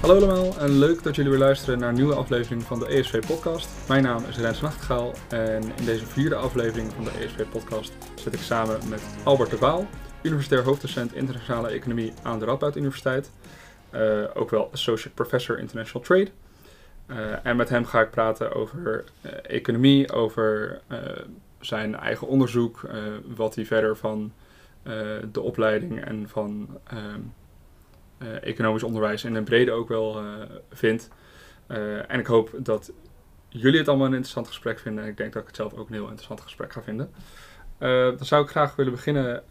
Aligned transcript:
Hallo 0.00 0.16
allemaal 0.16 0.58
en 0.58 0.78
leuk 0.78 1.02
dat 1.02 1.16
jullie 1.16 1.30
weer 1.30 1.40
luisteren 1.40 1.78
naar 1.78 1.88
een 1.88 1.94
nieuwe 1.94 2.14
aflevering 2.14 2.62
van 2.62 2.78
de 2.78 2.86
ESV 2.86 3.26
Podcast. 3.26 3.88
Mijn 3.88 4.02
naam 4.02 4.24
is 4.24 4.36
Rens 4.38 4.60
Nachtegaal 4.60 5.12
en 5.28 5.62
in 5.62 5.84
deze 5.84 6.06
vierde 6.06 6.34
aflevering 6.34 6.92
van 6.92 7.04
de 7.04 7.10
ESV 7.10 7.46
Podcast 7.46 7.92
zit 8.14 8.34
ik 8.34 8.40
samen 8.40 8.88
met 8.88 9.02
Albert 9.24 9.50
de 9.50 9.58
Waal, 9.58 9.86
universitair 10.22 10.62
hoofddocent 10.64 11.14
internationale 11.14 11.68
economie 11.68 12.12
aan 12.22 12.38
de 12.38 12.44
Radboud 12.44 12.76
Universiteit. 12.76 13.30
Uh, 13.94 14.24
ook 14.34 14.50
wel 14.50 14.70
Associate 14.72 15.14
Professor 15.14 15.58
International 15.58 16.02
Trade. 16.02 16.30
Uh, 17.06 17.46
en 17.46 17.56
met 17.56 17.68
hem 17.68 17.84
ga 17.84 18.00
ik 18.00 18.10
praten 18.10 18.54
over 18.54 19.04
uh, 19.22 19.32
economie, 19.42 20.12
over 20.12 20.80
zijn 21.60 21.94
eigen 21.94 22.26
onderzoek, 22.26 22.90
wat 23.36 23.54
hij 23.54 23.64
verder 23.64 23.96
van 23.96 24.32
de 25.32 25.40
opleiding 25.40 26.04
en 26.04 26.28
van 26.28 26.68
ehm, 26.86 27.20
economisch 28.42 28.82
onderwijs 28.82 29.24
in 29.24 29.34
een 29.34 29.44
brede 29.44 29.70
ook 29.70 29.88
wel 29.88 30.22
vindt. 30.70 31.08
en 32.06 32.18
ik 32.18 32.26
hoop 32.26 32.50
dat 32.56 32.92
jullie 33.48 33.78
het 33.78 33.88
allemaal 33.88 34.06
een 34.06 34.12
interessant 34.12 34.46
gesprek 34.46 34.78
vinden. 34.78 35.04
En 35.04 35.10
ik 35.10 35.16
denk 35.16 35.32
dat 35.32 35.42
ik 35.42 35.48
het 35.48 35.56
zelf 35.56 35.74
ook 35.74 35.88
een 35.88 35.94
heel 35.94 36.06
interessant 36.06 36.40
gesprek 36.40 36.72
ga 36.72 36.82
vinden. 36.82 37.10
dan 37.78 38.24
zou 38.24 38.44
ik 38.44 38.50
graag 38.50 38.76
willen 38.76 38.92
beginnen 38.92 39.42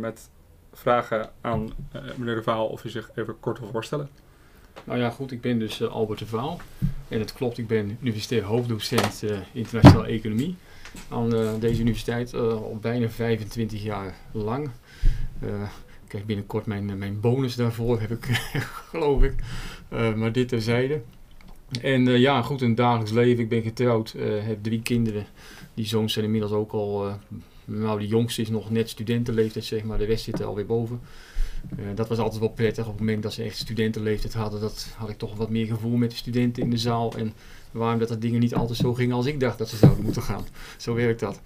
met 0.00 0.30
vragen 0.72 1.30
aan 1.40 1.70
meneer 2.16 2.34
De 2.34 2.42
Vaal 2.42 2.66
of 2.66 2.84
u 2.84 2.88
zich 2.88 3.10
even 3.14 3.40
kort 3.40 3.58
wil 3.58 3.68
voorstellen. 3.68 4.08
Nou 4.84 4.98
ja, 4.98 5.10
goed, 5.10 5.32
ik 5.32 5.40
ben 5.40 5.58
dus 5.58 5.82
Albert 5.82 6.18
De 6.18 6.26
Vaal. 6.26 6.60
En 7.08 7.18
het 7.18 7.32
klopt, 7.32 7.58
ik 7.58 7.66
ben 7.66 7.98
universitair 8.00 8.42
hoofddocent 8.42 9.24
internationale 9.52 10.06
economie 10.06 10.56
aan 11.08 11.58
deze 11.58 11.80
universiteit 11.80 12.34
al 12.34 12.78
bijna 12.80 13.08
25 13.08 13.82
jaar 13.82 14.14
lang. 14.32 14.70
Krijg 16.12 16.26
binnenkort 16.26 16.66
mijn, 16.66 16.98
mijn 16.98 17.20
bonus 17.20 17.56
daarvoor, 17.56 18.00
heb 18.00 18.10
ik 18.10 18.24
geloof 18.90 19.22
ik. 19.22 19.34
maar 19.88 20.32
dit 20.32 20.48
terzijde. 20.48 21.02
En 21.80 22.04
ja, 22.04 22.42
goed, 22.42 22.60
een 22.60 22.74
dagelijks 22.74 23.12
leven. 23.12 23.42
Ik 23.42 23.48
ben 23.48 23.62
getrouwd, 23.62 24.14
heb 24.18 24.62
drie 24.62 24.82
kinderen. 24.82 25.26
Die 25.74 25.86
zoons 25.86 26.12
zijn 26.12 26.24
inmiddels 26.24 26.52
ook 26.52 26.72
al 26.72 27.18
nou, 27.64 27.98
de 27.98 28.06
jongste 28.06 28.42
is 28.42 28.48
nog 28.48 28.70
net 28.70 28.88
studentenleeftijd, 28.88 29.64
zeg 29.64 29.82
maar. 29.82 29.98
De 29.98 30.04
rest 30.04 30.24
zit 30.24 30.40
er 30.40 30.46
alweer 30.46 30.66
boven. 30.66 31.00
Dat 31.94 32.08
was 32.08 32.18
altijd 32.18 32.40
wel 32.40 32.48
prettig. 32.48 32.84
Op 32.84 32.90
het 32.90 33.00
moment 33.00 33.22
dat 33.22 33.32
ze 33.32 33.42
echt 33.42 33.56
studentenleeftijd 33.56 34.34
hadden, 34.34 34.60
dat 34.60 34.94
had 34.96 35.08
ik 35.08 35.18
toch 35.18 35.36
wat 35.36 35.50
meer 35.50 35.66
gevoel 35.66 35.96
met 35.96 36.10
de 36.10 36.16
studenten 36.16 36.62
in 36.62 36.70
de 36.70 36.78
zaal. 36.78 37.16
En 37.16 37.32
waarom 37.70 37.98
dat 37.98 38.08
de 38.08 38.18
dingen 38.18 38.40
niet 38.40 38.54
altijd 38.54 38.78
zo 38.78 38.94
gingen 38.94 39.16
als 39.16 39.26
ik 39.26 39.40
dacht 39.40 39.58
dat 39.58 39.68
ze 39.68 39.76
zouden 39.76 40.04
moeten 40.04 40.22
gaan. 40.22 40.46
Zo 40.76 40.94
werkt 40.94 41.20
dat. 41.20 41.40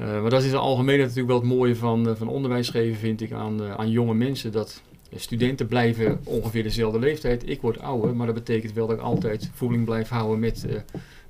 Uh, 0.00 0.20
maar 0.20 0.30
dat 0.30 0.40
is 0.40 0.46
in 0.46 0.52
het 0.52 0.60
algemeen 0.60 0.98
natuurlijk 0.98 1.26
wel 1.26 1.36
het 1.36 1.48
mooie 1.48 1.76
van, 1.76 2.08
uh, 2.08 2.14
van 2.14 2.28
onderwijs 2.28 2.68
geven, 2.68 2.98
vind 2.98 3.20
ik, 3.20 3.32
aan, 3.32 3.62
aan 3.62 3.90
jonge 3.90 4.14
mensen. 4.14 4.52
Dat 4.52 4.82
studenten 5.14 5.66
blijven 5.66 6.20
ongeveer 6.24 6.62
dezelfde 6.62 6.98
leeftijd. 6.98 7.48
Ik 7.48 7.60
word 7.60 7.80
ouder, 7.80 8.16
maar 8.16 8.26
dat 8.26 8.34
betekent 8.34 8.72
wel 8.72 8.86
dat 8.86 8.96
ik 8.96 9.02
altijd 9.02 9.50
voeling 9.54 9.84
blijf 9.84 10.08
houden 10.08 10.38
met 10.38 10.66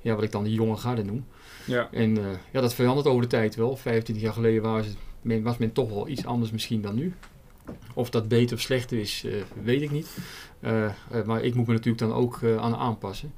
ja, 0.01 0.15
wat 0.15 0.23
ik 0.23 0.31
dan 0.31 0.43
de 0.43 0.53
jonge 0.53 0.75
garde 0.75 1.03
noem. 1.03 1.25
Ja. 1.65 1.89
En 1.91 2.17
ja, 2.51 2.61
dat 2.61 2.73
verandert 2.73 3.07
over 3.07 3.21
de 3.21 3.27
tijd 3.27 3.55
wel. 3.55 3.75
25 3.75 4.23
jaar 4.23 4.33
geleden 4.33 4.61
was, 4.61 4.85
men, 5.21 5.43
was 5.43 5.57
men 5.57 5.71
toch 5.71 5.89
wel 5.89 6.07
iets 6.07 6.25
anders 6.25 6.51
misschien 6.51 6.81
dan 6.81 6.95
nu. 6.95 7.13
Of 7.93 8.09
dat 8.09 8.27
beter 8.27 8.55
of 8.55 8.61
slechter 8.61 8.97
is, 8.97 9.25
weet 9.63 9.81
ik 9.81 9.91
niet. 9.91 10.17
Maar 11.25 11.43
ik 11.43 11.55
moet 11.55 11.67
me 11.67 11.73
natuurlijk 11.73 12.03
dan 12.03 12.13
ook 12.13 12.39
aan 12.43 12.75
aanpassen. 12.75 13.33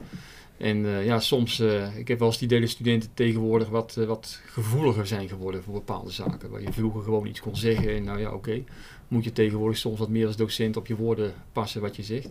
En 0.57 0.85
ja, 1.03 1.19
soms, 1.19 1.59
ik 1.97 2.07
heb 2.07 2.19
wel 2.19 2.27
eens 2.27 2.41
idee 2.41 2.59
dat 2.59 2.69
studenten 2.69 3.09
tegenwoordig 3.13 3.69
wat, 3.69 3.95
wat 3.95 4.41
gevoeliger 4.45 5.07
zijn 5.07 5.29
geworden 5.29 5.63
voor 5.63 5.73
bepaalde 5.73 6.11
zaken. 6.11 6.49
Waar 6.49 6.61
je 6.61 6.73
vroeger 6.73 7.03
gewoon 7.03 7.27
iets 7.27 7.39
kon 7.39 7.55
zeggen 7.55 7.95
en 7.95 8.03
nou 8.03 8.19
ja, 8.19 8.31
oké. 8.31 8.63
Moet 9.07 9.23
je 9.23 9.31
tegenwoordig 9.31 9.77
soms 9.77 9.99
wat 9.99 10.09
meer 10.09 10.25
als 10.25 10.35
docent 10.35 10.77
op 10.77 10.87
je 10.87 10.95
woorden 10.95 11.33
passen 11.51 11.81
wat 11.81 11.95
je 11.95 12.03
zegt. 12.03 12.29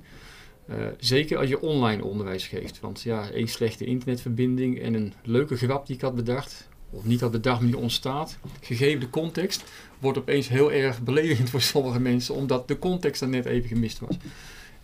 Uh, 0.71 0.87
zeker 0.99 1.39
als 1.39 1.49
je 1.49 1.61
online 1.61 2.05
onderwijs 2.05 2.47
geeft. 2.47 2.81
Want 2.81 3.03
ja, 3.03 3.31
één 3.31 3.49
slechte 3.49 3.85
internetverbinding 3.85 4.81
en 4.81 4.95
een 4.95 5.13
leuke 5.23 5.57
grap 5.57 5.87
die 5.87 5.97
ik 5.97 6.03
had 6.03 6.15
bedacht, 6.15 6.69
of 6.91 7.05
niet 7.05 7.21
had 7.21 7.31
bedacht, 7.31 7.61
maar 7.61 7.71
die 7.71 7.79
ontstaat, 7.79 8.39
gegeven 8.61 9.01
de 9.01 9.11
context, 9.11 9.65
wordt 9.99 10.19
opeens 10.19 10.49
heel 10.49 10.73
erg 10.73 11.03
beledigend 11.03 11.51
voor 11.51 11.61
sommige 11.61 12.01
mensen, 12.01 12.35
omdat 12.35 12.69
de 12.69 12.79
context 12.79 13.23
er 13.23 13.29
net 13.29 13.45
even 13.45 13.69
gemist 13.69 13.99
was. 13.99 14.17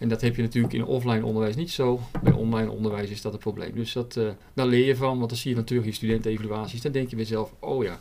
En 0.02 0.08
dat 0.08 0.20
heb 0.20 0.36
je 0.36 0.42
natuurlijk 0.42 0.74
in 0.74 0.84
offline 0.84 1.24
onderwijs 1.24 1.56
niet 1.56 1.70
zo. 1.70 2.00
Bij 2.22 2.32
online 2.32 2.70
onderwijs 2.70 3.10
is 3.10 3.22
dat 3.22 3.32
het 3.32 3.40
probleem. 3.40 3.74
Dus 3.74 3.92
dat, 3.92 4.16
uh, 4.16 4.28
daar 4.54 4.66
leer 4.66 4.86
je 4.86 4.96
van, 4.96 5.18
want 5.18 5.28
dan 5.28 5.38
zie 5.38 5.50
je 5.50 5.56
natuurlijk 5.56 5.88
in 5.88 5.94
studentenevaluaties. 5.94 6.80
Dan 6.80 6.92
denk 6.92 7.08
je 7.10 7.16
bij 7.16 7.24
jezelf, 7.24 7.54
oh 7.58 7.82
ja, 7.82 7.98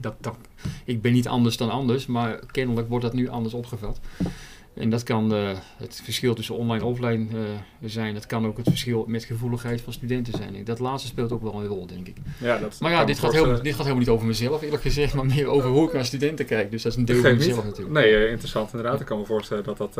dat, 0.00 0.14
dat, 0.20 0.36
ik 0.84 1.02
ben 1.02 1.12
niet 1.12 1.28
anders 1.28 1.56
dan 1.56 1.70
anders, 1.70 2.06
maar 2.06 2.40
kennelijk 2.50 2.88
wordt 2.88 3.04
dat 3.04 3.14
nu 3.14 3.28
anders 3.28 3.54
opgevat. 3.54 4.00
En 4.76 4.90
dat 4.90 5.02
kan 5.02 5.34
uh, 5.34 5.50
het 5.76 6.00
verschil 6.04 6.34
tussen 6.34 6.54
online 6.54 6.84
en 6.84 6.86
offline 6.86 7.26
uh, 7.32 7.40
zijn. 7.84 8.14
Dat 8.14 8.26
kan 8.26 8.46
ook 8.46 8.56
het 8.56 8.68
verschil 8.68 9.04
met 9.08 9.24
gevoeligheid 9.24 9.80
van 9.80 9.92
studenten 9.92 10.32
zijn. 10.36 10.64
Dat 10.64 10.78
laatste 10.78 11.08
speelt 11.08 11.32
ook 11.32 11.42
wel 11.42 11.54
een 11.54 11.66
rol, 11.66 11.86
denk 11.86 12.08
ik. 12.08 12.16
Ja, 12.38 12.58
dat 12.58 12.76
maar 12.80 12.90
ja, 12.90 13.04
dit 13.04 13.18
gaat, 13.18 13.32
helemaal, 13.32 13.62
dit 13.62 13.70
gaat 13.72 13.76
helemaal 13.76 13.98
niet 13.98 14.08
over 14.08 14.26
mezelf, 14.26 14.62
eerlijk 14.62 14.82
gezegd, 14.82 15.14
maar 15.14 15.26
meer 15.26 15.46
over 15.46 15.70
hoe 15.70 15.86
ik 15.86 15.92
naar 15.92 16.04
studenten 16.04 16.46
kijk. 16.46 16.70
Dus 16.70 16.82
dat 16.82 16.92
is 16.92 16.98
een 16.98 17.04
deel 17.04 17.22
van 17.22 17.36
mezelf 17.36 17.64
natuurlijk. 17.64 17.94
Nee, 17.94 18.12
uh, 18.12 18.30
interessant 18.30 18.72
inderdaad. 18.72 19.00
Ik 19.00 19.06
kan 19.06 19.18
me 19.18 19.24
voorstellen 19.24 19.64
dat 19.64 19.76
dat 19.76 19.92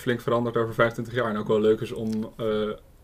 flink 0.00 0.20
verandert 0.20 0.56
over 0.56 0.74
25 0.74 1.14
jaar. 1.14 1.30
En 1.30 1.36
ook 1.36 1.48
wel 1.48 1.60
leuk 1.60 1.80
is 1.80 1.92
om, 1.92 2.32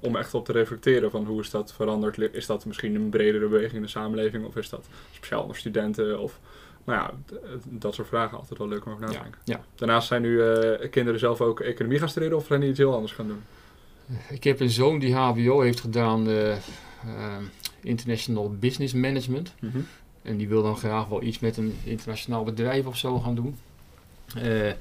om 0.00 0.16
echt 0.16 0.34
op 0.34 0.44
te 0.44 0.52
reflecteren 0.52 1.10
van 1.10 1.24
hoe 1.24 1.40
is 1.40 1.50
dat 1.50 1.72
veranderd. 1.72 2.34
Is 2.34 2.46
dat 2.46 2.64
misschien 2.64 2.94
een 2.94 3.08
bredere 3.08 3.48
beweging 3.48 3.74
in 3.74 3.82
de 3.82 3.88
samenleving 3.88 4.44
of 4.44 4.56
is 4.56 4.68
dat 4.68 4.86
speciaal 5.12 5.42
onder 5.42 5.56
studenten 5.56 6.20
of 6.20 6.40
nou 6.84 6.98
ja, 6.98 7.34
dat 7.64 7.94
soort 7.94 8.08
vragen 8.08 8.38
altijd 8.38 8.58
wel 8.58 8.68
leuk 8.68 8.86
om 8.86 8.92
over 8.92 9.04
na 9.04 9.12
te 9.12 9.18
denken. 9.22 9.40
Ja, 9.44 9.64
Daarnaast 9.74 10.08
zijn 10.08 10.22
nu 10.22 10.28
uh, 10.28 10.90
kinderen 10.90 11.20
zelf 11.20 11.40
ook 11.40 11.60
economie 11.60 11.98
gaan 11.98 12.08
studeren 12.08 12.36
of 12.36 12.46
zijn 12.46 12.60
die 12.60 12.68
iets 12.68 12.78
heel 12.78 12.94
anders 12.94 13.12
gaan 13.12 13.26
doen? 13.26 13.42
Ik 14.28 14.44
heb 14.44 14.60
een 14.60 14.70
zoon 14.70 14.98
die 14.98 15.14
HBO 15.14 15.60
heeft 15.60 15.80
gedaan, 15.80 16.28
uh, 16.28 16.56
International 17.82 18.56
Business 18.58 18.94
Management. 18.94 19.54
Mm 19.60 19.70
-hmm. 19.70 19.86
En 20.22 20.36
die 20.36 20.48
wil 20.48 20.62
dan 20.62 20.76
graag 20.76 21.08
wel 21.08 21.22
iets 21.22 21.38
met 21.38 21.56
een 21.56 21.74
internationaal 21.84 22.44
bedrijf 22.44 22.86
of 22.86 22.96
zo 22.96 23.18
gaan 23.18 23.34
doen. 23.34 23.56
Uh, 24.36 24.72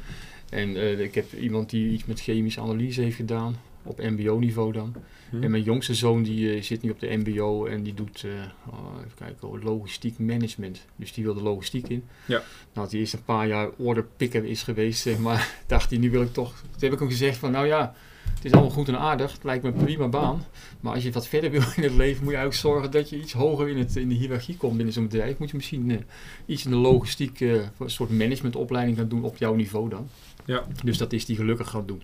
en 0.50 1.00
ik 1.00 1.16
heb 1.16 1.34
iemand 1.34 1.70
die 1.70 1.92
iets 1.92 2.06
met 2.06 2.22
chemische 2.22 2.62
analyse 2.62 3.02
heeft 3.02 3.16
gedaan, 3.16 3.56
op 3.84 4.02
MBO-niveau 4.02 4.72
dan. 4.72 4.96
Hm. 5.30 5.44
En 5.44 5.52
mijn 5.52 5.64
jongste 5.64 5.94
zoon 5.94 6.24
die 6.24 6.56
uh, 6.56 6.62
zit 6.62 6.82
nu 6.82 6.90
op 6.90 7.00
de 7.00 7.18
MBO 7.18 7.66
en 7.66 7.84
die 7.84 7.94
doet 7.94 8.24
uh, 8.24 8.32
oh, 8.70 8.98
even 9.06 9.18
kijken, 9.18 9.64
logistiek 9.64 10.20
management. 10.20 10.86
Dus 10.96 11.14
die 11.14 11.24
wil 11.24 11.34
de 11.34 11.42
logistiek 11.42 11.88
in. 11.88 12.04
Ja. 12.26 12.42
Nou, 12.74 12.90
die 12.90 13.02
is 13.02 13.14
een 13.14 13.24
paar 13.24 13.48
jaar 13.48 13.70
order 13.78 14.06
picker 14.18 14.46
is 14.46 14.64
geweest, 14.64 15.02
zeg 15.02 15.18
maar. 15.18 15.54
Dacht 15.68 15.90
hij, 15.90 16.00
nu 16.00 16.12
wil 16.12 16.22
ik 16.22 16.34
toch. 16.34 16.54
Toen 16.62 16.80
heb 16.80 16.94
ik 16.94 17.00
hem 17.00 17.10
gezegd 17.10 17.38
van, 17.38 17.52
nou 17.52 17.68
ja, 17.68 17.96
het 18.36 18.46
is 18.46 18.52
allemaal 18.52 18.72
goed 18.72 18.88
en 18.88 19.00
aardig. 19.00 19.32
Het 19.32 19.44
lijkt 19.44 19.64
me 19.64 19.70
een 19.70 19.84
prima 19.84 20.08
baan. 20.08 20.44
Maar 20.80 20.94
als 20.94 21.04
je 21.04 21.12
wat 21.12 21.28
verder 21.28 21.52
wil 21.52 21.64
in 21.76 21.84
het 21.84 21.94
leven, 21.94 22.24
moet 22.24 22.34
je 22.34 22.38
eigenlijk 22.38 22.54
zorgen 22.54 22.92
dat 22.92 23.10
je 23.10 23.20
iets 23.20 23.34
hoger 23.34 23.70
in, 23.70 23.78
het, 23.78 23.96
in 23.96 24.10
de 24.10 24.16
hiërarchie 24.16 24.58
komt 24.58 24.76
binnen 24.76 24.94
zo'n 24.94 25.08
bedrijf. 25.08 25.38
Moet 25.38 25.50
je 25.50 25.56
misschien 25.56 25.90
uh, 25.90 25.98
iets 26.46 26.66
in 26.66 26.72
de 26.72 26.78
logistiek, 26.78 27.40
een 27.40 27.70
soort 27.86 28.10
managementopleiding 28.10 28.98
gaan 28.98 29.08
doen 29.08 29.24
op 29.24 29.38
jouw 29.38 29.56
niveau 29.56 29.90
dan. 29.90 30.10
Ja. 30.46 30.64
Dus 30.84 30.98
dat 30.98 31.14
is 31.14 31.26
die 31.26 31.36
gelukkig 31.36 31.70
gaan 31.70 31.86
doen. 31.86 32.02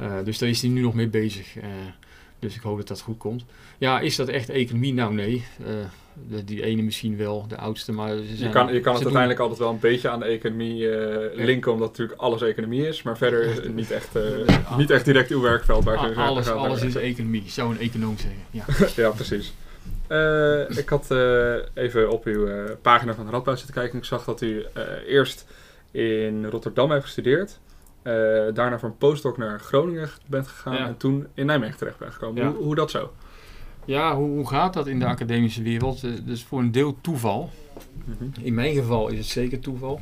Uh, 0.00 0.12
dus 0.24 0.38
daar 0.38 0.48
is 0.48 0.62
hij 0.62 0.70
nu 0.70 0.80
nog 0.80 0.94
mee 0.94 1.08
bezig. 1.08 1.56
Dus 2.42 2.54
ik 2.54 2.62
hoop 2.62 2.76
dat 2.76 2.88
dat 2.88 3.00
goed 3.00 3.18
komt. 3.18 3.44
Ja, 3.78 4.00
is 4.00 4.16
dat 4.16 4.28
echt 4.28 4.48
economie? 4.48 4.94
Nou 4.94 5.14
nee. 5.14 5.44
Uh, 5.60 6.38
die 6.44 6.62
ene 6.62 6.82
misschien 6.82 7.16
wel, 7.16 7.46
de 7.48 7.56
oudste. 7.56 7.92
Maar 7.92 8.14
je 8.14 8.48
kan, 8.50 8.72
je 8.72 8.80
kan 8.80 8.94
het 8.94 9.02
uiteindelijk 9.02 9.40
altijd 9.40 9.58
wel 9.58 9.70
een 9.70 9.78
beetje 9.78 10.08
aan 10.08 10.20
de 10.20 10.24
economie 10.24 10.82
uh, 10.82 11.16
linken, 11.32 11.72
omdat 11.72 11.88
natuurlijk 11.88 12.20
alles 12.20 12.42
economie 12.42 12.88
is. 12.88 13.02
Maar 13.02 13.16
verder 13.16 13.70
niet 13.70 13.90
echt, 13.90 14.16
uh, 14.16 14.76
niet 14.76 14.90
echt 14.90 15.04
direct 15.04 15.30
uw 15.30 15.40
werkveld. 15.40 15.84
Waar 15.84 16.14
alles 16.14 16.48
alles 16.48 16.82
is 16.82 16.94
economie, 16.94 17.44
zou 17.46 17.70
een 17.70 17.80
econoom 17.80 18.16
zeggen. 18.18 18.40
Ja, 18.50 18.64
ja 19.02 19.10
precies. 19.10 19.52
ik 20.76 20.88
had 20.88 21.10
even 21.74 22.10
op 22.10 22.24
uw 22.24 22.48
pagina 22.82 23.14
van 23.14 23.30
Radboud 23.30 23.56
zitten 23.56 23.74
kijken. 23.74 23.98
Ik 23.98 24.04
zag 24.04 24.24
dat 24.24 24.40
u 24.40 24.64
eerst 25.06 25.46
in 25.90 26.46
Rotterdam 26.46 26.90
heeft 26.90 27.04
gestudeerd. 27.04 27.58
Uh, 28.04 28.12
daarna 28.54 28.78
voor 28.78 28.88
een 28.88 28.96
postdoc 28.96 29.36
naar 29.36 29.60
Groningen 29.60 30.08
bent 30.26 30.46
gegaan 30.46 30.76
en 30.76 30.96
toen 30.96 31.26
in 31.34 31.46
Nijmegen 31.46 31.78
terecht 31.78 31.98
bent 31.98 32.12
gekomen. 32.12 32.46
Hoe, 32.46 32.64
hoe 32.64 32.74
dat 32.74 32.90
zo? 32.90 33.12
Ja, 33.84 34.16
hoe, 34.16 34.28
hoe, 34.28 34.48
gaat 34.48 34.74
dat 34.74 34.86
in 34.86 34.98
de 34.98 35.06
academische 35.06 35.62
wereld? 35.62 36.26
Dus 36.26 36.44
voor 36.44 36.58
een 36.58 36.72
deel 36.72 36.96
toeval. 37.00 37.50
Mhm. 38.04 38.24
In 38.40 38.54
mijn 38.54 38.74
geval 38.74 39.08
is 39.08 39.18
het 39.18 39.26
zeker 39.26 39.58
toeval. 39.58 40.00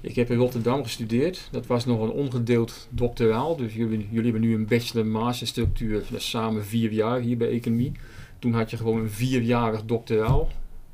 Ik 0.00 0.16
heb 0.16 0.30
in 0.30 0.36
Rotterdam 0.36 0.82
gestudeerd. 0.82 1.48
Dat 1.50 1.66
was 1.66 1.86
nog 1.86 2.00
een 2.00 2.10
ongedeeld 2.10 2.88
doctoraal. 2.90 3.56
Dus 3.56 3.74
jullie, 3.74 4.08
jullie 4.10 4.30
hebben 4.30 4.48
nu 4.48 4.54
een 4.54 4.66
bachelor-master 4.66 5.46
structuur. 5.46 5.92
Dat 5.92 6.18
is 6.18 6.30
samen 6.30 6.64
vier 6.64 6.92
jaar 6.92 7.18
hier 7.20 7.36
bij 7.36 7.48
economie. 7.48 7.92
Toen 8.38 8.52
had 8.52 8.70
je 8.70 8.76
gewoon 8.76 9.00
een 9.00 9.10
vierjarig 9.10 9.84
doctoraal 9.84 10.48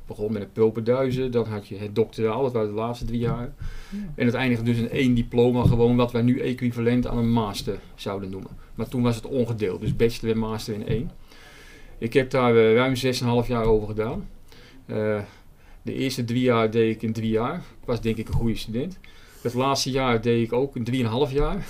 begon 0.07 0.33
met 0.33 0.41
een 0.41 0.51
propenduizen, 0.51 1.31
dan 1.31 1.45
had 1.45 1.67
je 1.67 1.77
het 1.77 1.95
doctoraal, 1.95 2.43
dat 2.43 2.53
waren 2.53 2.69
de 2.69 2.75
laatste 2.75 3.05
drie 3.05 3.19
jaar. 3.19 3.53
En 4.15 4.25
het 4.25 4.33
eindigde 4.33 4.63
dus 4.63 4.77
in 4.77 4.89
één 4.89 5.13
diploma, 5.13 5.63
gewoon 5.63 5.95
wat 5.95 6.11
wij 6.11 6.21
nu 6.21 6.39
equivalent 6.39 7.07
aan 7.07 7.17
een 7.17 7.31
master 7.31 7.79
zouden 7.95 8.29
noemen. 8.29 8.51
Maar 8.75 8.87
toen 8.87 9.01
was 9.01 9.15
het 9.15 9.25
ongedeeld, 9.25 9.81
dus 9.81 9.95
bachelor 9.95 10.33
en 10.33 10.39
master 10.39 10.73
in 10.73 10.87
één. 10.87 11.11
Ik 11.97 12.13
heb 12.13 12.29
daar 12.29 12.55
uh, 12.55 12.75
ruim 12.75 12.93
6,5 13.43 13.47
jaar 13.47 13.65
over 13.65 13.87
gedaan. 13.87 14.29
Uh, 14.85 15.19
de 15.81 15.93
eerste 15.93 16.23
drie 16.23 16.41
jaar 16.41 16.71
deed 16.71 16.95
ik 16.95 17.01
in 17.01 17.13
drie 17.13 17.29
jaar. 17.29 17.55
Ik 17.55 17.85
was 17.85 18.01
denk 18.01 18.17
ik 18.17 18.27
een 18.27 18.33
goede 18.33 18.55
student. 18.55 18.99
Het 19.41 19.53
laatste 19.53 19.91
jaar 19.91 20.21
deed 20.21 20.45
ik 20.45 20.53
ook 20.53 20.75
in 20.75 20.83
drieënhalf 20.83 21.31
jaar. 21.31 21.65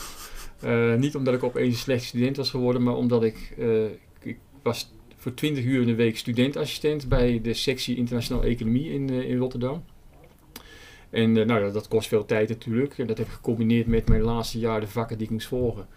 Eh, 0.59 0.93
niet 0.93 1.15
omdat 1.15 1.33
ik 1.33 1.43
opeens 1.43 1.73
een 1.73 1.79
slecht 1.79 2.03
student 2.03 2.37
was 2.37 2.49
geworden, 2.49 2.83
maar 2.83 2.95
omdat 2.95 3.23
ik, 3.23 3.53
eh, 3.57 3.85
ik 4.21 4.37
was 4.63 4.91
voor 5.25 5.33
20 5.33 5.63
uur 5.63 5.81
in 5.81 5.87
de 5.87 5.95
week 5.95 6.17
studentassistent 6.17 7.07
bij 7.07 7.41
de 7.41 7.53
sectie 7.53 7.95
internationale 7.95 8.45
economie 8.45 8.91
in, 8.91 9.09
eh, 9.09 9.29
in 9.29 9.37
Rotterdam. 9.37 9.83
En 11.09 11.37
eh, 11.37 11.45
nou, 11.45 11.65
ja, 11.65 11.71
dat 11.71 11.87
kost 11.87 12.07
veel 12.07 12.25
tijd 12.25 12.49
natuurlijk. 12.49 12.97
En 12.97 13.07
dat 13.07 13.17
heb 13.17 13.27
ik 13.27 13.33
gecombineerd 13.33 13.87
met 13.87 14.09
mijn 14.09 14.21
laatste 14.21 14.59
jaar 14.59 14.79
de 14.79 14.87
vakken 14.87 15.17
die 15.17 15.25
ik 15.25 15.31
moest 15.31 15.47
volgen. 15.47 15.87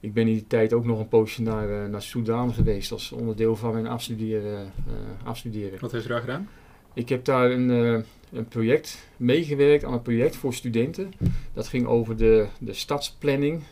Ik 0.00 0.12
ben 0.12 0.26
in 0.26 0.32
die 0.32 0.46
tijd 0.46 0.72
ook 0.72 0.84
nog 0.84 0.98
een 0.98 1.08
poosje 1.08 1.42
naar, 1.42 1.82
eh, 1.82 1.88
naar 1.88 2.02
Soudaan 2.02 2.54
geweest 2.54 2.92
als 2.92 3.12
onderdeel 3.12 3.56
van 3.56 3.72
mijn 3.72 3.86
afstuderen. 3.86 4.72
afstuderen. 5.24 5.80
Wat 5.80 5.92
heeft 5.92 6.04
u 6.04 6.08
daar 6.08 6.20
gedaan? 6.20 6.48
Ik 6.94 7.08
heb 7.08 7.24
daar 7.24 7.50
een, 7.50 7.68
een 8.32 8.48
project 8.48 9.08
meegewerkt 9.16 9.84
aan 9.84 9.92
een 9.92 10.02
project 10.02 10.36
voor 10.36 10.54
studenten. 10.54 11.12
Dat 11.52 11.68
ging 11.68 11.86
over 11.86 12.16
de, 12.16 12.46
de 12.58 12.72
stadsplanning. 12.72 13.62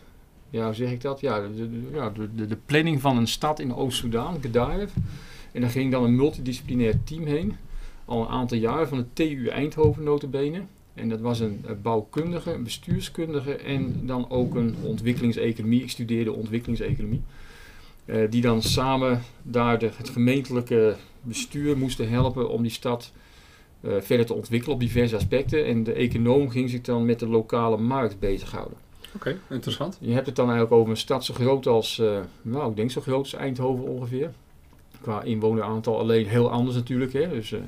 Ja, 0.50 0.64
hoe 0.64 0.75
zeg 0.75 0.91
ik 0.91 1.00
dat? 1.00 1.20
Ja, 1.20 1.41
de, 1.41 1.88
ja, 1.93 2.11
de, 2.11 2.47
de, 2.47 2.56
planning 2.67 3.00
van 3.00 3.17
een 3.17 3.29
stad 3.29 3.61
in 3.61 3.75
Oost-Soedan, 3.75 4.41
Gedaref. 4.41 4.93
En 5.52 5.61
daar 5.61 5.70
ging 5.70 5.93
dan 5.93 6.05
een 6.05 6.17
multidisciplinair 6.17 6.94
team 7.05 7.26
heen. 7.26 7.56
Al 8.05 8.20
een 8.20 8.29
aantal 8.29 8.58
jaren 8.58 8.88
van 8.88 8.99
de 8.99 9.06
TU 9.12 9.47
Eindhoven 9.47 10.02
notabene. 10.02 10.62
En 10.94 11.08
dat 11.08 11.20
was 11.20 11.41
een 11.41 11.64
bouwkundige, 11.82 12.52
een 12.52 12.62
bestuurskundige 12.62 13.56
en 13.56 14.06
dan 14.06 14.31
ook 14.31 14.55
een 14.55 14.75
ontwikkelingseconomie. 14.82 15.82
Ik 15.82 15.91
studeerde 15.91 16.32
ontwikkelingseconomie. 16.32 17.23
Eh, 18.05 18.31
die 18.31 18.41
dan 18.43 18.62
samen 18.62 19.23
daar 19.43 19.79
de, 19.79 19.91
het 19.97 20.08
gemeentelijke 20.08 20.97
bestuur 21.23 21.76
moesten 21.76 22.08
helpen 22.08 22.50
om 22.50 22.62
die 22.62 22.70
stad 22.70 23.12
eh, 23.81 23.93
verder 24.00 24.26
te 24.26 24.35
ontwikkelen 24.35 24.75
op 24.75 24.81
diverse 24.81 25.17
aspecten. 25.17 25.67
En 25.67 25.85
de 25.85 25.93
econoom 25.93 26.50
ging 26.50 26.70
zich 26.70 26.81
dan 26.81 27.05
met 27.05 27.19
de 27.19 27.29
lokale 27.29 27.76
markt 27.76 28.19
bezighouden. 28.19 28.76
Oké, 29.15 29.37
interessant. 29.49 29.97
Je 30.01 30.12
hebt 30.12 30.27
het 30.27 30.37
dan 30.37 30.45
eigenlijk 30.51 30.77
over 30.77 30.91
een 30.91 30.97
stad 30.97 31.25
zo 31.25 31.35
groot 31.35 31.67
als, 31.67 31.99
eh, 31.99 32.19
nou 32.43 32.71
ik 32.71 32.77
denk 32.77 32.91
zo 32.91 33.01
groot 33.01 33.19
als 33.19 33.35
Eindhoven 33.35 33.85
ongeveer. 33.85 34.31
Qua 35.01 35.23
inwoneraantal 35.23 35.99
alleen 35.99 36.27
heel 36.27 36.51
anders 36.51 36.77
natuurlijk. 36.77 37.12
Hè? 37.12 37.29
Dus 37.29 37.53
eh, 37.53 37.61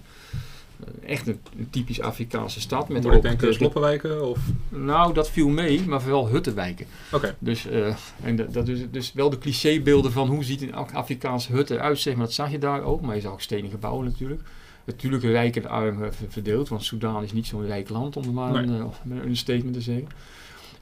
echt 1.06 1.26
een, 1.26 1.40
een 1.58 1.70
typisch 1.70 2.00
Afrikaanse 2.00 2.60
stad. 2.60 2.88
Met 2.88 3.02
Moet 3.02 3.14
ik 3.14 3.22
denken 3.22 3.54
sloppenwijken 3.54 4.28
of... 4.28 4.38
nou, 4.68 5.14
dat 5.14 5.30
viel 5.30 5.48
mee, 5.48 5.82
maar 5.86 6.02
vooral 6.02 6.28
huttenwijken. 6.28 6.86
Oké, 7.12 7.36
Dus, 7.38 7.66
eh, 7.66 7.94
en 8.22 8.36
dat, 8.36 8.52
dat 8.52 8.68
is 8.68 8.80
dus 8.90 9.12
wel 9.12 9.30
de 9.30 9.38
clichébeelden 9.38 10.12
van 10.12 10.28
hoe 10.28 10.44
ziet 10.44 10.62
een 10.62 10.74
Af- 10.74 10.92
Afrikaanse 10.94 11.52
hut 11.52 11.70
eruit, 11.70 11.98
zeg 11.98 12.14
maar. 12.14 12.24
Dat 12.24 12.34
zag 12.34 12.50
je 12.50 12.58
daar 12.58 12.82
ook, 12.82 13.00
maar 13.00 13.14
je 13.14 13.20
zag 13.20 13.32
ook 13.32 13.40
stenen 13.40 13.70
gebouwen 13.70 14.04
natuurlijk. 14.04 14.40
Natuurlijk 14.84 15.22
rijk 15.22 15.56
en 15.56 15.66
arm 15.68 15.96
ver- 15.98 16.14
verdeeld, 16.28 16.68
want 16.68 16.84
Soudaan 16.84 17.22
is 17.22 17.32
niet 17.32 17.46
zo'n 17.46 17.66
rijk 17.66 17.88
land, 17.88 18.16
om 18.16 18.22
het 18.22 18.32
maar 18.32 18.52
Nee. 18.66 18.78
een, 18.78 18.90
met 19.02 19.24
een 19.24 19.36
statement 19.36 19.74
te 19.74 19.80
zeggen. 19.80 20.08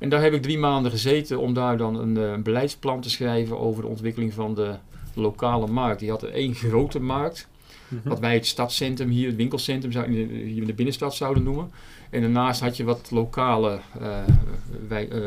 En 0.01 0.09
daar 0.09 0.23
heb 0.23 0.33
ik 0.33 0.43
drie 0.43 0.59
maanden 0.59 0.91
gezeten 0.91 1.39
om 1.39 1.55
daar 1.55 1.77
dan 1.77 1.97
een 1.99 2.17
eh, 2.17 2.43
beleidsplan 2.43 3.01
te 3.01 3.11
schrijven 3.11 3.59
over 3.59 3.83
de 3.83 3.89
ontwikkeling 3.89 4.33
van 4.35 4.55
de 4.55 4.75
lokale 5.15 5.67
markt. 5.67 6.01
Die 6.01 6.11
had 6.11 6.23
er 6.23 6.33
één 6.33 6.55
grote 6.55 7.01
markt, 7.01 7.49
Mhm. 7.91 8.09
wat 8.09 8.19
wij 8.19 8.35
het 8.35 8.47
stadscentrum 8.47 9.09
hier, 9.09 9.27
het 9.27 9.37
winkelcentrum 9.37 9.93
zou, 9.93 10.11
hier 10.13 10.61
in 10.61 10.67
de 10.67 10.75
binnenstad 10.75 11.15
zouden 11.15 11.43
noemen. 11.43 11.71
En 12.11 12.21
daarnaast 12.21 12.61
had 12.61 12.77
je 12.77 12.85
wat 12.85 13.11
lokale 13.11 13.81
eh, 14.01 14.19
wij, 14.89 15.09
eh, 15.09 15.21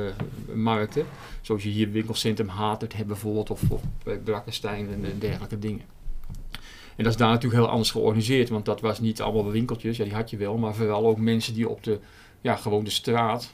markten, 0.54 1.06
zoals 1.42 1.64
je 1.64 1.70
hier 1.70 1.86
het 1.86 1.94
winkelcentrum 1.94 2.48
Hatert 2.48 2.94
hebt 2.94 3.08
bijvoorbeeld, 3.08 3.50
of, 3.50 3.62
of 3.70 3.82
en, 4.04 4.88
en 5.04 5.20
dergelijke 5.20 5.60
dingen. 5.60 5.84
En 6.96 7.04
dat 7.04 7.14
is 7.14 7.20
daar 7.20 7.30
natuurlijk 7.30 7.62
heel 7.62 7.72
anders 7.72 7.92
georganiseerd, 7.92 8.50
want 8.50 8.66
dat 8.66 8.82
was 8.82 9.00
niet 9.00 9.22
allemaal 9.22 9.52
winkeltjes, 9.52 9.98
ja 9.98 10.04
die 10.04 10.14
had 10.14 10.30
je 10.30 10.38
wel, 10.38 10.58
maar 10.58 10.76
vooral 10.76 11.08
ook 11.08 11.18
mensen 11.18 11.54
die 11.54 11.70
op 11.70 11.84
de, 11.84 12.00
ja 12.42 12.56
gewoon 12.56 12.84
de 12.84 12.90
straat, 12.90 13.52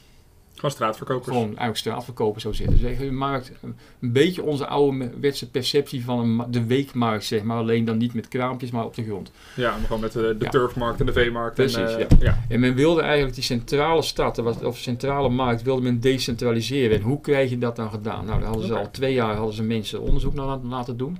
Gewoon 0.60 0.72
straatverkopers. 0.72 1.28
gewoon 1.28 1.48
eigenlijk 1.48 1.78
straatverkopen 1.78 2.42
zou 2.42 2.54
zitten. 2.54 2.80
Dus 2.82 3.00
een 3.00 3.18
markt, 3.18 3.52
een 4.00 4.12
beetje 4.12 4.44
onze 4.44 4.68
ouderwetse 4.68 5.50
perceptie 5.50 6.04
van 6.04 6.20
een, 6.20 6.52
de 6.52 6.66
weekmarkt, 6.66 7.26
zeg 7.26 7.44
maar. 7.44 7.58
Alleen 7.58 7.86
dan 7.86 7.98
niet 7.98 8.14
met 8.14 8.28
kraampjes, 8.28 8.72
maar 8.72 8.86
op 8.86 8.96
de 8.96 9.04
grond. 9.04 9.32
Ja, 9.56 9.72
maar 9.72 9.86
gewoon 9.86 10.02
met 10.02 10.12
de, 10.12 10.36
de 10.38 10.44
Ja. 10.46 10.50
turfmarkt 10.50 11.00
en 11.00 11.06
de 11.06 11.14
veemarkt. 11.14 11.56
Precies, 11.56 11.78
en, 11.78 12.00
eh, 12.00 12.00
ja. 12.00 12.18
ja. 12.20 12.40
En 12.50 12.60
men 12.60 12.76
wilde 12.76 13.02
eigenlijk 13.02 13.34
die 13.36 13.44
centrale 13.44 14.02
stad, 14.02 14.64
of 14.64 14.78
centrale 14.78 15.30
markt, 15.30 15.62
wilde 15.62 15.82
men 15.82 16.00
decentraliseren. 16.00 16.98
En 16.98 17.04
hoe 17.04 17.22
krijg 17.22 17.50
je 17.50 17.58
dat 17.58 17.76
dan 17.76 17.90
gedaan? 17.90 18.26
Nou, 18.26 18.40
daar 18.40 18.48
hadden 18.50 18.68
ze 18.68 18.76
al 18.78 18.92
twee 18.92 19.14
jaar 19.14 19.36
hadden 19.36 19.56
ze 19.56 19.64
mensen 19.64 20.02
onderzoek 20.02 20.34
naar 20.34 20.58
laten 20.58 20.98
doen. 20.98 21.18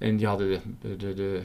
En 0.00 0.16
die 0.16 0.26
hadden 0.26 0.48
de, 0.48 0.60
de, 0.80 0.96
de, 0.96 1.14
de, 1.14 1.42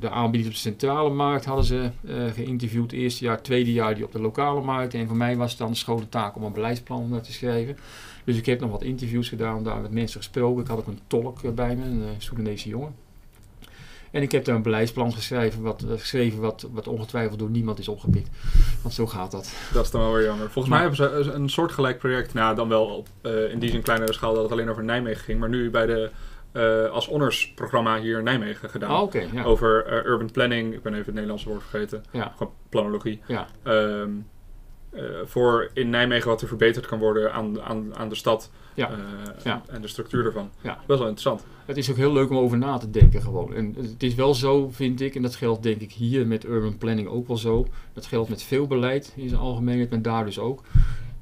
de 0.00 0.10
aanbieders 0.10 0.48
op 0.48 0.62
de 0.62 0.68
centrale 0.70 1.10
markt 1.10 1.44
hadden 1.44 1.64
ze 1.64 1.90
eh, 2.06 2.16
geïnterviewd. 2.34 2.92
Eerste 2.92 3.24
jaar, 3.24 3.42
tweede 3.42 3.72
jaar 3.72 3.94
die 3.94 4.04
op 4.04 4.12
de 4.12 4.20
lokale 4.20 4.60
markt. 4.60 4.94
En 4.94 5.06
voor 5.08 5.16
mij 5.16 5.36
was 5.36 5.50
het 5.50 5.58
dan 5.58 5.70
de 5.70 5.76
schone 5.76 6.08
taak 6.08 6.36
om 6.36 6.42
een 6.42 6.52
beleidsplan 6.52 7.14
eh, 7.14 7.20
te 7.20 7.32
schrijven. 7.32 7.76
Dus 8.24 8.36
ik 8.36 8.46
heb 8.46 8.60
nog 8.60 8.70
wat 8.70 8.82
interviews 8.82 9.28
gedaan, 9.28 9.64
daar 9.64 9.80
met 9.80 9.90
mensen 9.90 10.20
gesproken. 10.20 10.62
Ik 10.62 10.68
had 10.68 10.78
ook 10.78 10.86
een 10.86 10.98
tolk 11.06 11.42
eh, 11.42 11.50
bij 11.50 11.76
me, 11.76 11.84
een 11.84 12.02
eh, 12.02 12.08
Soedanese 12.18 12.68
jongen. 12.68 12.94
En 14.10 14.22
ik 14.22 14.32
heb 14.32 14.44
daar 14.44 14.54
een 14.56 14.62
beleidsplan 14.62 15.12
geschreven, 15.12 15.62
wat, 15.62 15.84
geschreven 15.88 16.40
wat, 16.40 16.68
wat 16.72 16.88
ongetwijfeld 16.88 17.38
door 17.38 17.50
niemand 17.50 17.78
is 17.78 17.88
opgepikt. 17.88 18.28
Want 18.82 18.94
zo 18.94 19.06
gaat 19.06 19.30
dat. 19.30 19.52
Dat 19.72 19.84
is 19.84 19.90
dan 19.90 20.00
wel 20.00 20.12
weer 20.12 20.24
jammer. 20.24 20.50
Volgens 20.50 20.74
Maar- 20.74 20.88
mij 20.90 20.96
hebben 20.96 21.24
ze 21.24 21.30
een 21.30 21.48
soortgelijk 21.50 21.98
project, 21.98 22.34
nou 22.34 22.54
dan 22.54 22.68
wel 22.68 22.84
op, 22.86 23.08
in 23.50 23.58
die 23.58 23.70
zin 23.70 23.82
kleinere 23.82 24.12
schaal 24.12 24.34
dat 24.34 24.42
het 24.42 24.52
alleen 24.52 24.68
over 24.70 24.84
Nijmegen 24.84 25.24
ging, 25.24 25.40
maar 25.40 25.48
nu 25.48 25.70
bij 25.70 25.86
de 25.86 26.10
eh, 26.52 26.84
als 26.90 27.06
honorsprogramma 27.06 28.00
hier 28.00 28.18
in 28.18 28.24
Nijmegen 28.24 28.70
gedaan. 28.70 29.08
Ja. 29.32 29.44
Over 29.44 29.86
eh, 29.86 30.04
urban 30.04 30.30
planning, 30.30 30.74
ik 30.74 30.82
ben 30.82 30.92
even 30.92 31.04
het 31.04 31.14
Nederlandse 31.14 31.48
woord 31.48 31.62
vergeten, 31.62 32.04
Ja. 32.12 32.32
gewoon 32.36 32.52
planologie. 32.68 33.20
Ja. 33.26 33.46
Ehm, 33.62 34.10
eh, 34.90 35.04
voor 35.24 35.70
in 35.74 35.90
Nijmegen 35.90 36.28
wat 36.28 36.42
er 36.42 36.48
verbeterd 36.48 36.86
kan 36.86 36.98
worden 36.98 37.32
aan, 37.32 37.62
aan, 37.62 37.94
aan 37.96 38.08
de 38.08 38.14
stad 38.14 38.50
Ja. 38.74 38.90
Ja. 39.44 39.62
en 39.68 39.82
de 39.82 39.88
structuur 39.88 40.24
ervan. 40.24 40.50
Ja. 40.60 40.74
Best 40.86 40.98
wel 40.98 41.08
interessant. 41.08 41.44
Het 41.66 41.76
is 41.76 41.90
ook 41.90 41.96
heel 41.96 42.12
leuk 42.12 42.30
om 42.30 42.36
over 42.36 42.58
na 42.58 42.78
te 42.78 42.90
denken 42.90 43.22
gewoon. 43.22 43.54
En 43.54 43.74
het 43.78 44.02
is 44.02 44.14
wel 44.14 44.34
zo, 44.34 44.70
vind 44.70 45.00
ik, 45.00 45.14
en 45.14 45.22
dat 45.22 45.34
geldt 45.34 45.62
denk 45.62 45.80
ik 45.80 45.92
hier 45.92 46.26
met 46.26 46.44
urban 46.44 46.78
planning 46.78 47.08
ook 47.08 47.26
wel 47.26 47.36
zo. 47.36 47.66
Dat 47.92 48.06
geldt 48.06 48.28
met 48.28 48.42
veel 48.42 48.66
beleid 48.66 49.12
in 49.16 49.28
zijn 49.28 49.40
algemeenheid, 49.40 49.90
en 49.90 50.02
daar 50.02 50.24
dus 50.24 50.38
ook. 50.38 50.62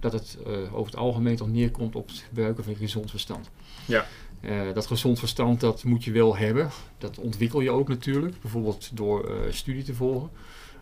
Dat 0.01 0.13
het 0.13 0.39
over 0.73 0.85
het 0.93 0.97
algemeen 0.97 1.37
toch 1.37 1.49
neerkomt 1.49 1.95
op 1.97 2.09
het 2.09 2.25
gebruiken 2.29 2.65
van 2.65 2.75
gezond 2.75 3.11
verstand. 3.11 3.51
Ja. 3.87 4.05
Eh, 4.41 4.61
dat 4.75 4.87
gezond 4.87 5.19
verstand, 5.19 5.61
dat 5.61 5.85
moet 5.85 6.05
je 6.05 6.13
wel 6.13 6.37
hebben. 6.37 6.71
Dat 6.99 7.19
ontwikkel 7.19 7.61
je 7.61 7.71
ook 7.71 7.89
natuurlijk. 7.89 8.41
Bijvoorbeeld 8.41 8.91
door 8.95 9.25
eh, 9.25 9.53
studie 9.53 9.83
te 9.83 9.95
volgen. 9.95 10.31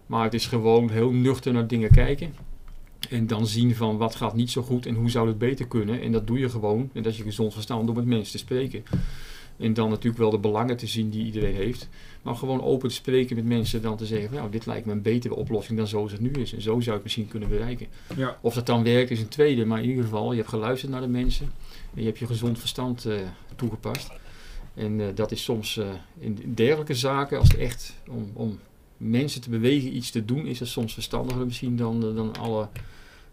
Maar 0.06 0.24
het 0.24 0.34
is 0.34 0.46
gewoon 0.46 0.90
heel 0.90 1.10
nuchter 1.10 1.52
naar 1.52 1.66
dingen 1.66 1.90
kijken. 1.90 2.34
En 3.10 3.26
dan 3.26 3.46
zien 3.46 3.74
van 3.74 3.96
wat 3.96 4.14
gaat 4.14 4.34
niet 4.34 4.50
zo 4.50 4.62
goed 4.62 4.86
en 4.86 4.94
hoe 4.94 5.10
zou 5.10 5.28
het 5.28 5.38
beter 5.38 5.66
kunnen. 5.66 6.00
En 6.00 6.12
dat 6.12 6.26
doe 6.26 6.38
je 6.38 6.48
gewoon. 6.48 6.90
En 6.92 7.02
dat 7.02 7.12
is 7.12 7.18
je 7.18 7.24
gezond 7.24 7.52
verstand 7.52 7.86
door 7.86 7.96
met 7.96 8.06
mensen 8.06 8.32
te 8.32 8.38
spreken. 8.38 8.84
En 9.56 9.74
dan 9.74 9.88
natuurlijk 9.88 10.18
wel 10.18 10.30
de 10.30 10.38
belangen 10.38 10.76
te 10.76 10.86
zien 10.86 11.10
die 11.10 11.24
iedereen 11.24 11.54
heeft. 11.54 11.88
Maar 12.22 12.34
gewoon 12.34 12.62
open 12.62 12.88
te 12.88 12.94
spreken 12.94 13.36
met 13.36 13.44
mensen. 13.44 13.82
Dan 13.82 13.96
te 13.96 14.06
zeggen, 14.06 14.28
van, 14.28 14.38
nou, 14.38 14.50
dit 14.50 14.66
lijkt 14.66 14.86
me 14.86 14.92
een 14.92 15.02
betere 15.02 15.34
oplossing 15.34 15.78
dan 15.78 15.86
zoals 15.86 16.12
het 16.12 16.20
nu 16.20 16.30
is. 16.30 16.52
En 16.52 16.62
zo 16.62 16.80
zou 16.80 16.94
het 16.94 17.02
misschien 17.02 17.28
kunnen 17.28 17.48
bereiken. 17.48 17.86
Ja. 18.16 18.38
Of 18.40 18.54
dat 18.54 18.66
dan 18.66 18.84
werkt 18.84 19.10
is 19.10 19.20
een 19.20 19.28
tweede. 19.28 19.64
Maar 19.64 19.82
in 19.82 19.88
ieder 19.88 20.04
geval, 20.04 20.30
je 20.30 20.36
hebt 20.36 20.48
geluisterd 20.48 20.92
naar 20.92 21.00
de 21.00 21.08
mensen. 21.08 21.50
Je 21.94 22.04
hebt 22.04 22.18
je 22.18 22.26
gezond 22.26 22.58
verstand 22.58 23.04
eh, 23.04 23.16
toegepast. 23.56 24.10
En 24.74 25.00
eh, 25.00 25.06
dat 25.14 25.30
is 25.30 25.42
soms 25.42 25.76
eh, 25.76 25.86
in 26.18 26.54
dergelijke 26.54 26.94
zaken, 26.94 27.38
als 27.38 27.48
het 27.48 27.58
echt 27.58 27.94
om, 28.08 28.30
om 28.32 28.58
mensen 28.96 29.40
te 29.40 29.50
bewegen 29.50 29.96
iets 29.96 30.10
te 30.10 30.24
doen, 30.24 30.46
is 30.46 30.60
het 30.60 30.68
soms 30.68 30.94
verstandiger 30.94 31.44
misschien 31.44 31.76
dan, 31.76 32.00
dan 32.00 32.36
alle 32.36 32.68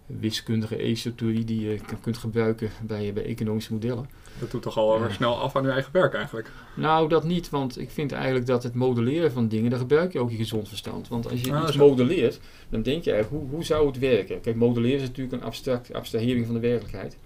wiskundige 0.06 0.78
esoterie 0.78 1.44
die 1.44 1.62
je 1.62 1.80
kunt 2.02 2.18
gebruiken 2.18 2.70
bij, 2.82 3.14
bij 3.14 3.26
economische 3.26 3.74
modellen. 3.74 4.10
Dat 4.40 4.52
doet 4.52 4.62
toch 4.62 4.78
al 4.78 5.00
weer 5.00 5.12
snel 5.12 5.40
af 5.40 5.56
aan 5.56 5.66
uw 5.66 5.72
eigen 5.72 5.92
werk 5.92 6.14
eigenlijk. 6.14 6.52
Nou, 6.76 7.10
dat 7.10 7.24
niet, 7.24 7.50
want 7.50 7.80
ik 7.80 7.90
vind 7.90 8.12
eigenlijk 8.12 8.46
dat 8.46 8.64
het 8.64 8.74
modelleren 8.74 9.32
van 9.32 9.48
dingen, 9.48 9.70
daar 9.70 9.80
gebruik 9.80 10.14
je 10.14 10.20
ook 10.20 10.32
je 10.32 10.38
gezond 10.38 10.68
verstand. 10.68 11.08
Want 11.08 11.30
als 11.30 11.42
je 11.42 11.54
Ah, 11.54 11.68
iets 11.68 11.78
modelleert, 11.78 12.40
dan 12.70 12.82
denk 12.82 13.04
je 13.04 13.12
eigenlijk, 13.12 13.44
hoe, 13.44 13.52
hoe 13.52 13.64
zou 13.64 13.88
het 13.88 14.00
werken? 14.00 14.42
Kijk, 14.42 14.56
modelleren 14.56 15.02
is 15.02 15.08
natuurlijk 15.08 15.36
een 15.36 15.44
abstract, 15.44 15.94
abstrahering 15.94 16.46
van 16.46 16.56
de 16.56 16.62
werkelijkheid. 16.62 17.18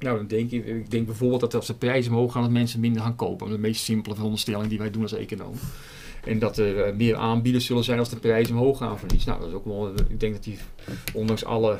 Nou, 0.00 0.16
dan 0.16 0.26
denk 0.26 0.50
ik, 0.50 0.66
ik 0.66 0.90
denk 0.90 1.06
bijvoorbeeld 1.06 1.40
dat 1.40 1.54
als 1.54 1.66
de 1.66 1.74
prijzen 1.74 2.12
omhoog 2.12 2.32
gaan, 2.32 2.42
dat 2.42 2.50
mensen 2.50 2.80
minder 2.80 3.02
gaan 3.02 3.16
kopen. 3.16 3.48
De 3.48 3.58
meest 3.58 3.84
simpele 3.84 4.14
veronderstelling 4.14 4.68
die 4.68 4.78
wij 4.78 4.90
doen 4.90 5.02
als 5.02 5.12
econoom. 5.12 5.54
En 6.24 6.38
dat 6.38 6.58
er 6.58 6.82
eh, 6.82 6.94
meer 6.96 7.16
aanbieders 7.16 7.66
zullen 7.66 7.84
zijn 7.84 7.98
als 7.98 8.08
de 8.08 8.16
prijzen 8.16 8.56
omhoog 8.56 8.78
gaan 8.78 8.98
voor 8.98 9.12
iets. 9.12 9.24
Nou, 9.24 9.40
dat 9.40 9.48
is 9.48 9.54
ook 9.54 9.64
wel, 9.64 9.92
ik 10.08 10.20
denk 10.20 10.32
dat 10.32 10.44
die, 10.44 10.58
ondanks 11.14 11.44
alle 11.44 11.78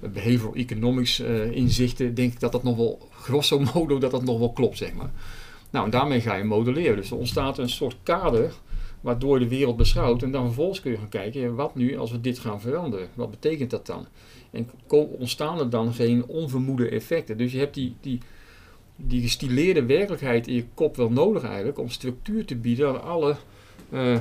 behavioral 0.00 0.54
economics 0.54 1.20
eh, 1.20 1.50
inzichten, 1.50 2.14
denk 2.14 2.32
ik 2.32 2.40
dat 2.40 2.52
dat 2.52 2.62
nog 2.62 2.76
wel, 2.76 3.08
grosso 3.10 3.60
modo, 3.74 3.98
dat 3.98 4.10
dat 4.10 4.24
nog 4.24 4.38
wel 4.38 4.52
klopt, 4.52 4.76
zeg 4.76 4.94
maar. 4.94 5.10
Nou, 5.70 5.84
en 5.84 5.90
daarmee 5.90 6.20
ga 6.20 6.34
je 6.34 6.44
modelleren. 6.44 6.96
Dus 6.96 7.10
er 7.10 7.16
ontstaat 7.16 7.58
een 7.58 7.68
soort 7.68 7.96
kader 8.02 8.52
waardoor 9.00 9.38
je 9.38 9.44
de 9.44 9.50
wereld 9.56 9.76
beschouwt. 9.76 10.22
En 10.22 10.30
dan 10.30 10.44
vervolgens 10.44 10.80
kun 10.80 10.90
je 10.90 10.96
gaan 10.96 11.08
kijken, 11.08 11.54
wat 11.54 11.74
nu 11.74 11.96
als 11.98 12.10
we 12.10 12.20
dit 12.20 12.38
gaan 12.38 12.60
veranderen? 12.60 13.08
Wat 13.14 13.30
betekent 13.30 13.70
dat 13.70 13.86
dan? 13.86 14.06
En 14.50 14.70
ontstaan 15.18 15.58
er 15.58 15.70
dan 15.70 15.92
geen 15.94 16.26
onvermoede 16.26 16.88
effecten? 16.88 17.36
Dus 17.38 17.52
je 17.52 17.58
hebt 17.58 17.74
die, 17.74 17.94
die, 18.00 18.18
die 18.96 19.22
gestileerde 19.22 19.84
werkelijkheid 19.84 20.46
in 20.46 20.54
je 20.54 20.64
kop 20.74 20.96
wel 20.96 21.10
nodig 21.10 21.44
eigenlijk 21.44 21.78
om 21.78 21.88
structuur 21.88 22.44
te 22.44 22.56
bieden 22.56 22.88
aan 22.88 23.02
alle, 23.02 23.36
eh, 23.90 24.18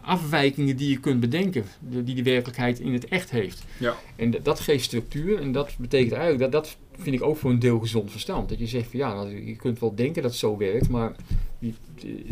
afwijkingen 0.00 0.76
die 0.76 0.90
je 0.90 1.00
kunt 1.00 1.20
bedenken, 1.20 1.64
die 1.80 2.02
die 2.02 2.24
werkelijkheid 2.24 2.80
in 2.80 2.92
het 2.92 3.08
echt 3.08 3.30
heeft. 3.30 3.64
Ja. 3.78 3.96
En 4.16 4.34
dat 4.42 4.60
geeft 4.60 4.84
structuur 4.84 5.40
en 5.40 5.52
dat 5.52 5.74
betekent 5.78 6.12
eigenlijk, 6.12 6.52
dat, 6.52 6.52
dat 6.52 6.76
vind 6.98 7.16
ik 7.16 7.22
ook 7.22 7.36
voor 7.36 7.50
een 7.50 7.58
deel 7.58 7.78
gezond 7.78 8.10
verstand. 8.10 8.48
Dat 8.48 8.58
je 8.58 8.66
zegt 8.66 8.90
van 8.90 8.98
ja, 8.98 9.14
nou, 9.14 9.46
je 9.46 9.56
kunt 9.56 9.78
wel 9.78 9.94
denken 9.94 10.22
dat 10.22 10.30
het 10.30 10.40
zo 10.40 10.56
werkt, 10.56 10.88
maar 10.88 11.14
die- 11.58 11.74
die- 11.94 12.26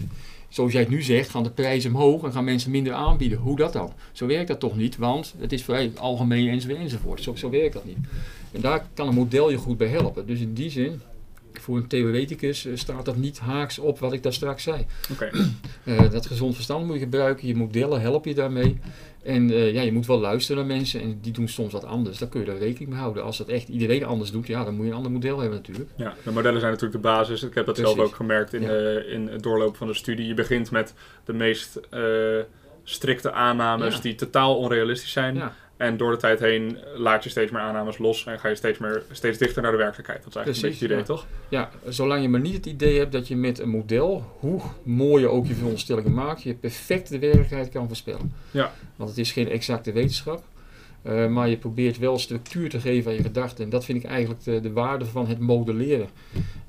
zoals 0.54 0.72
jij 0.72 0.80
het 0.80 0.90
nu 0.90 1.02
zegt, 1.02 1.30
gaan 1.30 1.42
de 1.42 1.50
prijzen 1.50 1.94
omhoog 1.94 2.22
en 2.22 2.32
gaan 2.32 2.44
mensen 2.44 2.70
minder 2.70 2.92
aanbieden. 2.92 3.38
Hoe 3.38 3.56
dat 3.56 3.72
dan? 3.72 3.92
Zo 4.12 4.26
werkt 4.26 4.48
dat 4.48 4.60
toch 4.60 4.76
niet, 4.76 4.96
want 4.96 5.34
het 5.38 5.52
is 5.52 5.64
vrij 5.64 5.92
algemeen 5.96 6.60
enzovoort. 6.68 7.22
Zo, 7.22 7.34
zo 7.34 7.50
werkt 7.50 7.72
dat 7.72 7.84
niet. 7.84 7.96
En 8.52 8.60
daar 8.60 8.86
kan 8.94 9.08
een 9.08 9.14
model 9.14 9.50
je 9.50 9.56
goed 9.56 9.76
bij 9.76 9.88
helpen. 9.88 10.26
Dus 10.26 10.40
in 10.40 10.54
die 10.54 10.70
zin, 10.70 11.00
voor 11.64 11.76
een 11.76 11.86
theoreticus 11.86 12.64
eh, 12.66 12.76
staat 12.76 13.04
dat 13.04 13.16
niet 13.16 13.38
haaks 13.38 13.78
op 13.78 13.98
wat 13.98 14.12
ik 14.12 14.22
daar 14.22 14.32
straks 14.32 14.62
zei. 14.62 14.86
Oké. 15.12 15.30
Eh, 15.84 16.10
dat 16.10 16.26
gezond 16.26 16.54
verstand 16.54 16.84
moet 16.86 16.94
je 16.94 17.00
gebruiken, 17.00 17.46
je 17.48 17.54
modellen 17.56 18.00
help 18.00 18.24
je 18.24 18.34
daarmee. 18.34 18.78
En 19.22 19.50
eh, 19.50 19.72
ja, 19.72 19.82
je 19.82 19.92
moet 19.92 20.06
wel 20.06 20.20
luisteren 20.20 20.66
naar 20.66 20.76
mensen 20.76 21.00
en 21.00 21.18
die 21.20 21.32
doen 21.32 21.48
soms 21.48 21.72
wat 21.72 21.84
anders. 21.84 22.18
Dan 22.18 22.28
kun 22.28 22.40
je 22.40 22.46
daar 22.46 22.58
rekening 22.58 22.90
mee 22.90 23.00
houden. 23.00 23.22
Als 23.24 23.38
dat 23.38 23.48
echt 23.48 23.68
iedereen 23.68 24.04
anders 24.04 24.30
doet, 24.30 24.46
ja, 24.46 24.64
dan 24.64 24.74
moet 24.74 24.84
je 24.84 24.90
een 24.90 24.96
ander 24.96 25.12
model 25.12 25.38
hebben 25.38 25.58
natuurlijk. 25.58 25.90
Ja, 25.96 26.14
de 26.24 26.30
modellen 26.30 26.60
zijn 26.60 26.72
natuurlijk 26.72 27.02
de 27.02 27.08
basis. 27.08 27.42
Ik 27.42 27.54
heb 27.54 27.66
dat 27.66 27.76
zelf 27.76 27.98
ook 27.98 28.14
gemerkt 28.14 28.54
in, 28.54 28.62
Ja. 28.62 28.68
de, 28.68 29.06
in 29.10 29.28
het 29.28 29.42
doorlopen 29.42 29.76
van 29.76 29.86
de 29.86 29.94
studie. 29.94 30.26
Je 30.26 30.34
begint 30.34 30.70
met 30.70 30.94
de 31.24 31.32
meest 31.32 31.80
strikte 32.84 33.32
aannames 33.32 33.94
Ja. 33.94 34.00
die 34.00 34.14
totaal 34.14 34.56
onrealistisch 34.56 35.12
zijn. 35.12 35.34
Ja, 35.34 35.54
En 35.76 35.96
door 35.96 36.10
de 36.10 36.16
tijd 36.16 36.40
heen 36.40 36.78
laat 36.96 37.24
je 37.24 37.30
steeds 37.30 37.50
meer 37.50 37.60
aannames 37.60 37.98
los 37.98 38.26
en 38.26 38.38
ga 38.40 38.48
je 38.48 38.54
steeds, 38.54 38.78
meer, 38.78 39.02
steeds 39.10 39.38
dichter 39.38 39.62
naar 39.62 39.70
de 39.70 39.76
werkelijkheid. 39.76 40.18
Dat 40.24 40.28
is 40.28 40.36
eigenlijk 40.36 40.66
Precies, 40.66 40.82
een 40.82 40.88
beetje 40.88 41.16
het 41.16 41.26
idee, 41.48 41.58
ja. 41.58 41.70
toch? 41.70 41.80
ja, 41.84 41.90
zolang 41.92 42.22
je 42.22 42.28
maar 42.28 42.40
niet 42.40 42.54
het 42.54 42.66
idee 42.66 42.98
hebt 42.98 43.12
dat 43.12 43.28
je 43.28 43.36
met 43.36 43.58
een 43.58 43.68
model, 43.68 44.24
hoe 44.38 44.60
mooi 44.82 45.22
je 45.22 45.28
ook 45.28 45.46
je 45.46 45.54
veronderstellingen 45.54 46.14
maakt, 46.14 46.42
je 46.42 46.54
perfect 46.54 47.08
de 47.08 47.18
werkelijkheid 47.18 47.68
kan 47.68 47.86
voorspellen. 47.86 48.32
Ja. 48.50 48.72
Want 48.96 49.10
het 49.10 49.18
is 49.18 49.32
geen 49.32 49.48
exacte 49.48 49.92
wetenschap. 49.92 50.42
eh, 51.02 51.26
maar 51.28 51.48
je 51.48 51.56
probeert 51.56 51.98
wel 51.98 52.18
structuur 52.18 52.68
te 52.68 52.80
geven 52.80 53.10
aan 53.10 53.16
je 53.16 53.22
gedachten. 53.22 53.64
En 53.64 53.70
dat 53.70 53.84
vind 53.84 54.04
ik 54.04 54.10
eigenlijk 54.10 54.44
de, 54.44 54.60
de 54.60 54.72
waarde 54.72 55.04
van 55.04 55.26
het 55.26 55.38
modelleren. 55.38 56.08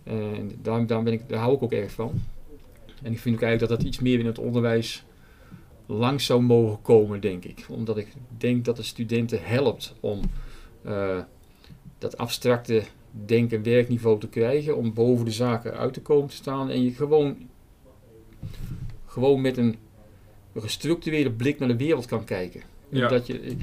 Eh, 0.04 0.14
En 0.14 0.52
daar, 0.62 0.86
daar, 0.86 1.04
ben 1.04 1.14
ik, 1.14 1.22
daar 1.30 1.40
hou 1.40 1.56
ik 1.56 1.64
ook 1.64 1.72
erg 1.72 1.92
van. 1.92 2.22
En 3.04 3.12
ik 3.12 3.20
vind 3.20 3.36
ook 3.36 3.42
eigenlijk 3.42 3.60
dat 3.72 3.80
dat 3.80 3.88
iets 3.88 4.00
meer 4.00 4.20
in 4.20 4.26
het 4.26 4.40
onderwijs 4.40 5.04
langs 5.86 6.25
zou 6.25 6.42
mogen 6.42 6.82
komen, 6.82 7.22
denk 7.22 7.46
ik. 7.46 7.65
Omdat 7.70 7.98
ik 7.98 8.08
denk 8.38 8.65
dat 8.65 8.75
de 8.75 8.84
studenten 8.84 9.39
helpt 9.44 9.96
om 10.00 10.20
eh, 10.82 11.20
dat 11.98 12.18
abstracte 12.18 12.84
denk- 13.12 13.51
en 13.51 13.63
werkniveau 13.63 14.20
te 14.20 14.27
krijgen. 14.27 14.77
Om 14.77 14.94
boven 14.94 15.25
de 15.25 15.32
zaken 15.32 15.74
uit 15.77 15.94
te 15.94 16.01
komen 16.01 16.30
te 16.30 16.36
staan. 16.36 16.70
En 16.70 16.84
je 16.84 16.92
gewoon, 16.92 17.38
gewoon 19.06 19.42
met 19.42 19.58
een 19.58 19.75
gestructureerde 20.56 21.32
blik 21.32 21.60
naar 21.60 21.68
de 21.68 21.77
wereld 21.77 22.06
kan 22.06 22.24
kijken. 22.24 22.62
Ja. 22.89 23.08
Dat 23.08 23.27
je, 23.27 23.42
ik, 23.42 23.62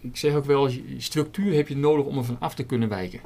ik 0.00 0.16
zeg 0.16 0.34
ook 0.34 0.44
wel, 0.44 0.68
je- 0.68 0.82
structuur 0.98 1.54
heb 1.54 1.68
je 1.68 1.76
nodig 1.76 2.04
om 2.06 2.18
er 2.18 2.24
van 2.24 2.40
af 2.40 2.54
te 2.54 2.64
kunnen 2.64 2.88
wijken. 2.88 3.20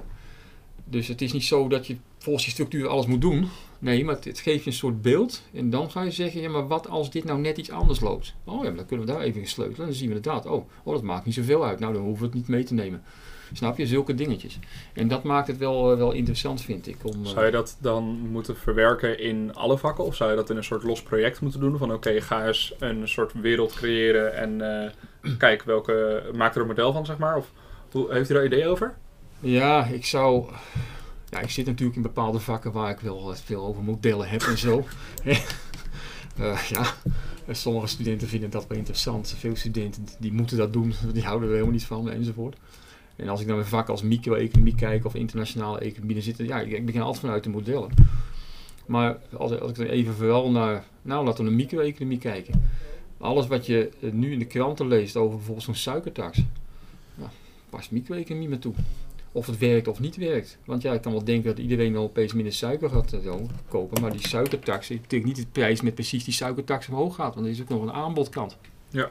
Dus 0.84 1.08
het 1.08 1.22
is 1.22 1.32
niet 1.32 1.44
zo 1.44 1.68
dat 1.68 1.86
je 1.86 1.96
volgens 2.20 2.44
die 2.44 2.52
structuur 2.52 2.88
alles 2.88 3.06
moet 3.06 3.20
doen. 3.20 3.48
Nee, 3.78 4.04
maar 4.04 4.16
het, 4.20 4.38
geeft 4.38 4.64
je 4.64 4.70
een 4.70 4.76
soort 4.76 5.02
beeld. 5.02 5.42
En 5.54 5.70
dan 5.70 5.90
ga 5.90 6.02
je 6.02 6.10
zeggen, 6.10 6.40
ja, 6.40 6.48
maar 6.48 6.66
wat 6.66 6.88
als 6.88 7.10
dit 7.10 7.24
nou 7.24 7.40
net 7.40 7.58
iets 7.58 7.70
anders 7.70 8.00
loopt? 8.00 8.34
Oh 8.44 8.54
ja, 8.54 8.68
maar 8.68 8.76
dan 8.76 8.86
kunnen 8.86 9.06
we 9.06 9.12
daar 9.12 9.22
even 9.22 9.40
in 9.40 9.46
sleutelen. 9.46 9.80
En 9.80 9.86
dan 9.86 9.94
zien 9.94 10.08
we 10.08 10.14
inderdaad, 10.14 10.46
oh, 10.46 10.68
oh, 10.82 10.94
dat 10.94 11.02
maakt 11.02 11.24
niet 11.24 11.34
zoveel 11.34 11.64
uit. 11.64 11.78
Nou, 11.78 11.92
dan 11.92 12.02
hoeven 12.02 12.20
we 12.20 12.26
het 12.26 12.36
niet 12.36 12.48
mee 12.48 12.64
te 12.64 12.74
nemen. 12.74 13.02
Snap 13.52 13.78
je? 13.78 13.86
Zulke 13.86 14.14
dingetjes. 14.14 14.58
En 14.92 15.08
dat 15.08 15.22
maakt 15.22 15.46
het 15.46 15.58
wel, 15.58 15.92
eh, 15.92 15.98
wel 15.98 16.12
interessant, 16.12 16.60
vind 16.60 16.86
ik. 16.86 16.96
Om, 17.02 17.26
Zou 17.26 17.44
je 17.44 17.50
dat 17.50 17.76
dan 17.80 18.04
moeten 18.04 18.56
verwerken 18.56 19.18
in 19.18 19.54
alle 19.54 19.78
vakken? 19.78 20.04
Of 20.04 20.14
zou 20.14 20.30
je 20.30 20.36
dat 20.36 20.50
in 20.50 20.56
een 20.56 20.64
soort 20.64 20.82
los 20.82 21.02
project 21.02 21.40
moeten 21.40 21.60
doen? 21.60 21.78
Van 21.78 21.92
oké, 21.92 22.20
ga 22.20 22.46
eens 22.46 22.74
een 22.78 23.08
soort 23.08 23.32
wereld 23.32 23.72
creëren 23.72 24.36
en 24.36 24.84
eh, 24.84 24.90
kijk 25.38 25.62
welke... 25.62 26.22
Maak 26.34 26.54
er 26.54 26.60
een 26.60 26.66
model 26.66 26.92
van, 26.92 27.06
zeg 27.06 27.18
maar. 27.18 27.36
Of 27.36 27.52
hoe, 27.90 28.12
heeft 28.12 28.30
u 28.30 28.34
daar 28.34 28.44
idee 28.44 28.66
over? 28.66 28.94
Ja, 29.40 29.84
ik 29.84 30.04
zou. 30.04 30.44
Ja, 31.30 31.40
ik 31.40 31.50
zit 31.50 31.66
natuurlijk 31.66 31.96
in 31.96 32.02
bepaalde 32.02 32.40
vakken 32.40 32.72
waar 32.72 32.90
ik 32.90 33.00
wel 33.00 33.32
eh, 33.32 33.36
veel 33.36 33.64
over 33.64 33.82
modellen 33.82 34.28
heb 34.28 34.42
en 34.42 34.58
zo. 34.58 34.84
Eh, 36.36 36.62
ja, 36.68 36.94
en 37.46 37.56
sommige 37.56 37.86
studenten 37.86 38.28
vinden 38.28 38.50
dat 38.50 38.66
wel 38.66 38.78
interessant. 38.78 39.34
Veel 39.38 39.56
studenten 39.56 40.06
die 40.18 40.32
moeten 40.32 40.56
dat 40.56 40.72
doen, 40.72 40.94
die 41.12 41.22
houden 41.22 41.48
er 41.48 41.54
helemaal 41.54 41.74
niet 41.74 41.84
van 41.84 42.10
enzovoort. 42.10 42.56
En 43.16 43.28
als 43.28 43.40
ik 43.40 43.46
naar 43.46 43.56
mijn 43.56 43.68
vak 43.68 43.88
als 43.88 44.02
micro-economie 44.02 44.74
kijk 44.74 45.04
of 45.04 45.14
internationale 45.14 45.78
economie, 45.78 46.14
dan 46.14 46.22
zitten, 46.22 46.46
ja, 46.46 46.60
ik, 46.60 46.86
begin 46.86 47.00
altijd 47.00 47.20
vanuit 47.20 47.44
de 47.44 47.50
modellen. 47.50 47.90
Maar 48.86 49.18
als, 49.36 49.60
als 49.60 49.70
ik 49.70 49.76
dan 49.76 49.86
even 49.86 50.14
vooral 50.14 50.50
naar, 50.50 50.84
nou 51.02 51.24
laten 51.24 51.44
we 51.44 51.50
naar 51.50 51.58
micro-economie 51.58 52.18
kijken. 52.18 52.70
Alles 53.18 53.46
wat 53.46 53.66
je 53.66 53.90
eh, 54.00 54.12
nu 54.12 54.32
in 54.32 54.38
de 54.38 54.46
kranten 54.46 54.88
leest 54.88 55.16
over 55.16 55.36
bijvoorbeeld 55.36 55.64
zo'n 55.64 55.74
suikertax, 55.74 56.38
ja, 57.14 57.30
past 57.70 57.90
micro-economie 57.90 58.48
me 58.48 58.58
toe 58.58 58.74
of 59.32 59.46
het 59.46 59.58
werkt 59.58 59.88
of 59.88 60.00
niet 60.00 60.16
werkt. 60.16 60.58
Want 60.64 60.82
ja, 60.82 60.92
ik 60.92 61.00
kan 61.00 61.12
wel 61.12 61.24
denken 61.24 61.50
dat 61.50 61.58
iedereen 61.58 61.92
wel 61.92 62.02
opeens 62.02 62.32
minder 62.32 62.52
suiker 62.52 62.90
gaat 62.90 63.12
eh, 63.12 63.20
zo, 63.20 63.46
kopen. 63.68 64.00
Maar 64.00 64.12
die 64.12 64.28
suikertax, 64.28 64.88
het 64.88 65.00
betekent 65.00 65.26
niet 65.26 65.36
dat 65.36 65.44
de 65.44 65.60
prijs 65.60 65.80
met 65.80 65.94
precies 65.94 66.24
die 66.24 66.34
suikertax 66.34 66.88
omhoog 66.88 67.14
gaat. 67.14 67.34
Want 67.34 67.46
er 67.46 67.52
is 67.52 67.60
ook 67.60 67.68
nog 67.68 67.82
een 67.82 67.92
aanbodkant. 67.92 68.56
Ja. 68.90 69.10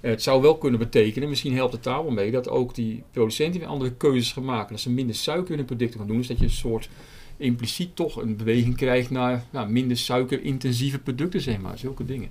Eh, 0.00 0.10
het 0.10 0.22
zou 0.22 0.42
wel 0.42 0.58
kunnen 0.58 0.78
betekenen, 0.78 1.28
misschien 1.28 1.54
helpt 1.54 1.72
het 1.72 1.82
daar 1.82 2.02
wel 2.02 2.12
mee, 2.12 2.30
dat 2.30 2.48
ook 2.48 2.74
die 2.74 3.02
producenten 3.10 3.60
weer 3.60 3.68
andere 3.68 3.92
keuzes 3.92 4.32
gaan 4.32 4.44
maken. 4.44 4.70
Dat 4.70 4.80
ze 4.80 4.90
minder 4.90 5.14
suiker 5.14 5.50
in 5.50 5.56
hun 5.56 5.66
producten 5.66 5.98
gaan 5.98 6.08
doen. 6.08 6.16
Dus 6.16 6.26
dat 6.26 6.38
je 6.38 6.44
een 6.44 6.50
soort 6.50 6.88
impliciet 7.36 7.96
toch 7.96 8.16
een 8.16 8.36
beweging 8.36 8.76
krijgt 8.76 9.10
naar 9.10 9.44
nou, 9.50 9.70
minder 9.70 9.96
suikerintensieve 9.96 10.98
producten, 10.98 11.40
zeg 11.40 11.60
maar. 11.60 11.78
Zulke 11.78 12.04
dingen. 12.04 12.28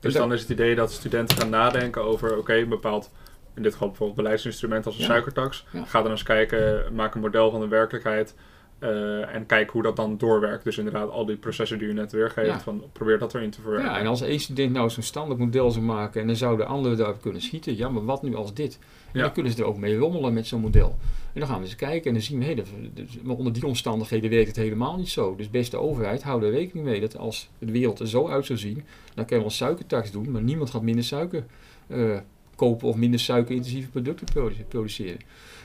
Dus 0.00 0.12
dan 0.12 0.32
is 0.32 0.40
het 0.40 0.50
idee 0.50 0.74
dat 0.74 0.92
studenten 0.92 1.36
gaan 1.36 1.50
nadenken 1.50 2.02
over, 2.02 2.38
oké, 2.38 2.54
een 2.54 2.68
bepaald, 2.68 3.10
in 3.56 3.62
dit 3.62 3.72
geval 3.72 3.88
bijvoorbeeld 3.88 4.18
beleidsinstrument 4.18 4.86
als 4.86 4.94
een 4.94 5.00
Ja. 5.00 5.06
suikertax. 5.06 5.66
Ja. 5.72 5.84
Ga 5.84 6.02
dan 6.02 6.10
eens 6.10 6.22
kijken, 6.22 6.94
maak 6.94 7.14
een 7.14 7.20
model 7.20 7.50
van 7.50 7.60
de 7.60 7.68
werkelijkheid 7.68 8.34
eh, 8.78 9.34
en 9.34 9.46
kijk 9.46 9.70
hoe 9.70 9.82
dat 9.82 9.96
dan 9.96 10.18
doorwerkt. 10.18 10.64
Dus 10.64 10.78
inderdaad, 10.78 11.10
al 11.10 11.26
die 11.26 11.36
processen 11.36 11.78
die 11.78 11.88
u 11.88 11.92
net 11.92 12.12
weergeeft, 12.12 12.46
Ja. 12.48 12.60
van, 12.60 12.82
probeer 12.92 13.18
dat 13.18 13.34
erin 13.34 13.50
te 13.50 13.60
verwerken. 13.60 13.90
Ja, 13.90 13.98
en 13.98 14.06
als 14.06 14.22
één 14.22 14.40
student 14.40 14.72
nou 14.72 14.90
zo'n 14.90 15.02
standaard 15.02 15.38
model 15.38 15.70
zou 15.70 15.84
maken 15.84 16.20
en 16.20 16.26
dan 16.26 16.36
zouden 16.36 16.66
anderen 16.66 16.98
daarop 16.98 17.20
kunnen 17.22 17.40
schieten, 17.40 17.76
ja, 17.76 17.88
maar 17.88 18.04
wat 18.04 18.22
nu 18.22 18.34
als 18.34 18.54
dit? 18.54 18.78
En 19.12 19.18
Ja. 19.18 19.20
dan 19.20 19.32
kunnen 19.32 19.52
ze 19.52 19.58
er 19.58 19.64
ook 19.68 19.78
mee 19.78 19.96
rommelen 19.98 20.32
met 20.34 20.46
zo'n 20.46 20.60
model. 20.60 20.98
En 21.32 21.40
dan 21.40 21.48
gaan 21.48 21.58
we 21.58 21.64
eens 21.64 21.76
kijken 21.76 22.06
en 22.06 22.12
dan 22.12 22.22
zien 22.22 22.38
we, 22.38 22.44
hé, 22.44 22.54
dat- 22.54 22.66
dat- 22.94 23.06
maar 23.22 23.36
onder 23.36 23.52
die 23.52 23.66
omstandigheden 23.66 24.30
werkt 24.30 24.46
het 24.46 24.56
helemaal 24.56 24.96
niet 24.96 25.08
zo. 25.10 25.36
Dus 25.36 25.50
beste 25.50 25.76
overheid, 25.76 26.22
hou 26.22 26.44
er 26.44 26.50
rekening 26.50 26.86
mee 26.86 27.00
dat 27.00 27.16
als 27.18 27.48
de 27.58 27.72
wereld 27.72 27.98
er 28.00 28.08
zo 28.08 28.28
uit 28.28 28.46
zou 28.46 28.58
zien, 28.58 28.84
dan 29.14 29.24
kunnen 29.24 29.44
we 29.44 29.50
een 29.50 29.56
suikertax 29.56 30.10
doen, 30.10 30.30
maar 30.30 30.42
niemand 30.42 30.70
gaat 30.70 30.82
minder 30.82 31.04
suiker 31.04 31.44
eh, 31.86 32.16
kopen 32.54 32.88
of 32.88 32.96
minder 32.96 33.20
suikerintensieve 33.20 33.88
producten 33.88 34.26
produ- 34.26 34.64
produceren. 34.68 35.18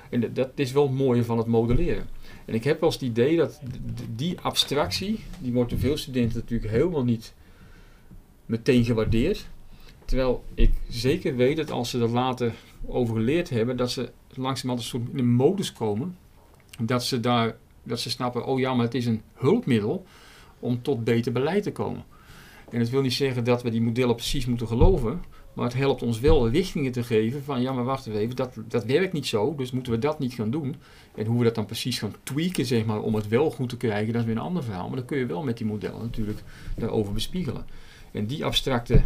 En 0.09 0.19
dat, 0.19 0.35
dat 0.35 0.51
is 0.55 0.71
wel 0.71 0.83
het 0.83 0.97
mooie 0.97 1.23
van 1.23 1.37
het 1.37 1.47
modelleren. 1.47 2.07
En 2.45 2.53
ik 2.53 2.63
heb 2.63 2.79
wel 2.79 2.89
eens 2.89 2.99
het 2.99 3.09
idee 3.09 3.37
dat 3.37 3.61
die 4.15 4.39
abstractie, 4.39 5.19
die 5.39 5.53
wordt 5.53 5.69
door 5.69 5.79
veel 5.79 5.97
studenten 5.97 6.39
natuurlijk 6.39 6.71
helemaal 6.71 7.03
niet 7.03 7.33
meteen 8.45 8.85
gewaardeerd. 8.85 9.47
Terwijl 10.05 10.43
ik 10.53 10.71
zeker 10.89 11.35
weet 11.35 11.57
dat 11.57 11.71
als 11.71 11.89
ze 11.89 11.99
er 11.99 12.09
later 12.09 12.53
over 12.85 13.15
geleerd 13.15 13.49
hebben, 13.49 13.77
dat 13.77 13.91
ze 13.91 14.11
langzamerhand 14.29 14.79
een 14.79 14.99
soort 14.99 15.19
in 15.19 15.31
modus 15.33 15.73
komen. 15.73 16.17
Dat 16.79 17.03
ze 17.03 17.19
daar, 17.19 17.57
dat 17.83 17.99
ze 17.99 18.09
snappen, 18.09 18.45
oh 18.45 18.59
ja, 18.59 18.73
maar 18.73 18.85
het 18.85 18.95
is 18.95 19.05
een 19.05 19.21
hulpmiddel 19.33 20.05
om 20.59 20.81
tot 20.81 21.03
beter 21.03 21.31
beleid 21.31 21.63
te 21.63 21.71
komen. 21.71 22.03
En 22.69 22.79
het 22.79 22.89
wil 22.89 23.01
niet 23.01 23.13
zeggen 23.13 23.43
dat 23.43 23.63
we 23.63 23.69
die 23.69 23.81
modellen 23.81 24.15
precies 24.15 24.45
moeten 24.45 24.67
geloven, 24.67 25.21
maar 25.59 25.67
het 25.67 25.77
helpt 25.77 26.01
ons 26.01 26.19
wel 26.19 26.49
richtingen 26.49 26.91
te 26.91 27.03
geven 27.03 27.43
van, 27.43 27.61
ja, 27.61 27.71
maar 27.71 27.83
wacht 27.83 28.07
even, 28.07 28.35
dat, 28.35 28.53
dat 28.67 28.85
werkt 28.85 29.13
niet 29.13 29.27
zo, 29.27 29.55
dus 29.55 29.71
moeten 29.71 29.91
we 29.91 29.99
dat 29.99 30.19
niet 30.19 30.33
gaan 30.33 30.51
doen. 30.51 30.75
En 31.15 31.25
hoe 31.25 31.37
we 31.37 31.43
dat 31.43 31.55
dan 31.55 31.65
precies 31.65 31.99
gaan 31.99 32.15
tweaken, 32.23 32.65
zeg 32.65 32.85
maar, 32.85 33.01
om 33.01 33.15
het 33.15 33.27
wel 33.27 33.51
goed 33.51 33.69
te 33.69 33.77
krijgen, 33.77 34.13
dat 34.13 34.21
is 34.21 34.27
weer 34.27 34.35
een 34.35 34.41
ander 34.41 34.63
verhaal. 34.63 34.87
Maar 34.87 34.97
dan 34.97 35.05
kun 35.05 35.17
je 35.17 35.25
wel 35.25 35.43
met 35.43 35.57
die 35.57 35.65
modellen 35.65 36.01
natuurlijk 36.01 36.39
daarover 36.77 37.13
bespiegelen. 37.13 37.65
En 38.11 38.25
die 38.25 38.45
abstracte, 38.45 39.01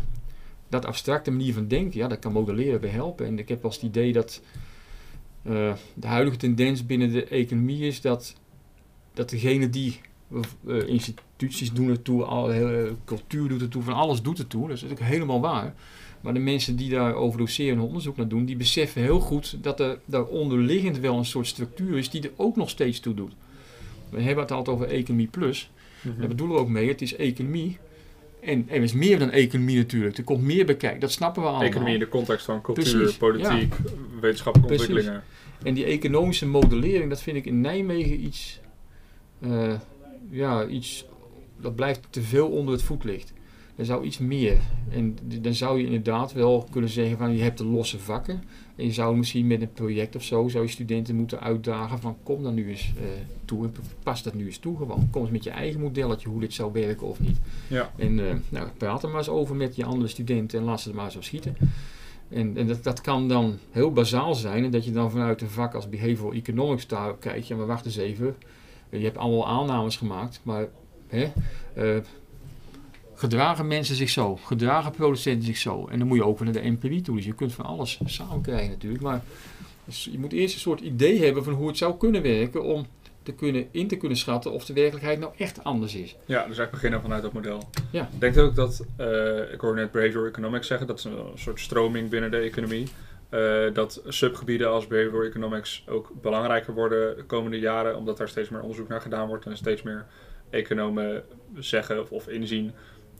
dat 0.70 0.86
abstracte 0.86 1.32
manier 1.32 1.54
van 1.54 1.68
denken, 1.68 2.00
ja, 2.00 2.08
dat 2.08 2.20
kan 2.20 2.32
modelleren 2.32 2.82
bij 2.82 2.90
helpen. 2.90 3.26
En 3.26 3.40
ik 3.40 3.50
heb 3.50 3.64
eens 3.64 3.76
het 3.76 3.84
idee 3.84 4.14
dat 4.14 4.42
eh, 5.44 5.74
de 5.94 6.08
huidige 6.08 6.38
tendens 6.38 6.86
binnen 6.86 7.12
de 7.12 7.26
economie 7.26 7.88
is 7.88 8.02
dat, 8.02 8.36
dat 9.14 9.30
degene 9.30 9.70
die 9.70 10.00
eh, 10.68 10.88
instituties 10.88 11.72
doen 11.72 11.90
ertoe, 11.90 12.24
al, 12.24 12.52
cultuur 13.06 13.50
doet 13.50 13.62
ertoe, 13.62 13.84
van 13.84 13.94
alles 13.94 14.22
doet 14.22 14.40
ertoe. 14.40 14.68
Dat 14.68 14.76
is 14.76 14.82
natuurlijk 14.82 15.10
helemaal 15.10 15.42
waar. 15.42 15.74
Maar 16.24 16.34
de 16.34 16.40
mensen 16.40 16.76
die 16.76 16.90
daarover 16.90 17.40
doseren 17.40 17.78
en 17.78 17.84
onderzoek 17.84 18.18
naar 18.18 18.28
doen, 18.28 18.46
die 18.46 18.56
beseffen 18.56 19.02
heel 19.02 19.20
goed 19.20 19.64
dat 19.64 19.80
er 19.80 20.00
daar 20.06 20.26
onderliggend 20.26 21.00
wel 21.00 21.18
een 21.18 21.26
soort 21.26 21.48
structuur 21.48 21.98
is 21.98 22.10
die 22.10 22.22
er 22.22 22.32
ook 22.36 22.56
nog 22.56 22.70
steeds 22.70 23.00
toe 23.00 23.14
doet. 23.14 23.34
We 24.10 24.22
hebben 24.22 24.44
het 24.44 24.52
altijd 24.52 24.76
over 24.76 24.88
economie 24.88 25.28
plus. 25.28 25.72
Daar 26.18 26.28
bedoelen 26.28 26.56
we 26.56 26.62
ook 26.62 26.70
mee, 26.70 26.88
het 26.88 27.02
is 27.02 27.16
economie. 27.16 27.78
En 28.40 28.70
er 28.70 28.82
is 28.82 28.94
meer 28.94 29.20
dan 29.20 29.30
economie 29.30 29.78
natuurlijk. 29.78 30.18
Er 30.18 30.24
komt 30.24 30.44
meer 30.44 30.66
bij 30.66 30.76
kijken. 30.76 31.00
Dat 31.00 31.12
snappen 31.12 31.42
we 31.42 31.48
allemaal. 31.48 31.68
Economie 31.68 31.94
in 31.94 32.00
de 32.00 32.10
context 32.10 32.46
van 32.46 32.62
cultuur, 32.62 32.98
Precies, 32.98 33.18
politiek, 33.18 33.74
wetenschappelijke 34.22 34.74
ontwikkelingen. 34.74 35.24
En 35.64 35.74
die 35.74 35.86
economische 35.86 36.48
modellering, 36.48 37.10
dat 37.10 37.22
vind 37.22 37.38
ik 37.38 37.46
in 37.46 37.62
Nijmegen 37.62 38.24
iets, 38.24 38.60
eh, 39.40 39.74
ja, 40.30 40.68
iets 40.68 41.06
dat 41.62 41.76
blijft 41.76 42.02
te 42.10 42.22
veel 42.22 42.48
onder 42.48 42.74
het 42.74 42.84
voetlicht. 42.84 43.33
Er 43.76 43.86
zou 43.86 44.04
iets 44.04 44.18
meer. 44.18 44.58
En 44.90 45.18
dan 45.42 45.54
zou 45.54 45.80
je 45.80 45.86
inderdaad 45.86 46.34
wel 46.34 46.68
kunnen 46.72 46.90
zeggen 46.90 47.18
van 47.18 47.36
je 47.36 47.44
hebt 47.44 47.58
de 47.58 47.66
losse 47.66 48.00
vakken. 48.00 48.44
En 48.76 48.86
je 48.86 48.92
zou 48.92 49.18
misschien 49.18 49.48
met 49.48 49.62
een 49.62 49.72
project 49.74 50.16
of 50.16 50.24
zo, 50.24 50.48
zou 50.48 50.64
je 50.64 50.70
studenten 50.70 51.16
moeten 51.16 51.40
uitdagen 51.40 52.00
van 52.00 52.18
kom 52.24 52.44
dan 52.44 52.54
nu 52.54 52.70
eens 52.70 52.94
eh, 52.98 53.04
toe 53.46 53.64
en 53.64 53.74
pas 54.04 54.24
dat 54.24 54.34
nu 54.34 54.46
eens 54.46 54.58
toe 54.58 54.78
gewoon. 54.78 55.08
Kom 55.12 55.22
eens 55.22 55.32
met 55.32 55.44
je 55.44 55.50
eigen 55.50 55.80
modelletje 55.80 56.30
hoe 56.30 56.40
dit 56.40 56.54
zou 56.54 56.72
werken 56.72 57.08
of 57.08 57.20
niet. 57.20 57.38
Ja. 57.68 57.92
En 57.96 58.30
eh, 58.30 58.36
nou, 58.50 58.68
praat 58.78 59.04
er 59.04 59.10
maar 59.10 59.18
eens 59.18 59.30
over 59.30 59.56
met 59.56 59.76
je 59.76 59.86
andere 59.86 60.08
studenten 60.08 60.60
en 60.60 60.66
laat 60.66 60.82
ze 60.82 60.90
er 60.90 60.96
maar 60.96 61.06
eens 61.06 61.16
op 61.16 61.24
schieten. 61.24 61.56
En, 62.30 62.58
en 62.58 62.68
dat, 62.68 62.84
dat 62.84 63.02
kan 63.02 63.28
dan 63.28 63.58
heel 63.72 63.92
bazaal 63.92 64.36
zijn 64.36 64.64
en 64.64 64.72
dat 64.72 64.86
je 64.86 64.92
dan 64.92 65.12
vanuit 65.12 65.42
een 65.42 65.50
vak 65.50 65.74
als 65.74 65.90
behavioral 65.90 66.34
economics 66.34 66.88
daar 66.88 67.18
kijkt, 67.18 67.48
ja 67.48 67.56
maar 67.56 67.66
wacht 67.66 67.86
eens 67.86 67.98
even, 67.98 68.36
je 68.90 68.98
hebt 68.98 69.18
allemaal 69.18 69.48
aannames 69.48 69.98
gemaakt, 69.98 70.40
maar 70.44 70.68
hè, 71.08 71.32
eh, 71.74 71.98
gedragen 73.16 73.68
mensen 73.68 73.96
zich 73.96 74.10
zo, 74.10 74.36
gedragen 74.36 74.92
producenten 74.92 75.46
zich 75.46 75.58
zo. 75.58 75.88
En 75.88 76.00
dan 76.00 76.08
moet 76.08 76.18
je 76.18 76.26
ook 76.26 76.38
weer 76.40 76.52
naar 76.52 76.62
de 76.62 76.68
empirie 76.68 77.02
toe, 77.02 77.16
dus 77.16 77.26
je 77.26 77.36
kunt 77.36 77.54
van 77.54 77.66
alles 77.66 78.00
samen 78.06 78.42
krijgen 78.42 78.70
natuurlijk, 78.70 79.04
maar 79.04 79.22
dus 79.86 80.10
je 80.12 80.20
moet 80.20 80.34
eerst 80.34 80.54
een 80.54 80.60
soort 80.60 80.82
idee 80.82 81.24
hebben 81.24 81.44
van 81.44 81.54
hoe 81.54 81.68
het 81.68 81.78
zou 81.78 81.98
kunnen 81.98 82.22
werken 82.22 82.64
om 82.64 82.86
te 83.24 83.34
kunnen, 83.34 83.68
in 83.72 83.88
te 83.88 83.98
kunnen 83.98 84.18
schatten 84.18 84.52
of 84.52 84.66
de 84.66 84.74
werkelijkheid 84.74 85.20
nou 85.20 85.32
echt 85.38 85.64
anders 85.64 85.96
is. 85.96 86.10
Ja, 86.12 86.38
dus 86.38 86.46
eigenlijk 86.46 86.72
beginnen 86.72 87.02
vanuit 87.02 87.22
dat 87.22 87.34
model. 87.34 87.64
Ja. 87.92 88.10
Ik 88.14 88.20
denk 88.20 88.38
ook 88.38 88.56
dat, 88.56 88.86
eh, 88.98 89.54
ik 89.54 89.60
hoorde 89.60 89.82
net 89.82 89.92
behavioral 89.92 90.28
economics 90.28 90.68
zeggen, 90.68 90.88
dat 90.88 90.98
is 90.98 91.04
een 91.04 91.18
soort 91.36 91.60
stroming 91.60 92.10
binnen 92.10 92.32
de 92.32 92.38
economie. 92.38 92.88
eh, 93.30 93.74
dat 93.74 94.02
subgebieden 94.08 94.70
als 94.70 94.88
behavioral 94.88 95.24
economics 95.24 95.84
ook 95.88 96.12
belangrijker 96.22 96.74
worden 96.74 97.16
de 97.16 97.24
komende 97.24 97.60
jaren, 97.60 97.98
omdat 97.98 98.18
daar 98.18 98.30
steeds 98.30 98.50
meer 98.50 98.62
onderzoek 98.62 98.88
naar 98.88 99.02
gedaan 99.02 99.28
wordt 99.28 99.46
en 99.46 99.58
steeds 99.58 99.82
meer 99.82 100.06
economen 100.50 101.24
zeggen 101.56 102.02
of, 102.02 102.12
of 102.12 102.28
inzien 102.28 102.72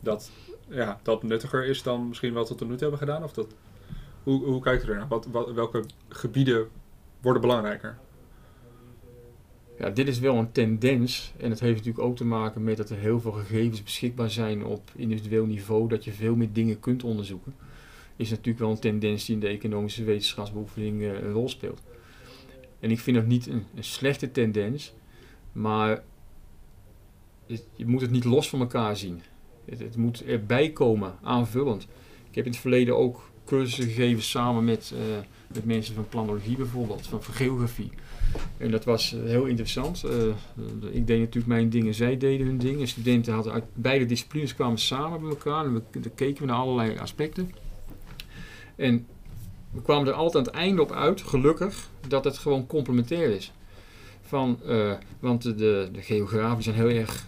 dat 0.04 0.30
ja, 0.68 1.00
dat 1.02 1.22
nuttiger 1.22 1.64
is 1.64 1.82
dan 1.82 2.08
misschien 2.08 2.32
wat 2.32 2.48
we 2.48 2.54
tot 2.54 2.68
nu 2.68 2.74
toe 2.74 2.88
hebben 2.88 2.98
gedaan. 2.98 3.22
Of 3.22 3.32
dat, 3.32 3.54
hoe, 4.22 4.44
hoe 4.44 4.60
kijkt 4.60 4.84
u 4.84 4.88
ernaar? 4.88 5.08
Wat, 5.08 5.28
welke 5.54 5.84
gebieden 6.08 6.68
worden 7.20 7.42
belangrijker? 7.42 7.98
Ja, 9.78 9.90
dit 9.90 10.08
is 10.08 10.18
wel 10.18 10.36
een 10.36 10.52
tendens 10.52 11.32
en 11.36 11.50
het 11.50 11.60
heeft 11.60 11.76
natuurlijk 11.76 12.04
ook 12.04 12.16
te 12.16 12.24
maken 12.24 12.64
met 12.64 12.76
dat 12.76 12.90
er 12.90 12.96
heel 12.96 13.20
veel 13.20 13.32
gegevens 13.32 13.82
beschikbaar 13.82 14.30
zijn 14.30 14.64
op 14.64 14.90
individueel 14.94 15.46
niveau, 15.46 15.88
dat 15.88 16.04
je 16.04 16.12
veel 16.12 16.36
meer 16.36 16.52
dingen 16.52 16.80
kunt 16.80 17.04
onderzoeken. 17.04 17.54
Is 18.16 18.30
natuurlijk 18.30 18.58
wel 18.58 18.70
een 18.70 18.78
tendens 18.78 19.24
die 19.24 19.34
in 19.34 19.40
de 19.40 19.48
economische 19.48 20.04
wetenschapsbeoefening 20.04 21.02
eh, 21.02 21.08
een 21.08 21.32
rol 21.32 21.48
speelt. 21.48 21.82
En 22.80 22.90
ik 22.90 23.00
vind 23.00 23.16
dat 23.16 23.26
niet 23.26 23.46
een, 23.46 23.64
slechte 23.78 24.30
tendens, 24.30 24.94
maar 25.52 26.02
je 27.46 27.86
moet 27.86 28.00
het 28.00 28.10
niet 28.10 28.24
los 28.24 28.48
van 28.48 28.60
elkaar 28.60 28.96
zien. 28.96 29.22
Het, 29.64 29.78
het 29.78 29.96
moet 29.96 30.24
erbij 30.24 30.70
komen, 30.70 31.14
aanvullend. 31.22 31.86
Ik 32.28 32.34
heb 32.34 32.44
in 32.44 32.50
het 32.50 32.60
verleden 32.60 32.96
ook 32.96 33.20
cursussen 33.44 33.84
gegeven 33.84 34.22
samen 34.22 34.64
met, 34.64 34.92
eh, 34.94 35.00
met 35.54 35.64
mensen 35.64 35.94
van 35.94 36.08
planologie 36.08 36.56
bijvoorbeeld, 36.56 37.06
van, 37.06 37.22
geografie. 37.22 37.90
En 38.56 38.70
dat 38.70 38.84
was 38.84 39.14
eh, 39.14 39.22
heel 39.22 39.44
interessant. 39.44 40.04
Eh, 40.04 40.12
ik 40.90 41.06
deed 41.06 41.18
natuurlijk 41.18 41.46
mijn 41.46 41.70
dingen, 41.70 41.94
zij 41.94 42.16
deden 42.16 42.46
hun 42.46 42.58
dingen. 42.58 42.88
Studenten 42.88 43.34
hadden 43.34 43.52
uit 43.52 43.64
beide 43.74 44.06
disciplines 44.06 44.54
kwamen 44.54 44.78
samen 44.78 45.20
bij 45.20 45.28
elkaar 45.28 45.64
en 45.64 45.74
we, 45.74 46.10
keken 46.14 46.42
we 46.42 46.48
naar 46.48 46.58
allerlei 46.60 46.98
aspecten. 46.98 47.50
En 48.76 49.06
we 49.70 49.82
kwamen 49.82 50.08
er 50.08 50.14
altijd 50.14 50.46
aan 50.46 50.52
het 50.52 50.62
einde 50.62 50.82
op 50.82 50.92
uit, 50.92 51.22
gelukkig, 51.22 51.88
dat 52.08 52.24
het 52.24 52.38
gewoon 52.38 52.66
complementair 52.66 53.30
is. 53.30 53.52
Van, 54.20 54.58
want 55.20 55.42
de, 55.42 55.88
de, 55.92 56.02
geografen 56.02 56.62
zijn 56.62 56.76
heel 56.76 56.88
erg 56.88 57.26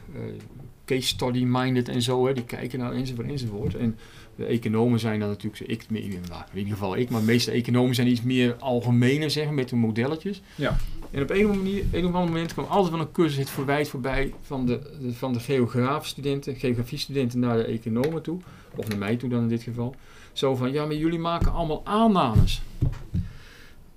case 0.87 1.07
study 1.07 1.45
minded 1.45 1.89
en 1.89 2.03
zo, 2.03 2.27
hè, 2.27 2.33
die 2.33 2.45
kijken 2.45 2.79
naar 2.79 2.93
enzovoort 2.93 3.29
enzovoort. 3.29 3.75
En 3.75 3.99
de 4.37 4.45
economen 4.45 5.01
zijn 5.01 5.21
dan 5.21 5.29
natuurlijk, 5.29 5.71
ik, 5.71 5.91
nou, 5.91 6.05
in 6.53 6.59
ieder 6.59 6.73
geval 6.73 6.97
ik, 6.97 7.11
maar 7.11 7.21
de 7.21 7.27
meeste 7.27 7.51
economen 7.51 7.95
zijn 7.95 8.09
iets 8.09 8.23
meer 8.23 8.57
algemener, 8.59 9.31
zeg 9.31 9.45
maar, 9.45 9.55
met 9.55 9.71
hun 9.71 9.79
modelletjes. 9.79 10.43
Ja. 10.55 10.77
En 11.11 11.23
op 11.23 11.31
een 11.31 11.47
manier, 11.47 11.85
een 11.93 12.07
of 12.07 12.13
ander 12.13 12.31
moment 12.31 12.53
kwam 12.53 12.65
altijd 12.65 12.93
wel 12.93 13.01
een 13.01 13.13
cursus 13.13 13.39
het 13.39 13.51
verwijt 13.51 13.89
voorbij 13.89 14.35
van 14.43 14.67
de, 14.67 14.81
de, 15.01 15.13
van 15.13 15.33
de 15.33 15.41
geograafstudenten, 15.41 16.57
geografiestudenten 16.57 17.39
naar 17.39 17.57
de 17.57 17.65
economen 17.65 18.23
toe, 18.23 18.41
of 18.77 18.89
naar 18.89 18.99
mij 18.99 19.17
toe 19.17 19.29
dan 19.29 19.43
in 19.43 19.49
dit 19.49 19.63
geval. 19.63 19.95
Zo 20.33 20.55
van, 20.55 20.73
ja, 20.73 20.85
maar 20.85 20.97
jullie 20.97 21.19
maken 21.19 21.53
allemaal 21.53 21.81
aannames. 21.85 22.63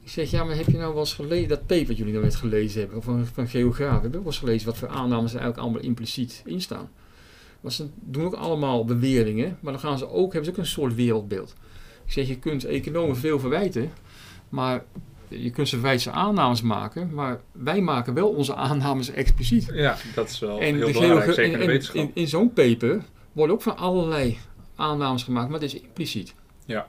Ik 0.09 0.15
zeg, 0.15 0.31
ja, 0.31 0.43
maar 0.43 0.55
heb 0.55 0.65
je 0.65 0.77
nou 0.77 0.91
wel 0.93 0.99
eens 0.99 1.13
gelezen, 1.13 1.47
dat 1.47 1.65
paper 1.65 1.87
wat 1.87 1.97
jullie 1.97 2.13
nou 2.13 2.25
net 2.25 2.35
gelezen 2.35 2.79
hebben, 2.79 3.03
van, 3.03 3.25
van 3.33 3.47
geografen, 3.47 4.01
heb 4.01 4.11
je 4.11 4.17
ook 4.17 4.23
wel 4.23 4.33
eens 4.33 4.37
gelezen 4.37 4.67
wat 4.67 4.77
voor 4.77 4.87
aannames 4.87 5.33
er 5.33 5.39
eigenlijk 5.39 5.57
allemaal 5.57 5.81
impliciet 5.81 6.41
in 6.45 6.61
staan? 6.61 6.89
Maar 7.61 7.71
ze 7.71 7.87
doen 7.99 8.25
ook 8.25 8.33
allemaal 8.33 8.85
beweringen, 8.85 9.57
maar 9.61 9.71
dan 9.71 9.81
gaan 9.81 9.97
ze 9.97 10.09
ook, 10.09 10.33
hebben 10.33 10.45
ze 10.45 10.51
ook 10.51 10.57
een 10.57 10.71
soort 10.71 10.95
wereldbeeld. 10.95 11.55
Ik 12.05 12.11
zeg, 12.11 12.27
je 12.27 12.39
kunt 12.39 12.65
economen 12.65 13.17
veel 13.17 13.39
verwijten, 13.39 13.91
maar 14.49 14.83
je 15.27 15.49
kunt 15.49 15.67
ze 15.67 15.79
wijze 15.79 16.11
aannames 16.11 16.61
maken, 16.61 17.13
maar 17.13 17.41
wij 17.51 17.81
maken 17.81 18.13
wel 18.13 18.29
onze 18.29 18.55
aannames 18.55 19.09
expliciet. 19.09 19.69
Ja, 19.73 19.97
dat 20.15 20.29
is 20.29 20.39
wel 20.39 20.59
En 20.59 20.75
heel 20.75 20.87
de 20.87 20.93
belangrijk, 20.93 21.33
zeker 21.33 21.53
in 21.53 21.59
de 21.59 21.65
wetenschap. 21.65 21.95
In, 21.95 22.11
in 22.13 22.27
zo'n 22.27 22.53
paper 22.53 23.03
worden 23.31 23.55
ook 23.55 23.61
van 23.61 23.77
allerlei 23.77 24.37
aannames 24.75 25.23
gemaakt, 25.23 25.49
maar 25.49 25.59
dat 25.59 25.73
is 25.73 25.81
impliciet. 25.81 26.33
Ja. 26.65 26.87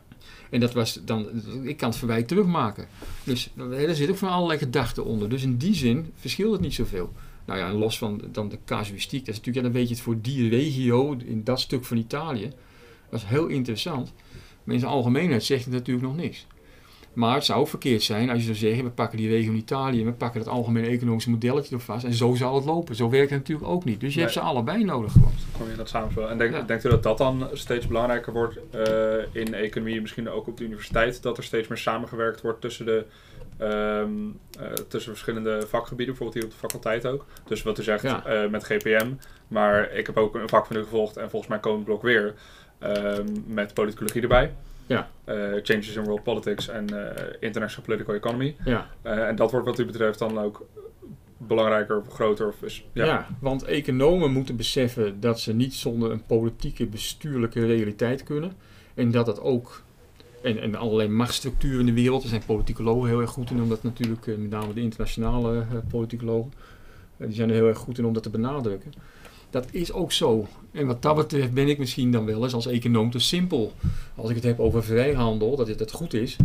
En 0.50 0.60
dat 0.60 0.72
was 0.72 1.00
dan, 1.04 1.28
ik 1.62 1.76
kan 1.76 1.88
het 1.88 1.98
verwijt 1.98 2.28
terugmaken. 2.28 2.86
Dus 3.24 3.50
er 3.72 3.94
zit 3.94 4.10
ook 4.10 4.16
van 4.16 4.28
allerlei 4.28 4.58
gedachten 4.58 5.04
onder. 5.04 5.28
Dus 5.28 5.42
in 5.42 5.56
die 5.56 5.74
zin 5.74 6.12
verschilt 6.14 6.52
het 6.52 6.60
niet 6.60 6.74
zoveel. 6.74 7.12
Nou 7.46 7.58
ja, 7.58 7.68
en 7.68 7.74
los 7.74 7.98
van 7.98 8.22
dan 8.32 8.48
de 8.48 8.58
casuïstiek, 8.64 9.26
dat 9.26 9.28
is 9.28 9.36
natuurlijk, 9.36 9.66
ja, 9.66 9.72
dan 9.72 9.80
weet 9.80 9.88
je 9.88 9.94
het 9.94 10.02
voor 10.02 10.20
die 10.20 10.48
regio, 10.48 11.16
in 11.24 11.44
dat 11.44 11.60
stuk 11.60 11.84
van 11.84 11.96
Italië. 11.96 12.52
Dat 13.10 13.20
is 13.20 13.26
heel 13.26 13.46
interessant. 13.46 14.12
Maar 14.64 14.74
in 14.74 14.80
zijn 14.80 14.92
algemeenheid 14.92 15.44
zegt 15.44 15.64
het 15.64 15.72
natuurlijk 15.72 16.06
nog 16.06 16.16
niks. 16.16 16.46
Maar 17.12 17.34
het 17.34 17.44
zou 17.44 17.60
ook 17.60 17.68
verkeerd 17.68 18.02
zijn 18.02 18.28
als 18.30 18.38
je 18.38 18.44
zou 18.44 18.56
zeggen, 18.56 18.84
we 18.84 18.90
pakken 18.90 19.18
die 19.18 19.28
regio 19.28 19.50
in 19.50 19.56
Italië 19.58 20.04
we 20.04 20.12
pakken 20.12 20.40
het 20.40 20.48
algemene 20.48 20.86
economische 20.86 21.30
modelletje 21.30 21.74
er 21.74 21.80
vast. 21.80 22.04
En 22.04 22.12
zo 22.14 22.34
zal 22.34 22.54
het 22.54 22.64
lopen. 22.64 22.94
Zo 22.94 23.10
werkt 23.10 23.30
het 23.30 23.38
natuurlijk 23.38 23.68
ook 23.68 23.84
niet. 23.84 24.00
Dus 24.00 24.08
je 24.10 24.14
Nee. 24.16 24.24
hebt 24.24 24.38
ze 24.38 24.44
allebei 24.44 24.84
nodig 24.84 25.12
gewoon. 25.12 25.32
kom 25.56 25.64
je 25.66 25.70
in 25.70 25.76
dat 25.78 25.88
samenspel. 25.88 26.28
En 26.30 26.38
denk, 26.38 26.52
Ja. 26.54 26.62
denkt 26.62 26.84
u 26.84 26.88
dat 26.88 27.02
dat 27.02 27.18
dan 27.18 27.48
steeds 27.52 27.86
belangrijker 27.86 28.32
wordt 28.32 28.58
eh, 28.70 29.14
in 29.42 29.54
economie, 29.54 30.00
misschien 30.00 30.28
ook 30.30 30.46
op 30.46 30.56
de 30.56 30.64
universiteit, 30.64 31.22
dat 31.22 31.36
er 31.36 31.44
steeds 31.44 31.68
meer 31.68 31.78
samengewerkt 31.78 32.40
wordt 32.40 32.60
tussen 32.60 32.86
de 32.86 33.04
ehm, 33.58 34.10
eh, 34.60 34.72
tussen 34.88 35.12
verschillende 35.12 35.60
vakgebieden, 35.68 36.14
bijvoorbeeld 36.14 36.34
hier 36.34 36.44
op 36.44 36.50
de 36.50 36.66
faculteit 36.68 37.06
ook. 37.06 37.24
Dus 37.48 37.62
wat 37.62 37.78
u 37.78 37.82
zegt 37.82 38.02
Ja. 38.02 38.24
eh, 38.24 38.50
met 38.50 38.64
GPM, 38.64 39.06
maar 39.48 39.92
ik 39.92 40.06
heb 40.06 40.16
ook 40.16 40.34
een 40.34 40.48
vak 40.48 40.66
van 40.66 40.76
u 40.76 40.82
gevolgd 40.82 41.16
en 41.16 41.30
volgens 41.30 41.50
mij 41.50 41.60
komend 41.60 41.84
blok 41.84 42.02
weer 42.02 42.34
ehm, 42.78 43.26
met 43.46 43.74
politicologie 43.74 44.22
erbij. 44.22 44.52
Ja. 44.90 45.10
Eh, 45.24 45.36
changes 45.62 45.96
in 45.96 46.04
World 46.04 46.22
Politics 46.22 46.68
en 46.68 47.14
eh, 47.14 47.26
International 47.40 47.84
Political 47.86 48.14
Economy. 48.14 48.56
Ja. 48.64 48.88
Eh, 49.02 49.28
en 49.28 49.36
dat 49.36 49.50
wordt 49.50 49.66
wat 49.66 49.78
u 49.78 49.84
betreft 49.84 50.18
dan 50.18 50.38
ook 50.38 50.66
belangrijker 51.36 51.98
of 51.98 52.08
groter. 52.08 52.48
Of 52.48 52.62
is, 52.62 52.84
ja. 52.92 53.04
Ja. 53.04 53.26
want 53.40 53.64
economen 53.64 54.32
moeten 54.32 54.56
beseffen 54.56 55.20
dat 55.20 55.40
ze 55.40 55.54
niet 55.54 55.74
zonder 55.74 56.10
een 56.10 56.26
politieke, 56.26 56.86
bestuurlijke 56.86 57.66
realiteit 57.66 58.22
kunnen. 58.22 58.52
En 58.94 59.10
dat 59.10 59.26
dat 59.26 59.40
ook, 59.40 59.82
en, 60.42 60.60
en 60.60 60.74
allerlei 60.74 61.08
machtsstructuren 61.08 61.80
in 61.80 61.86
de 61.86 61.92
wereld, 61.92 62.20
daar 62.20 62.30
zijn 62.30 62.42
politicologen 62.46 63.08
heel 63.08 63.20
erg 63.20 63.30
goed 63.30 63.50
in, 63.50 63.62
omdat 63.62 63.82
natuurlijk 63.82 64.26
eh, 64.26 64.36
met 64.36 64.50
name 64.50 64.72
de 64.72 64.80
internationale 64.80 65.58
eh, 65.58 65.66
politicologen, 65.88 66.52
die 67.16 67.34
zijn 67.34 67.48
er 67.48 67.54
heel 67.54 67.68
erg 67.68 67.78
goed 67.78 67.98
in 67.98 68.04
om 68.04 68.12
dat 68.12 68.22
te 68.22 68.30
benadrukken. 68.30 68.92
Dat 69.50 69.66
is 69.70 69.92
ook 69.92 70.12
zo. 70.12 70.46
En 70.72 70.86
wat 70.86 71.02
dat 71.02 71.16
betreft 71.16 71.52
ben 71.52 71.68
ik 71.68 71.78
misschien 71.78 72.12
dan 72.12 72.24
wel 72.24 72.42
eens 72.42 72.54
als 72.54 72.66
econoom 72.66 73.10
te 73.10 73.18
simpel. 73.18 73.72
Als 74.14 74.30
ik 74.30 74.34
het 74.34 74.44
heb 74.44 74.60
over 74.60 74.84
vrijhandel, 74.84 75.56
dat 75.56 75.68
het 75.68 75.92
goed 75.92 76.14
is, 76.14 76.36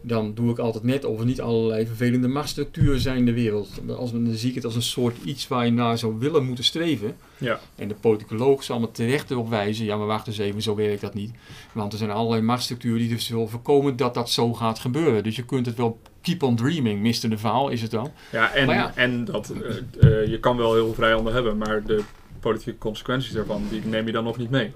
dan 0.00 0.34
doe 0.34 0.50
ik 0.50 0.58
altijd 0.58 0.84
net 0.84 1.04
of 1.04 1.18
er 1.18 1.24
niet 1.24 1.40
allerlei 1.40 1.86
vervelende 1.86 2.28
machtsstructuren 2.28 3.00
zijn 3.00 3.16
in 3.16 3.24
de 3.24 3.32
wereld. 3.32 3.68
Als, 3.96 4.12
dan 4.12 4.26
zie 4.32 4.48
ik 4.48 4.54
het 4.54 4.64
als 4.64 4.74
een 4.74 4.82
soort 4.82 5.16
iets 5.24 5.48
waar 5.48 5.64
je 5.64 5.72
naar 5.72 5.98
zou 5.98 6.18
willen 6.18 6.44
moeten 6.44 6.64
streven. 6.64 7.16
Ja. 7.38 7.60
En 7.76 7.88
de 7.88 7.94
politicoloog 7.94 8.64
zal 8.64 8.80
me 8.80 8.90
terecht 8.90 9.30
erop 9.30 9.48
wijzen, 9.48 9.84
ja 9.84 9.96
maar 9.96 10.06
wacht 10.06 10.26
eens 10.26 10.38
even, 10.38 10.62
zo 10.62 10.74
werkt 10.74 11.00
dat 11.00 11.14
niet. 11.14 11.30
Want 11.72 11.92
er 11.92 11.98
zijn 11.98 12.10
allerlei 12.10 12.42
machtsstructuren 12.42 12.98
die 12.98 13.08
dus 13.08 13.28
willen 13.28 13.48
voorkomen 13.48 13.96
dat 13.96 14.14
dat 14.14 14.30
zo 14.30 14.54
gaat 14.54 14.78
gebeuren. 14.78 15.22
Dus 15.22 15.36
je 15.36 15.44
kunt 15.44 15.66
het 15.66 15.76
wel 15.76 15.98
keep 16.20 16.42
on 16.42 16.56
dreaming, 16.56 17.02
Mr. 17.02 17.30
de 17.30 17.38
Vaal 17.38 17.68
is 17.68 17.82
het 17.82 17.90
dan. 17.90 18.10
Ja, 18.32 18.52
en, 18.52 18.68
ja. 18.68 18.92
en 18.94 19.24
dat, 19.24 19.50
eh, 19.50 20.22
eh, 20.22 20.28
je 20.28 20.40
kan 20.40 20.56
wel 20.56 20.74
heel 20.74 20.84
veel 20.84 20.94
vrijhandel 20.94 21.32
hebben, 21.32 21.58
maar 21.58 21.82
de 21.84 22.02
politieke 22.40 22.78
consequenties 22.78 23.32
daarvan, 23.32 23.62
die 23.70 23.82
neem 23.84 24.06
je 24.06 24.12
dan 24.12 24.24
nog 24.24 24.36
niet 24.36 24.50
mee. 24.50 24.72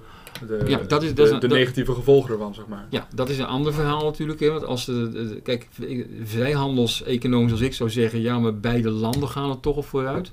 De, 0.46 0.62
Ja, 0.66 0.78
dat 0.88 1.02
is- 1.02 1.14
de, 1.14 1.28
dat 1.28 1.40
dat- 1.40 1.50
negatieve 1.50 1.92
gevolgen 1.94 2.32
ervan, 2.32 2.54
zeg 2.54 2.66
maar. 2.66 2.86
Ja, 2.90 3.08
dat 3.14 3.28
is 3.28 3.38
een 3.38 3.46
ander 3.46 3.72
verhaal 3.74 4.04
natuurlijk. 4.04 4.40
Hè, 4.40 4.50
want 4.50 4.64
als 4.64 4.84
de, 4.84 5.10
de- 5.10 5.40
kijk, 5.42 5.68
vrijhandelseconoom 6.24 7.46
zoals 7.48 7.62
ik 7.62 7.74
zou 7.74 7.90
zeggen, 7.90 8.20
ja 8.20 8.38
maar 8.38 8.58
beide 8.58 8.90
landen 8.90 9.28
gaan 9.28 9.50
er 9.50 9.60
toch 9.60 9.76
op 9.76 9.86
vooruit. 9.86 10.32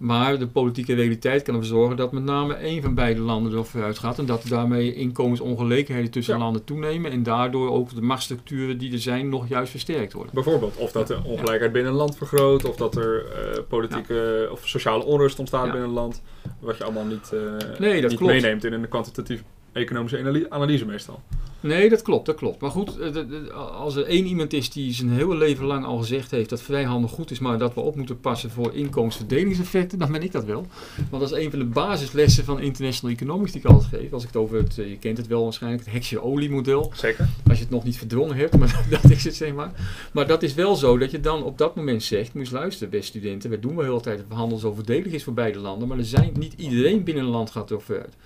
Maar 0.00 0.38
de 0.38 0.46
politieke 0.46 0.94
realiteit 0.94 1.42
kan 1.42 1.54
ervoor 1.54 1.68
zorgen 1.68 1.96
dat 1.96 2.12
met 2.12 2.22
name 2.22 2.54
één 2.54 2.82
van 2.82 2.94
beide 2.94 3.20
landen 3.20 3.52
erop 3.52 3.66
vooruit 3.66 3.98
gaat. 3.98 4.18
En 4.18 4.26
dat 4.26 4.44
daarmee 4.48 4.94
inkomensongelijkheden 4.94 6.10
tussen 6.10 6.34
Ja. 6.34 6.40
landen 6.40 6.64
toenemen. 6.64 7.10
En 7.10 7.22
daardoor 7.22 7.70
ook 7.70 7.94
de 7.94 8.00
machtsstructuren 8.02 8.78
die 8.78 8.92
er 8.92 8.98
zijn 8.98 9.28
nog 9.28 9.48
juist 9.48 9.70
versterkt 9.70 10.12
worden. 10.12 10.34
Bijvoorbeeld, 10.34 10.76
of 10.76 10.92
dat 10.92 11.06
de 11.06 11.18
ongelijkheid 11.24 11.72
binnen 11.72 11.92
een 11.92 11.98
land 11.98 12.16
vergroot, 12.16 12.64
of 12.64 12.76
dat 12.76 12.96
er 12.96 13.24
eh, 13.26 13.60
politieke 13.68 14.48
of 14.52 14.68
sociale 14.68 15.04
onrust 15.04 15.38
ontstaat 15.38 15.64
binnen 15.64 15.82
een 15.88 15.94
land, 15.94 16.22
wat 16.60 16.76
je 16.76 16.84
allemaal 16.84 17.04
niet, 17.06 17.32
eh, 17.32 17.78
Nee, 17.78 18.00
dat 18.00 18.10
niet 18.10 18.18
klopt. 18.18 18.32
meeneemt 18.32 18.64
in 18.64 18.72
een 18.72 18.88
kwantitatief 18.88 19.42
economische 19.72 20.46
analyse 20.50 20.86
meestal. 20.86 21.22
Nee, 21.62 21.88
dat 21.88 22.02
klopt, 22.02 22.26
dat 22.26 22.36
klopt. 22.36 22.60
Maar 22.60 22.70
goed, 22.70 22.98
eh, 22.98 23.54
als 23.54 23.96
er 23.96 24.04
één 24.06 24.26
iemand 24.26 24.52
is 24.52 24.70
die 24.70 24.92
zijn 24.92 25.10
hele 25.10 25.36
leven 25.36 25.64
lang 25.64 25.84
al 25.84 25.98
gezegd 25.98 26.30
heeft 26.30 26.50
dat 26.50 26.62
vrijhandel 26.62 27.08
goed 27.08 27.30
is, 27.30 27.38
maar 27.38 27.58
dat 27.58 27.74
we 27.74 27.80
op 27.80 27.96
moeten 27.96 28.20
passen 28.20 28.50
voor 28.50 28.74
inkomensverdelingseffecten, 28.74 29.98
dan 29.98 30.12
ben 30.12 30.22
ik 30.22 30.32
dat 30.32 30.44
wel. 30.44 30.66
Want 31.10 31.22
dat 31.22 31.32
is 31.32 31.44
een 31.44 31.50
van 31.50 31.58
de 31.58 31.64
basislessen 31.64 32.44
van 32.44 32.60
International 32.60 33.16
Economics 33.16 33.52
die 33.52 33.60
ik 33.60 33.66
altijd 33.66 34.00
geef. 34.00 34.12
Als 34.12 34.22
ik 34.22 34.28
het 34.28 34.36
over 34.36 34.56
het, 34.56 34.78
eh, 34.78 34.88
je 34.88 34.98
kent 34.98 35.16
het 35.16 35.26
wel 35.26 35.42
waarschijnlijk, 35.42 35.84
het 35.84 35.92
heksje-olie-model. 35.92 36.92
Zeker. 36.94 37.28
Als 37.48 37.58
je 37.58 37.64
het 37.64 37.72
nog 37.72 37.84
niet 37.84 37.98
verdrongen 37.98 38.36
hebt, 38.36 38.56
maar 38.58 38.86
dat 38.90 39.10
is 39.10 39.24
het 39.24 39.34
zeg 39.34 39.54
maar. 39.54 39.72
Maar 40.12 40.26
dat 40.26 40.42
is 40.42 40.54
wel 40.54 40.76
zo 40.76 40.98
dat 40.98 41.10
je 41.10 41.20
dan 41.20 41.42
op 41.42 41.58
dat 41.58 41.74
moment 41.74 42.02
zegt, 42.02 42.34
moet 42.34 42.48
je 42.48 42.54
luisteren, 42.54 42.90
beste 42.90 43.06
studenten, 43.06 43.50
we 43.50 43.58
doen 43.58 43.76
wel 43.76 43.84
heel 43.84 43.96
de 43.96 44.02
tijd 44.02 44.18
dat 44.28 44.38
handel 44.38 44.58
zo 44.58 44.72
voordelig 44.72 45.12
is 45.12 45.24
voor 45.24 45.34
beide 45.34 45.58
landen, 45.58 45.88
maar 45.88 45.98
er 45.98 46.04
zijn 46.04 46.32
niet 46.38 46.54
iedereen 46.56 47.04
binnen 47.04 47.24
een 47.24 47.30
land 47.30 47.50
gaat 47.50 47.72
uit. 47.88 48.16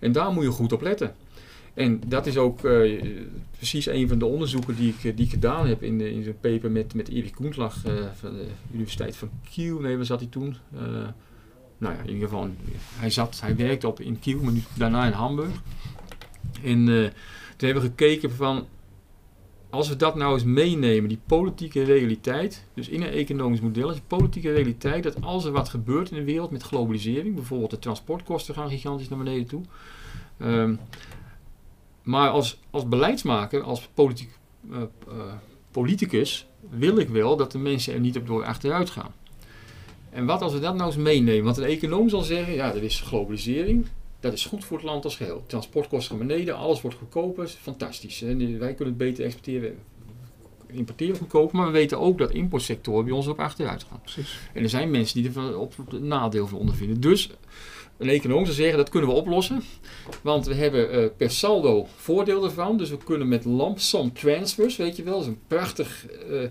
En 0.00 0.12
daar 0.12 0.32
moet 0.32 0.44
je 0.44 0.50
goed 0.50 0.72
op 0.72 0.82
letten. 0.82 1.14
En 1.74 2.00
dat 2.06 2.26
is 2.26 2.36
ook 2.36 2.64
uh, 2.64 3.02
precies 3.56 3.86
een 3.86 4.08
van 4.08 4.18
de 4.18 4.24
onderzoeken 4.24 4.76
die 4.76 4.94
ik, 4.98 5.16
die 5.16 5.26
ik 5.26 5.30
gedaan 5.30 5.66
heb 5.66 5.82
in, 5.82 6.00
in 6.00 6.22
zo'n 6.22 6.40
paper 6.40 6.70
met, 6.70 6.94
met 6.94 7.08
Erik 7.08 7.34
Koenslag 7.34 7.86
uh, 7.86 7.92
van 8.14 8.32
de 8.32 8.46
Universiteit 8.72 9.16
van 9.16 9.30
Kiel. 9.50 9.80
Nee, 9.80 9.96
waar 9.96 10.04
zat 10.04 10.20
hij 10.20 10.28
toen? 10.28 10.56
Nou 11.78 11.94
ja, 11.94 12.00
in 12.00 12.12
ieder 12.12 12.28
geval, 12.28 12.50
hij, 12.94 13.10
zat, 13.10 13.40
hij 13.40 13.56
werkte 13.56 13.88
op 13.88 14.00
in 14.00 14.18
Kiel, 14.18 14.40
maar 14.42 14.52
nu, 14.52 14.62
daarna 14.76 15.06
in 15.06 15.12
Hamburg. 15.12 15.62
En 16.64 16.84
toen 16.84 17.68
hebben 17.68 17.82
we 17.82 17.88
gekeken 17.88 18.30
van, 18.32 18.66
als 19.70 19.88
we 19.88 19.96
dat 19.96 20.14
nou 20.14 20.34
eens 20.34 20.44
meenemen, 20.44 21.08
die 21.08 21.20
politieke 21.26 21.82
realiteit, 21.82 22.64
dus 22.74 22.88
in 22.88 23.02
een 23.02 23.12
economisch 23.12 23.60
model, 23.60 23.90
is 23.90 24.00
politieke 24.06 24.52
realiteit 24.52 25.02
dat 25.02 25.22
als 25.22 25.44
er 25.44 25.52
wat 25.52 25.68
gebeurt 25.68 26.10
in 26.10 26.16
de 26.16 26.24
wereld 26.24 26.50
met 26.50 26.62
globalisering, 26.62 27.34
bijvoorbeeld 27.34 27.70
de 27.70 27.78
transportkosten 27.78 28.54
gaan 28.54 28.68
gigantisch 28.68 29.08
naar 29.08 29.18
beneden 29.18 29.46
toe. 29.46 29.62
Um, 30.42 30.78
maar 32.02 32.30
als, 32.30 32.58
als 32.70 32.88
beleidsmaker, 32.88 33.62
als 33.62 33.88
politiek, 33.94 34.30
uh, 34.70 34.78
uh, 34.78 35.14
politicus, 35.70 36.46
wil 36.68 36.98
ik 36.98 37.08
wel 37.08 37.36
dat 37.36 37.52
de 37.52 37.58
mensen 37.58 37.94
er 37.94 38.00
niet 38.00 38.16
op 38.16 38.26
door 38.26 38.44
achteruit 38.44 38.90
gaan. 38.90 39.14
En 40.10 40.26
wat 40.26 40.42
als 40.42 40.52
we 40.52 40.58
dat 40.58 40.74
nou 40.74 40.86
eens 40.86 40.96
meenemen? 40.96 41.44
Want 41.44 41.56
een 41.56 41.64
econoom 41.64 42.08
zal 42.08 42.22
zeggen, 42.22 42.54
ja, 42.54 42.74
er 42.74 42.82
is 42.82 43.00
globalisering. 43.00 43.86
Dat 44.20 44.32
is 44.32 44.44
goed 44.44 44.64
voor 44.64 44.76
het 44.76 44.86
land 44.86 45.04
als 45.04 45.16
geheel. 45.16 45.44
Transportkosten 45.46 46.16
gaan 46.16 46.26
beneden, 46.26 46.56
alles 46.56 46.80
wordt 46.80 46.96
goedkoper. 46.96 47.48
Fantastisch. 47.48 48.22
En 48.22 48.58
wij 48.58 48.74
kunnen 48.74 48.94
het 48.94 48.96
beter 48.96 49.24
exporteren, 49.24 49.78
importeren 50.66 51.16
goedkoper. 51.16 51.56
Maar 51.56 51.66
we 51.66 51.72
weten 51.72 51.98
ook 51.98 52.18
dat 52.18 52.30
importsectoren 52.30 53.04
bij 53.04 53.14
ons 53.14 53.26
op 53.26 53.38
achteruit 53.38 53.86
gaan. 53.90 54.00
Precies. 54.00 54.38
En 54.52 54.62
er 54.62 54.68
zijn 54.68 54.90
mensen 54.90 55.22
die 55.22 55.32
er 55.34 55.58
op 55.58 55.74
het 55.76 56.02
nadeel 56.02 56.46
van 56.46 56.58
ondervinden. 56.58 57.00
Dus 57.00 57.30
een 57.98 58.08
econoom 58.08 58.44
zou 58.44 58.56
zeggen 58.56 58.76
dat 58.76 58.88
kunnen 58.88 59.08
we 59.08 59.14
oplossen. 59.14 59.62
Want 60.22 60.46
we 60.46 60.54
hebben 60.54 60.98
uh, 60.98 61.06
per 61.16 61.30
saldo 61.30 61.86
voordeel 61.96 62.44
ervan. 62.44 62.76
Dus 62.76 62.90
we 62.90 62.96
kunnen 63.04 63.28
met 63.28 63.44
lump 63.44 63.78
sum 63.78 64.12
transfers, 64.12 64.76
weet 64.76 64.96
je 64.96 65.02
wel, 65.02 65.12
dat 65.12 65.22
is 65.22 65.28
een 65.28 65.40
prachtig, 65.46 66.06
uh, 66.30 66.42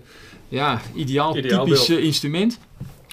ja, 0.48 0.80
ideaal, 0.94 1.36
ideaal 1.36 1.64
typisch 1.64 1.90
uh, 1.90 2.04
instrument 2.04 2.58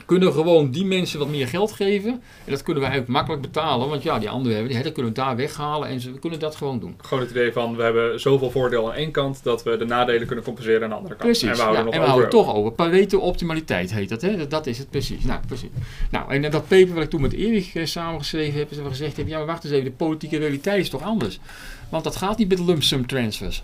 kunnen 0.07 0.33
gewoon 0.33 0.71
die 0.71 0.85
mensen 0.85 1.19
wat 1.19 1.27
meer 1.27 1.47
geld 1.47 1.71
geven. 1.71 2.11
En 2.45 2.51
dat 2.51 2.63
kunnen 2.63 2.83
we 2.83 2.89
eigenlijk 2.89 3.17
makkelijk 3.17 3.41
betalen. 3.41 3.89
Want 3.89 4.03
ja, 4.03 4.19
die 4.19 4.29
anderen 4.29 4.53
hebben, 4.53 4.73
die, 4.73 4.83
dat 4.83 4.93
kunnen 4.93 5.13
we 5.13 5.19
daar 5.19 5.35
weghalen. 5.35 5.89
En 5.89 5.99
ze, 5.99 6.11
we 6.11 6.19
kunnen 6.19 6.39
dat 6.39 6.55
gewoon 6.55 6.79
doen. 6.79 6.95
Gewoon 7.01 7.23
het 7.23 7.31
idee 7.31 7.51
van, 7.51 7.75
we 7.75 7.83
hebben 7.83 8.19
zoveel 8.19 8.51
voordeel 8.51 8.89
aan 8.89 8.95
één 8.95 9.11
kant... 9.11 9.43
dat 9.43 9.63
we 9.63 9.77
de 9.77 9.85
nadelen 9.85 10.25
kunnen 10.27 10.45
compenseren 10.45 10.83
aan 10.83 10.89
de 10.89 10.95
andere 10.95 11.15
kant. 11.15 11.29
Precies, 11.29 11.49
en 11.49 11.55
we 11.55 11.61
houden, 11.61 11.85
ja, 11.85 11.91
en 11.91 11.99
we 11.99 12.07
houden 12.07 12.29
toch 12.29 12.53
over. 12.53 12.71
Pareto 12.71 13.19
optimaliteit 13.19 13.93
heet 13.93 14.09
dat, 14.09 14.21
hè? 14.21 14.47
Dat, 14.47 14.67
is 14.67 14.77
het 14.77 14.89
precies. 14.89 15.23
Nou, 15.23 15.39
precies. 15.47 15.69
Nou, 16.11 16.31
en 16.31 16.51
dat 16.51 16.67
paper 16.67 16.93
wat 16.93 17.03
ik 17.03 17.09
toen 17.09 17.21
met 17.21 17.33
Erik 17.33 17.71
eh, 17.73 17.85
samengeschreven 17.85 18.59
heb... 18.59 18.71
is 18.71 18.77
we 18.77 18.83
gezegd 18.83 19.15
hebben, 19.15 19.33
ja, 19.33 19.37
maar 19.37 19.47
wacht 19.47 19.63
eens 19.63 19.73
even, 19.73 19.85
de 19.85 19.91
politieke 19.91 20.37
realiteit 20.37 20.81
is 20.81 20.89
toch 20.89 21.03
anders? 21.03 21.39
Want 21.89 22.03
dat 22.03 22.15
gaat 22.15 22.37
niet 22.37 22.49
met 22.49 22.59
lump 22.59 22.83
sum 22.83 23.07
transfers. 23.07 23.63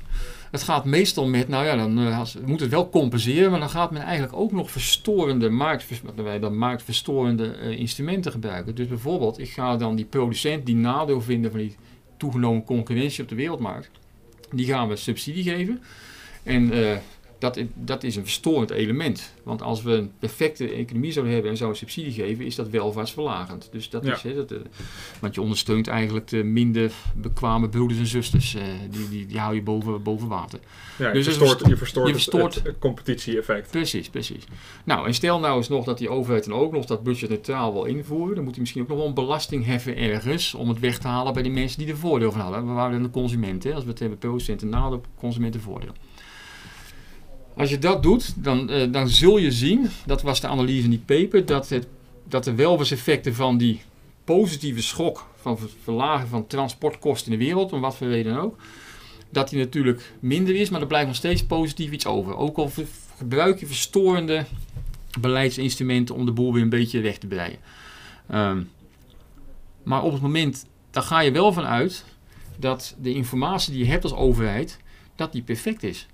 Het 0.54 0.64
gaat 0.64 0.86
meestal 0.86 1.28
met, 1.28 1.48
nou 1.48 1.66
ja, 1.66 1.76
dan 1.76 2.00
uh, 2.00 2.22
moet 2.46 2.60
het 2.60 2.70
wel 2.70 2.90
compenseren, 2.90 3.52
maar 3.52 3.60
dan 3.60 3.70
gaat 3.70 3.92
men 3.92 4.02
eigenlijk 4.02 4.36
ook 4.36 4.52
nog 4.52 4.72
verstorende, 4.72 5.50
markt, 5.50 5.86
wij 6.16 6.40
dan 6.40 6.58
marktverstorende 6.58 7.58
uh, 7.58 7.80
instrumenten 7.80 8.32
gebruiken. 8.32 8.76
Dus 8.76 8.88
bijvoorbeeld, 8.88 9.40
ik 9.40 9.50
ga 9.50 9.78
dan 9.78 9.96
die 9.96 10.06
producent 10.06 10.66
die 10.66 10.76
nadeel 10.76 11.22
vinden 11.22 11.52
van 11.52 11.60
die 11.60 11.76
toegenomen 12.18 12.64
concurrentie 12.64 13.24
op 13.24 13.30
de 13.30 13.36
wereldmarkt, 13.36 13.90
die 14.52 14.66
gaan 14.66 14.88
we 14.88 14.96
subsidie 14.96 15.44
geven. 15.44 15.82
En 16.44 16.74
uh, 16.74 16.98
dat, 17.44 17.60
dat 17.74 18.04
is 18.04 18.16
een 18.16 18.24
verstorend 18.24 18.70
element. 18.70 19.34
Want 19.44 19.62
als 19.62 19.82
we 19.82 19.92
een 19.92 20.12
perfecte 20.20 20.70
economie 20.70 21.12
zouden 21.12 21.34
hebben 21.34 21.52
en 21.52 21.58
zouden 21.58 21.80
subsidie 21.80 22.12
geven, 22.12 22.46
is 22.46 22.56
dat 22.56 22.70
welvaartsverlagend. 22.70 23.70
Dus 23.72 23.90
dat 23.90 24.06
is, 24.06 24.22
hè, 24.22 24.36
dat, 24.36 24.52
uh, 24.52 24.60
want 25.20 25.36
je 25.36 25.42
ondersteunt 25.42 25.88
eigenlijk 25.88 26.28
de 26.28 26.44
minder 26.44 26.92
bekwame 27.16 27.70
broeders 27.70 28.00
en 28.00 28.08
zusters. 28.08 28.56
Uh, 28.56 28.62
die, 28.90 29.10
die, 29.10 29.26
die 29.26 29.40
hou 29.40 29.56
je 29.56 29.62
boven, 29.62 30.04
boven 30.04 30.28
water. 30.28 30.60
Ja, 30.98 31.08
je 31.08 31.14
dus 31.14 31.26
verstoort, 31.26 31.68
je 31.68 31.78
verstoort, 31.78 32.08
je 32.08 32.14
verstoort 32.14 32.56
het, 32.56 32.66
het 32.66 32.78
competitie-effect. 32.80 33.72
Precies, 33.72 34.10
precies. 34.10 34.44
Nou, 34.84 35.08
en 35.08 35.14
stel 35.14 35.40
nou 35.40 35.58
eens 35.58 35.70
nog 35.70 35.86
dat 35.86 35.98
die 35.98 36.10
overheid 36.10 36.46
dan 36.46 36.54
ook 36.54 36.72
nog 36.72 36.86
dat 36.86 37.04
budget 37.04 37.30
neutraal 37.30 37.74
wil 37.74 37.84
invoeren. 37.84 38.36
Dan 38.36 38.44
moet 38.44 38.54
hij 38.54 38.62
misschien 38.62 38.82
ook 38.82 38.88
nog 38.88 38.98
wel 38.98 39.08
een 39.08 39.14
belasting 39.14 39.66
heffen 39.66 39.98
ergens 39.98 40.54
om 40.54 40.70
het 40.70 40.80
weg 40.80 40.98
te 40.98 41.08
halen 41.08 41.34
bij 41.34 41.44
die 41.44 41.52
mensen 41.52 41.80
die 41.80 41.88
er 41.88 41.98
voordeel 41.98 42.32
van 42.32 42.42
hadden. 42.42 42.68
We 42.68 42.74
waren 42.74 43.04
de 43.04 43.10
consumenten. 43.10 43.74
Als 43.74 43.84
we 43.84 43.90
het 43.90 44.00
hebben, 44.00 44.18
producenten 44.18 44.70
nadeel, 44.70 45.02
consumenten 45.18 45.62
voordeel. 45.62 45.92
Als 47.56 47.70
je 47.70 47.78
dat 47.78 48.04
doet, 48.04 48.44
dan, 48.44 48.72
uh, 48.72 48.92
dan 48.92 49.10
zul 49.10 49.38
je 49.38 49.52
zien, 49.52 49.90
dat 50.06 50.22
was 50.22 50.42
de 50.42 50.48
analyse 50.48 50.84
in 50.84 50.90
die 50.90 51.04
paper, 51.06 51.46
dat, 51.46 51.70
het, 51.70 51.88
dat 52.28 52.44
de 52.44 52.56
welvaartseffecten 52.56 53.36
van 53.36 53.58
die 53.58 53.82
positieve 54.24 54.82
schok 54.82 55.26
van 55.42 55.60
verlagen 55.84 56.28
van 56.28 56.48
transportkosten 56.48 57.32
in 57.32 57.40
de 57.40 57.46
wereld, 57.46 57.72
om 57.72 57.82
wat 57.82 57.96
voor 57.96 58.08
reden 58.08 58.38
ook, 58.38 58.60
dat 59.30 59.50
die 59.50 59.60
natuurlijk 59.60 60.14
minder 60.20 60.56
is, 60.56 60.70
maar 60.70 60.82
er 60.82 60.88
blijft 60.88 61.08
nog 61.08 61.16
steeds 61.16 61.46
positief 61.46 61.92
iets 61.92 62.06
over. 62.06 62.36
Ook 62.36 62.58
al 62.58 62.72
gebruik 63.18 63.60
je 63.60 63.68
verstorende 63.68 64.46
beleidsinstrumenten 65.20 66.16
om 66.16 66.26
de 66.26 66.32
boel 66.32 66.54
weer 66.54 66.62
een 66.62 66.70
beetje 66.70 67.02
weg 67.02 67.18
te 67.18 67.28
breien. 67.28 67.60
Um, 68.32 68.70
maar 69.84 70.04
op 70.04 70.12
het 70.12 70.22
moment, 70.22 70.66
daar 70.92 71.04
ga 71.04 71.20
je 71.20 71.32
wel 71.32 71.54
van 71.54 71.66
uit 71.66 72.06
dat 72.58 72.96
de 73.00 73.14
informatie 73.14 73.74
die 73.74 73.84
je 73.84 73.90
hebt 73.90 74.04
als 74.04 74.14
overheid, 74.14 74.80
dat 75.16 75.32
die 75.32 75.42
perfect 75.42 75.84
is. 75.84 76.08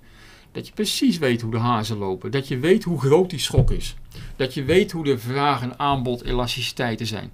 Dat 0.52 0.66
je 0.66 0.72
precies 0.72 1.18
weet 1.18 1.40
hoe 1.40 1.50
de 1.50 1.58
hazen 1.58 1.98
lopen. 1.98 2.30
Dat 2.30 2.48
je 2.48 2.58
weet 2.58 2.84
hoe 2.84 3.00
groot 3.00 3.30
die 3.30 3.38
schok 3.38 3.70
is. 3.70 3.96
Dat 4.36 4.54
je 4.54 4.64
weet 4.64 4.92
hoe 4.92 5.04
de 5.04 5.18
vraag 5.18 5.62
en 5.62 5.78
aanbod 5.78 6.24
elasticiteiten 6.24 7.06
zijn. 7.06 7.32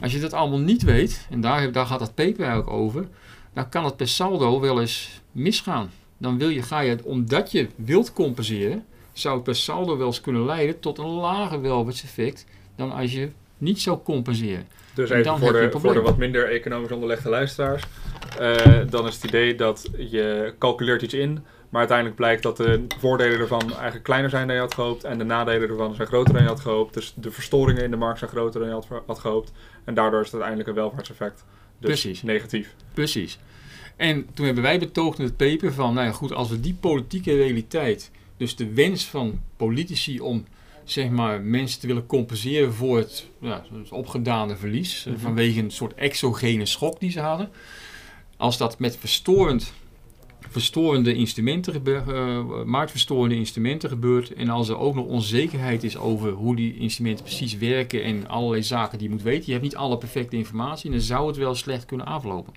Als 0.00 0.12
je 0.12 0.18
dat 0.18 0.32
allemaal 0.32 0.58
niet 0.58 0.82
weet, 0.82 1.26
en 1.30 1.40
daar, 1.40 1.72
daar 1.72 1.86
gaat 1.86 1.98
dat 1.98 2.14
paper 2.14 2.40
eigenlijk 2.40 2.70
over, 2.70 3.08
dan 3.54 3.68
kan 3.68 3.84
het 3.84 3.96
per 3.96 4.08
saldo 4.08 4.60
wel 4.60 4.80
eens 4.80 5.20
misgaan. 5.32 5.90
Dan 6.18 6.38
wil 6.38 6.48
je, 6.48 6.62
ga 6.62 6.80
je, 6.80 6.98
omdat 7.04 7.52
je 7.52 7.68
wilt 7.76 8.12
compenseren, 8.12 8.84
zou 9.12 9.34
het 9.34 9.44
per 9.44 9.56
saldo 9.56 9.96
wel 9.96 10.06
eens 10.06 10.20
kunnen 10.20 10.44
leiden 10.44 10.80
tot 10.80 10.98
een 10.98 11.06
lager 11.06 11.60
welvaartseffect 11.60 12.46
dan 12.76 12.92
als 12.92 13.12
je 13.12 13.30
niet 13.58 13.80
zou 13.80 13.98
compenseren. 14.02 14.66
Dus 14.94 15.10
even 15.10 15.38
voor 15.38 15.52
de, 15.52 15.70
voor 15.72 15.94
de 15.94 16.00
wat 16.00 16.16
minder 16.16 16.50
economisch 16.50 16.90
onderlegde 16.90 17.28
luisteraars. 17.28 17.82
Uh, 18.40 18.56
dan 18.90 19.06
is 19.06 19.14
het 19.14 19.24
idee 19.24 19.54
dat 19.54 19.88
je 19.96 20.54
calculeert 20.58 21.02
iets 21.02 21.14
in 21.14 21.44
maar 21.70 21.80
uiteindelijk 21.80 22.16
blijkt 22.16 22.42
dat 22.42 22.56
de 22.56 22.86
voordelen 22.98 23.38
ervan 23.38 23.60
eigenlijk 23.72 24.02
kleiner 24.02 24.30
zijn 24.30 24.46
dan 24.46 24.56
je 24.56 24.62
had 24.62 24.74
gehoopt. 24.74 25.04
En 25.04 25.18
de 25.18 25.24
nadelen 25.24 25.68
ervan 25.68 25.94
zijn 25.94 26.08
groter 26.08 26.32
dan 26.32 26.42
je 26.42 26.48
had 26.48 26.60
gehoopt. 26.60 26.94
Dus 26.94 27.12
de 27.16 27.30
verstoringen 27.30 27.84
in 27.84 27.90
de 27.90 27.96
markt 27.96 28.18
zijn 28.18 28.30
groter 28.30 28.60
dan 28.60 28.68
je 28.68 28.74
had, 28.74 28.86
had 29.06 29.18
gehoopt. 29.18 29.52
En 29.84 29.94
daardoor 29.94 30.20
is 30.20 30.24
het 30.24 30.34
uiteindelijk 30.34 30.68
een 30.68 30.82
welvaartseffect. 30.82 31.44
Dus 31.78 31.90
Precies. 31.90 32.22
negatief. 32.22 32.74
Precies. 32.94 33.38
En 33.96 34.26
toen 34.34 34.44
hebben 34.44 34.62
wij 34.62 34.78
betoogd 34.78 35.18
in 35.18 35.24
het 35.24 35.36
paper 35.36 35.72
van, 35.72 35.94
nou 35.94 36.06
ja 36.06 36.12
goed, 36.12 36.32
als 36.32 36.50
we 36.50 36.60
die 36.60 36.74
politieke 36.74 37.36
realiteit, 37.36 38.10
dus 38.36 38.56
de 38.56 38.72
wens 38.72 39.06
van 39.06 39.40
politici 39.56 40.20
om 40.20 40.44
zeg 40.84 41.08
maar 41.08 41.40
mensen 41.40 41.80
te 41.80 41.86
willen 41.86 42.06
compenseren 42.06 42.72
voor 42.74 42.98
het, 42.98 43.28
ja, 43.40 43.64
het 43.72 43.92
opgedane 43.92 44.56
verlies, 44.56 45.04
mm 45.04 45.12
-hmm. 45.12 45.20
vanwege 45.20 45.60
een 45.60 45.70
soort 45.70 45.94
exogene 45.94 46.66
schok 46.66 47.00
die 47.00 47.10
ze 47.10 47.20
hadden. 47.20 47.50
Als 48.36 48.56
dat 48.56 48.78
met 48.78 48.96
verstorend 48.96 49.72
verstorende 50.50 51.14
instrumenten 51.14 51.72
gebeurt, 51.72 52.08
uh, 52.08 52.64
marktverstorende 52.64 53.34
instrumenten 53.34 53.88
gebeurt. 53.88 54.32
En 54.32 54.48
als 54.48 54.68
er 54.68 54.78
ook 54.78 54.94
nog 54.94 55.06
onzekerheid 55.06 55.84
is 55.84 55.96
over 55.96 56.30
hoe 56.30 56.56
die 56.56 56.76
instrumenten 56.76 57.24
precies 57.24 57.56
werken 57.56 58.02
en 58.02 58.28
allerlei 58.28 58.62
zaken 58.62 58.98
die 58.98 59.08
je 59.08 59.14
moet 59.14 59.22
weten. 59.22 59.44
Je 59.46 59.52
hebt 59.52 59.64
niet 59.64 59.76
alle 59.76 59.98
perfecte 59.98 60.36
informatie, 60.36 60.90
dan 60.90 61.00
zou 61.00 61.26
het 61.26 61.36
wel 61.36 61.54
slecht 61.54 61.84
kunnen 61.84 62.06
aflopen. 62.06 62.52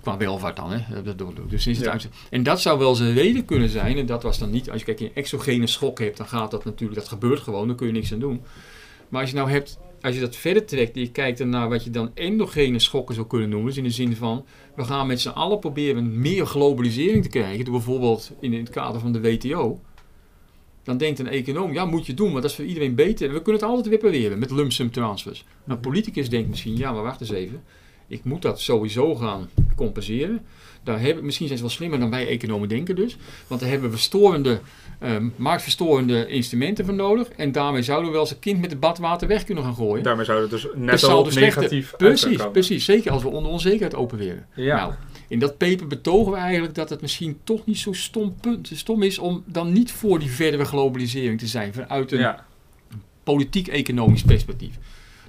Qua 0.00 0.16
welvaart 0.16 0.56
dan, 0.56 0.72
hè. 0.72 1.02
Dus 1.48 1.66
is 1.66 1.78
het 1.78 2.02
ja. 2.02 2.08
En 2.30 2.42
dat 2.42 2.60
zou 2.60 2.78
wel 2.78 2.94
zijn 2.94 3.14
reden 3.14 3.44
kunnen 3.44 3.68
zijn. 3.68 3.98
En 3.98 4.06
dat 4.06 4.22
was 4.22 4.38
dan 4.38 4.50
niet, 4.50 4.70
als 4.70 4.78
je 4.78 4.84
kijkt, 4.84 5.00
een 5.00 5.14
exogene 5.14 5.66
schok 5.66 5.98
hebt, 5.98 6.16
dan 6.16 6.26
gaat 6.26 6.50
dat 6.50 6.64
natuurlijk, 6.64 6.98
dat 6.98 7.08
gebeurt 7.08 7.40
gewoon, 7.40 7.66
dan 7.66 7.76
kun 7.76 7.86
je 7.86 7.92
niks 7.92 8.12
aan 8.12 8.18
doen. 8.18 8.42
Maar 9.08 9.20
als 9.20 9.30
je 9.30 9.36
nou 9.36 9.50
hebt 9.50 9.78
als 10.00 10.14
je 10.14 10.20
dat 10.20 10.36
verder 10.36 10.64
trekt 10.64 10.94
en 10.94 11.00
je 11.00 11.10
kijkt 11.10 11.44
naar 11.44 11.68
wat 11.68 11.84
je 11.84 11.90
dan 11.90 12.10
endogene 12.14 12.78
schokken 12.78 13.14
zou 13.14 13.26
kunnen 13.26 13.48
noemen, 13.48 13.68
dus 13.68 13.76
in 13.76 13.84
de 13.84 13.90
zin 13.90 14.16
van 14.16 14.44
we 14.76 14.84
gaan 14.84 15.06
met 15.06 15.20
z'n 15.20 15.28
allen 15.28 15.58
proberen 15.58 16.20
meer 16.20 16.46
globalisering 16.46 17.22
te 17.22 17.28
krijgen, 17.28 17.64
door 17.64 17.74
bijvoorbeeld 17.74 18.32
in 18.40 18.52
het 18.52 18.70
kader 18.70 19.00
van 19.00 19.12
de 19.12 19.20
WTO, 19.20 19.80
dan 20.82 20.96
denkt 20.96 21.18
een 21.18 21.28
econoom, 21.28 21.72
ja 21.72 21.84
moet 21.84 22.06
je 22.06 22.14
doen, 22.14 22.30
want 22.30 22.42
dat 22.42 22.50
is 22.50 22.56
voor 22.56 22.64
iedereen 22.64 22.94
beter. 22.94 23.32
We 23.32 23.42
kunnen 23.42 23.60
het 23.60 23.70
altijd 23.70 23.86
repareren 23.86 24.38
met 24.38 24.50
lump 24.50 24.72
sum 24.72 24.90
transfers. 24.90 25.44
Nou, 25.64 25.78
een 25.78 25.80
politicus 25.80 26.28
denkt 26.28 26.48
misschien, 26.48 26.76
ja 26.76 26.92
maar 26.92 27.02
wacht 27.02 27.20
eens 27.20 27.30
even, 27.30 27.62
Ik 28.08 28.24
moet 28.24 28.42
dat 28.42 28.60
sowieso 28.60 29.14
gaan 29.14 29.48
compenseren. 29.76 30.40
Daar 30.82 31.00
hebben, 31.00 31.24
misschien 31.24 31.46
zijn 31.46 31.58
ze 31.58 31.64
wel 31.64 31.74
slimmer 31.74 31.98
dan 31.98 32.10
wij 32.10 32.28
economen 32.28 32.68
denken 32.68 32.96
dus. 32.96 33.16
Want 33.46 33.60
daar 33.60 33.70
hebben 33.70 33.90
we 33.90 33.96
verstorende, 33.96 34.60
ehm, 34.98 35.28
marktverstorende 35.36 36.26
instrumenten 36.26 36.84
voor 36.84 36.94
nodig. 36.94 37.28
En 37.28 37.52
daarmee 37.52 37.82
zouden 37.82 38.06
we 38.06 38.12
wel 38.12 38.20
eens 38.20 38.30
een 38.30 38.38
kind 38.38 38.60
met 38.60 38.70
het 38.70 38.80
badwater 38.80 39.28
weg 39.28 39.44
kunnen 39.44 39.64
gaan 39.64 39.74
gooien. 39.74 40.02
Daarmee 40.02 40.24
zouden 40.24 40.48
we 40.48 40.54
dus 40.54 40.66
net 40.74 41.04
al 41.04 41.24
dus 41.24 41.34
negatief 41.34 41.94
Precies, 41.96 42.50
precies. 42.52 42.84
Zeker 42.84 43.12
als 43.12 43.22
we 43.22 43.28
onder 43.28 43.50
onzekerheid 43.50 43.94
opereren. 43.94 44.46
Ja. 44.54 44.76
Nou, 44.76 44.92
in 45.28 45.38
dat 45.38 45.56
paper 45.56 45.86
betogen 45.86 46.32
we 46.32 46.38
eigenlijk 46.38 46.74
dat 46.74 46.90
het 46.90 47.00
misschien 47.00 47.38
toch 47.44 47.66
niet 47.66 47.78
zo 47.78 47.92
stom, 47.92 48.34
punt, 48.40 48.70
stom 48.74 49.02
is 49.02 49.18
om 49.18 49.42
dan 49.46 49.72
niet 49.72 49.92
voor 49.92 50.18
die 50.18 50.30
verdere 50.30 50.64
globalisering 50.64 51.38
te 51.38 51.46
zijn 51.46 51.72
vanuit 51.74 52.12
een 52.12 52.18
ja. 52.18 52.44
politiek-economisch 53.22 54.22
perspectief. 54.22 54.78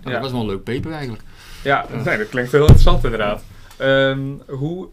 Nou, 0.01 0.07
Ja. 0.07 0.11
Dat 0.11 0.21
was 0.21 0.31
wel 0.31 0.41
een 0.41 0.47
leuk 0.47 0.63
paper 0.63 0.91
eigenlijk. 0.91 1.23
Ja. 1.63 1.85
Nee, 2.05 2.17
dat 2.17 2.29
klinkt 2.29 2.51
heel 2.51 2.61
interessant 2.61 3.03
inderdaad. 3.03 3.43
Ehm, 3.77 4.19
hoe 4.47 4.89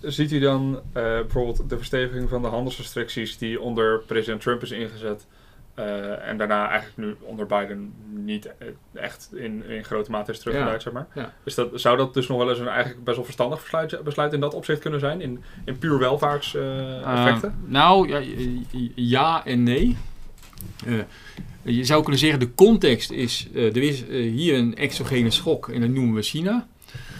ziet 0.00 0.32
u 0.32 0.38
dan 0.38 0.80
eh, 0.92 1.02
bijvoorbeeld 1.02 1.68
de 1.68 1.76
versteviging 1.76 2.28
van 2.28 2.42
de 2.42 2.48
handelsrestricties 2.48 3.38
die 3.38 3.60
onder 3.60 3.98
president 3.98 4.40
Trump 4.40 4.62
is 4.62 4.70
ingezet 4.70 5.26
eh, 5.74 6.28
en 6.28 6.36
daarna 6.36 6.68
eigenlijk 6.68 6.96
nu 6.96 7.26
onder 7.28 7.46
Biden 7.46 7.94
niet 8.10 8.46
eh, 8.58 8.68
echt 8.92 9.30
in, 9.34 9.64
in 9.66 9.84
grote 9.84 10.10
mate 10.10 10.32
is 10.32 10.38
teruggedraaid, 10.38 10.82
zeg 10.82 10.92
maar. 10.92 11.06
Ja. 11.14 11.32
Is 11.44 11.54
dat, 11.54 11.68
zou 11.74 11.96
dat 11.96 12.14
dus 12.14 12.28
nog 12.28 12.38
wel 12.38 12.50
eens 12.50 12.58
een 12.58 12.68
eigenlijk 12.68 13.04
best 13.04 13.16
wel 13.16 13.24
verstandig 13.24 13.60
besluit, 13.60 14.02
besluit 14.02 14.32
in 14.32 14.40
dat 14.40 14.54
opzicht 14.54 14.80
kunnen 14.80 15.00
zijn, 15.00 15.20
in, 15.20 15.42
in 15.64 15.78
puur 15.78 15.98
welvaartseffecten? 15.98 17.62
Uh, 17.64 17.70
nou, 17.70 18.08
ja, 18.08 18.22
ja 18.94 19.44
en 19.44 19.62
nee. 19.62 19.96
Uh, 20.86 20.98
je 21.62 21.84
zou 21.84 22.02
kunnen 22.02 22.20
zeggen, 22.20 22.40
de 22.40 22.54
context 22.54 23.10
is, 23.10 23.48
uh, 23.52 23.76
er 23.76 23.82
is 23.82 24.04
uh, 24.08 24.32
hier 24.32 24.54
een 24.54 24.76
exogene 24.76 25.30
schok 25.30 25.68
en 25.68 25.80
dat 25.80 25.90
noemen 25.90 26.14
we 26.14 26.22
China. 26.22 26.66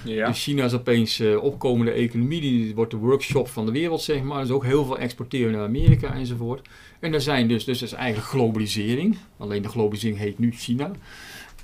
ja. 0.04 0.28
Dus 0.28 0.42
China 0.42 0.64
is 0.64 0.72
opeens 0.72 1.20
uh, 1.20 1.42
opkomende 1.42 1.90
economie, 1.90 2.40
die 2.40 2.74
wordt 2.74 2.90
de 2.90 2.96
workshop 2.96 3.48
van 3.48 3.66
de 3.66 3.72
wereld, 3.72 4.02
zeg 4.02 4.22
maar. 4.22 4.40
Dus 4.40 4.50
ook 4.50 4.64
heel 4.64 4.84
veel 4.84 4.98
exporteren 4.98 5.52
naar 5.52 5.64
Amerika 5.64 6.14
enzovoort. 6.14 6.68
En 7.00 7.14
er 7.14 7.20
zijn 7.20 7.48
dus, 7.48 7.64
dus 7.64 7.78
dat 7.78 7.88
is 7.88 7.94
eigenlijk 7.94 8.28
globalisering. 8.28 9.16
Alleen 9.36 9.62
de 9.62 9.68
globalisering 9.68 10.18
heet 10.18 10.38
nu 10.38 10.52
China. 10.52 10.90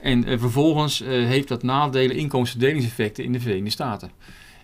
En 0.01 0.29
uh, 0.29 0.39
vervolgens 0.39 1.03
uh, 1.03 1.09
heeft 1.09 1.49
dat 1.49 1.63
nadelen, 1.63 2.17
inkomensverdelingseffecten 2.17 3.25
in 3.25 3.33
de 3.33 3.41
Verenigde 3.41 3.71
Staten. 3.71 4.11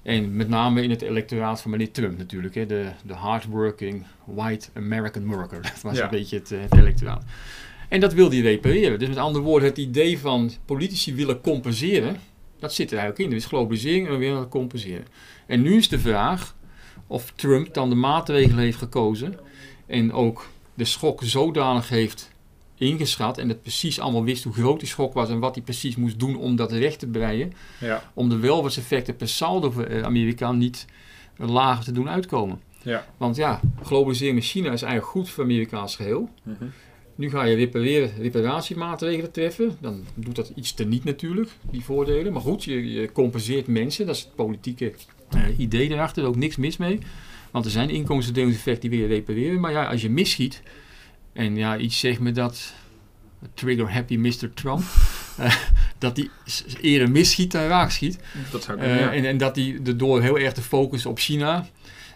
En 0.05 0.37
met 0.37 0.49
name 0.49 0.83
in 0.83 0.91
het 0.91 1.03
electoraat 1.03 1.61
van 1.61 1.71
meneer 1.71 1.91
Trump 1.91 2.19
natuurlijk. 2.19 2.55
Hè, 2.55 2.67
de, 2.67 2.91
de 3.05 3.13
hardworking 3.13 4.07
white 4.25 4.69
American 4.75 5.27
worker. 5.27 5.63
Dat 5.63 5.81
was 5.83 5.97
Ja. 5.97 6.05
een 6.05 6.11
beetje 6.11 6.37
het, 6.39 6.49
het 6.51 6.77
electoraat. 6.77 7.25
En 7.89 8.01
dat 8.01 8.13
wil 8.13 8.31
hij 8.31 8.41
repareren. 8.41 8.99
Dus 8.99 9.09
met 9.09 9.17
andere 9.17 9.45
woorden, 9.45 9.69
het 9.69 9.79
idee 9.79 10.19
van 10.19 10.51
politici 10.65 11.15
willen 11.15 11.41
compenseren, 11.41 12.17
dat 12.59 12.75
zit 12.75 12.91
er 12.93 12.99
eigenlijk 12.99 13.25
in. 13.27 13.31
Er 13.37 13.43
is 13.43 13.47
globalisering 13.47 14.07
en 14.07 14.13
we 14.13 14.19
willen 14.19 14.49
compenseren. 14.49 15.07
En 15.47 15.63
nu 15.63 15.77
is 15.77 15.89
de 15.89 15.99
vraag 15.99 16.55
of 17.07 17.33
Trump 17.35 17.75
dan 17.75 17.89
de 17.89 17.95
maatregelen 17.95 18.65
heeft 18.65 18.79
gekozen 18.79 19.39
en 19.87 20.13
ook 20.13 20.49
de 20.75 20.85
schok 20.85 21.21
zodanig 21.23 21.89
heeft 21.89 22.31
ingeschat 22.85 23.39
en 23.39 23.49
het 23.49 23.63
precies 23.63 24.01
allemaal 24.01 24.25
wist 24.25 24.45
hoe 24.45 24.53
groot 24.53 24.79
die 24.81 24.89
schok 24.89 25.15
was 25.15 25.29
en 25.29 25.39
wat 25.39 25.55
hij 25.55 25.65
precies 25.65 25.97
moest 25.97 26.19
doen 26.19 26.37
om 26.37 26.57
dat 26.57 26.73
recht 26.73 26.99
te 26.99 27.07
breien, 27.07 27.53
Ja. 27.81 28.11
om 28.15 28.29
de 28.29 28.37
welvaartseffecten 28.39 29.17
per 29.17 29.29
saldo 29.29 29.71
voor 29.71 29.85
eh, 29.85 30.03
Amerika 30.03 30.53
niet 30.53 30.87
eh, 31.39 31.49
lager 31.49 31.85
te 31.85 31.93
doen 31.93 32.09
uitkomen. 32.09 32.61
Ja. 32.83 33.07
Want 33.17 33.37
ja, 33.37 33.61
globalisering 33.83 34.35
met 34.35 34.45
China 34.45 34.73
is 34.73 34.83
eigenlijk 34.83 35.13
goed 35.13 35.31
voor 35.31 35.45
Amerikaans 35.45 35.97
geheel. 35.97 36.29
Mhm. 36.43 36.65
Nu 37.17 37.31
ga 37.31 37.45
je 37.45 37.57
repareren, 37.57 38.13
reparatiemaatregelen 38.19 39.31
treffen. 39.33 39.77
Dan 39.81 40.05
doet 40.15 40.37
dat 40.37 40.53
iets 40.55 40.73
te 40.75 40.85
niet 40.85 41.05
natuurlijk, 41.05 41.51
die 41.71 41.85
voordelen. 41.85 42.33
Maar 42.33 42.43
goed, 42.43 42.65
je, 42.65 42.93
je 42.93 43.13
compenseert 43.13 43.67
mensen. 43.67 44.07
Dat 44.07 44.15
is 44.17 44.21
het 44.23 44.35
politieke 44.35 44.93
eh, 45.31 45.59
idee 45.59 45.91
erachter. 45.91 46.23
Er 46.23 46.29
ook 46.29 46.37
niks 46.37 46.57
mis 46.57 46.77
mee. 46.77 46.99
Want 47.51 47.65
er 47.65 47.71
zijn 47.71 47.91
inkomensverdelingseffecten 47.91 48.91
die 48.91 48.99
wil 48.99 49.09
je 49.09 49.15
repareren. 49.15 49.61
Maar 49.61 49.73
ja, 49.73 49.85
als 49.87 50.03
je 50.03 50.11
misschiet. 50.11 50.63
En 51.35 51.57
ja, 51.57 51.77
iets 51.77 51.99
zegt 51.99 52.21
me 52.21 52.33
dat... 52.33 52.73
Trigger 53.55 53.93
happy 53.93 54.17
Mr. 54.17 54.55
Trump. 54.55 54.83
eh, 55.39 55.55
dat 55.99 56.21
s- 56.45 56.65
eerder 56.81 57.11
misschiet 57.11 57.53
dan 57.53 57.63
raak 57.67 57.91
schiet. 57.91 58.19
Dat 58.51 58.63
zou 58.63 58.79
Eh, 58.79 58.85
kunnen, 58.85 59.03
ja. 59.05 59.13
en, 59.13 59.25
en 59.25 59.37
dat 59.39 59.55
die 59.55 59.81
er 59.85 59.97
door 59.97 60.23
heel 60.23 60.39
erg 60.39 60.53
te 60.53 60.63
focussen 60.63 61.11
op 61.11 61.19
China. 61.19 61.67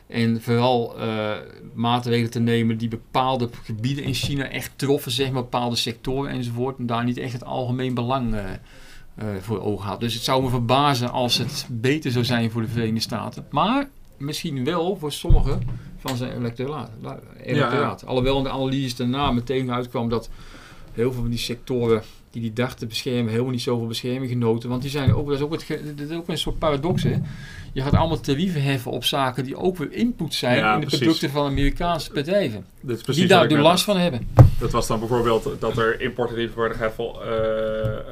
En 0.07 0.43
vooral 0.43 0.99
eh, 0.99 1.31
maatregelen 1.75 2.31
te 2.31 2.41
nemen 2.41 2.79
die 2.79 2.89
bepaalde 2.89 3.49
gebieden 3.65 4.05
in 4.05 4.15
China 4.15 4.49
echt 4.49 4.71
troffen, 4.77 5.13
zeg 5.13 5.31
maar, 5.31 5.43
bepaalde 5.43 5.77
sectoren 5.77 6.31
enzovoort. 6.31 6.79
En 6.79 6.87
daar 6.87 7.05
niet 7.05 7.19
echt 7.19 7.33
het 7.33 7.45
algemeen 7.45 7.95
belang 7.95 8.35
eh, 8.35 8.45
eh, 9.15 9.27
voor 9.41 9.61
ogen 9.63 9.87
had. 9.89 10.01
Dus 10.01 10.15
het 10.15 10.23
zou 10.23 10.43
me 10.43 10.49
verbazen 10.49 11.11
als 11.11 11.39
het 11.39 11.67
beter 11.71 12.11
zou 12.11 12.25
zijn 12.25 12.51
voor 12.51 12.63
de 12.63 12.69
Verenigde 12.69 13.01
Staten. 13.01 13.47
Maar 13.51 13.89
misschien 14.17 14.65
wel 14.65 14.97
voor 14.97 15.13
sommige 15.13 15.59
van 15.99 16.17
zijn 16.17 16.33
electoraat. 16.37 16.91
electoraat. 17.43 18.07
Alhoewel 18.07 18.39
in 18.39 18.45
de 18.45 18.51
analyse 18.51 18.97
daarna 18.97 19.31
meteen 19.33 19.73
uitkwam 19.73 20.09
dat 20.09 20.29
heel 20.93 21.13
veel 21.13 21.21
van 21.21 21.31
die 21.31 21.39
sectoren 21.39 22.03
die 22.31 22.43
die 22.43 22.53
dachten 22.53 22.79
te 22.79 22.87
beschermen, 22.87 23.31
helemaal 23.31 23.51
niet 23.53 23.63
zoveel 23.63 23.87
bescherming 23.87 24.31
genoten. 24.31 24.69
Want 24.69 24.83
die 24.83 24.91
zijn 24.91 25.15
ook, 25.15 25.27
dat 25.27 25.37
is 25.37 25.43
ook, 25.43 25.53
het, 25.53 25.63
ge- 25.63 25.95
dat 25.97 26.09
is 26.11 26.17
ook 26.17 26.29
een 26.29 26.39
soort 26.39 26.59
paradox. 26.59 27.03
Hè? 27.03 27.17
Je 27.73 27.83
gaat 27.83 27.93
allemaal 27.95 28.21
tarieven 28.21 28.63
heffen 28.63 28.91
op 28.91 29.05
zaken 29.05 29.45
die 29.45 29.57
ook 29.57 29.77
weer 29.77 29.93
input 29.93 30.35
zijn 30.35 30.57
Ja, 30.57 30.75
in 30.75 30.81
de 30.81 30.87
precies. 30.87 30.99
producten 31.05 31.31
van 31.31 31.47
Amerikaanse 31.47 32.13
bedrijven. 32.13 32.65
Dit 32.81 32.97
is 32.97 33.03
precies 33.03 33.21
Die 33.23 33.31
daar 33.31 33.49
net- 33.49 33.59
last 33.59 33.85
van 33.85 33.97
hebben. 33.97 34.29
Dat 34.59 34.71
was 34.71 34.87
dan 34.87 34.99
bijvoorbeeld 34.99 35.51
dat 35.61 35.77
er 35.79 36.01
importtarieven 36.01 36.57
worden 36.57 36.77
geheffel, 36.77 37.23
eh, 37.23 37.29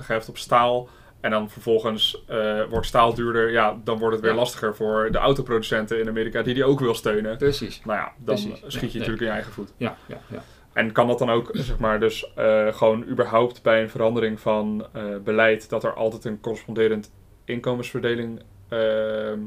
geheft 0.03 0.29
op 0.29 0.39
staal. 0.39 0.89
En 1.21 1.31
dan 1.31 1.51
vervolgens 1.51 2.25
eh, 2.27 2.65
wordt 2.71 2.87
staal 2.87 3.15
duurder. 3.15 3.51
Ja, 3.51 3.79
dan 3.85 3.99
wordt 3.99 4.15
het 4.15 4.25
weer 4.25 4.33
Ja. 4.33 4.39
lastiger 4.39 4.77
voor 4.77 5.09
de 5.11 5.19
autoproducenten 5.19 6.01
in 6.01 6.09
Amerika 6.09 6.43
die 6.43 6.55
die 6.55 6.65
ook 6.65 6.81
wil 6.81 6.95
steunen. 6.95 7.37
Precies. 7.37 7.81
Nou 7.85 7.99
ja, 7.99 8.13
dan 8.19 8.35
Precies. 8.35 8.59
schiet 8.67 8.93
je 8.93 8.99
nee. 8.99 9.09
natuurlijk 9.09 9.21
in 9.21 9.27
je 9.27 9.33
eigen 9.33 9.53
voet. 9.53 9.73
Ja, 9.77 9.97
ja, 10.07 10.19
ja. 10.29 10.43
En 10.73 10.93
kan 10.93 11.07
dat 11.07 11.19
dan 11.19 11.31
ook, 11.31 11.51
zeg 11.53 11.79
maar, 11.79 12.01
dus 12.01 12.35
eh, 12.35 12.73
gewoon 12.73 13.05
überhaupt 13.05 13.63
bij 13.63 13.83
een 13.83 13.91
verandering 13.91 14.41
van 14.41 14.87
eh, 14.93 15.05
beleid, 15.25 15.69
dat 15.69 15.85
er 15.85 15.95
altijd 15.95 16.25
een 16.25 16.41
corresponderend 16.41 17.13
inkomensverdeling 17.45 18.43
ehm, 18.69 19.39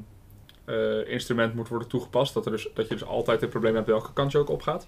eh, 0.66 1.08
instrument 1.12 1.56
moet 1.56 1.68
worden 1.68 1.88
toegepast? 1.88 2.34
Dat, 2.34 2.46
er 2.46 2.52
dus, 2.52 2.70
dat 2.74 2.88
je 2.88 2.94
dus 2.94 3.06
altijd 3.06 3.42
het 3.42 3.50
probleem 3.50 3.76
hebt 3.76 3.88
welke 3.88 4.14
kant 4.14 4.32
je 4.32 4.38
ook 4.38 4.50
opgaat? 4.50 4.88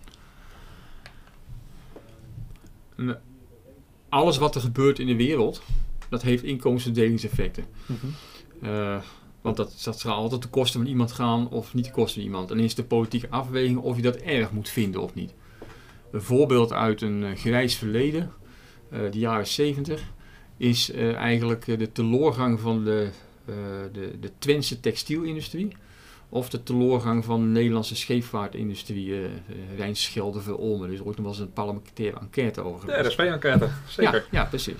Alles 4.09 4.37
wat 4.37 4.55
er 4.55 4.61
gebeurt 4.61 4.99
in 4.99 5.07
de 5.07 5.15
wereld, 5.15 5.61
dat 6.11 6.21
heeft 6.21 6.43
inkomensverdelingseffecten. 6.43 7.65
Eh, 8.61 9.01
want 9.41 9.57
dat, 9.57 9.81
dat 9.83 9.99
zal 9.99 10.13
altijd 10.13 10.41
ten 10.41 10.49
koste 10.49 10.77
van 10.77 10.87
iemand 10.87 11.11
gaan 11.11 11.49
of 11.49 11.73
niet 11.73 11.83
ten 11.83 11.93
koste 11.93 12.13
van 12.13 12.23
iemand. 12.23 12.51
En 12.51 12.57
dan 12.57 12.65
is 12.65 12.75
de 12.75 12.83
politieke 12.83 13.29
afweging 13.29 13.77
of 13.77 13.95
je 13.95 14.01
dat 14.01 14.15
erg 14.15 14.51
moet 14.51 14.69
vinden 14.69 15.01
of 15.01 15.13
niet. 15.13 15.33
Een 16.11 16.21
voorbeeld 16.21 16.73
uit 16.73 17.01
een 17.01 17.23
eh, 17.23 17.35
grijs 17.37 17.75
verleden, 17.75 18.31
eh, 18.89 18.99
de 19.11 19.19
jaren 19.19 19.47
70, 19.47 20.11
is 20.57 20.91
eh, 20.91 21.15
eigenlijk 21.15 21.65
de 21.65 21.91
teloorgang 21.91 22.59
van 22.59 22.83
de, 22.83 23.09
eh, 23.45 23.55
de, 23.91 24.19
de 24.19 24.31
Twentse 24.37 24.79
textielindustrie. 24.79 25.75
Of 26.29 26.49
de 26.49 26.63
teloorgang 26.63 27.25
van 27.25 27.41
de 27.41 27.47
Nederlandse 27.47 27.95
scheepvaartindustrie, 27.95 29.13
eh 29.13 29.25
eh, 29.25 29.31
Rijnschelde 29.77 30.41
Verolmen. 30.41 30.87
Er 30.87 30.93
is 30.93 31.01
ooit 31.01 31.17
nog 31.17 31.25
wel 31.25 31.33
eens 31.33 31.39
een 31.39 31.53
parlementaire 31.53 32.19
enquête 32.19 32.61
over 32.61 32.85
De 32.85 32.91
geweest. 32.91 33.09
RSP-enquête, 33.09 33.69
zeker. 33.87 34.13
Ja, 34.13 34.39
ja, 34.39 34.45
precies. 34.45 34.75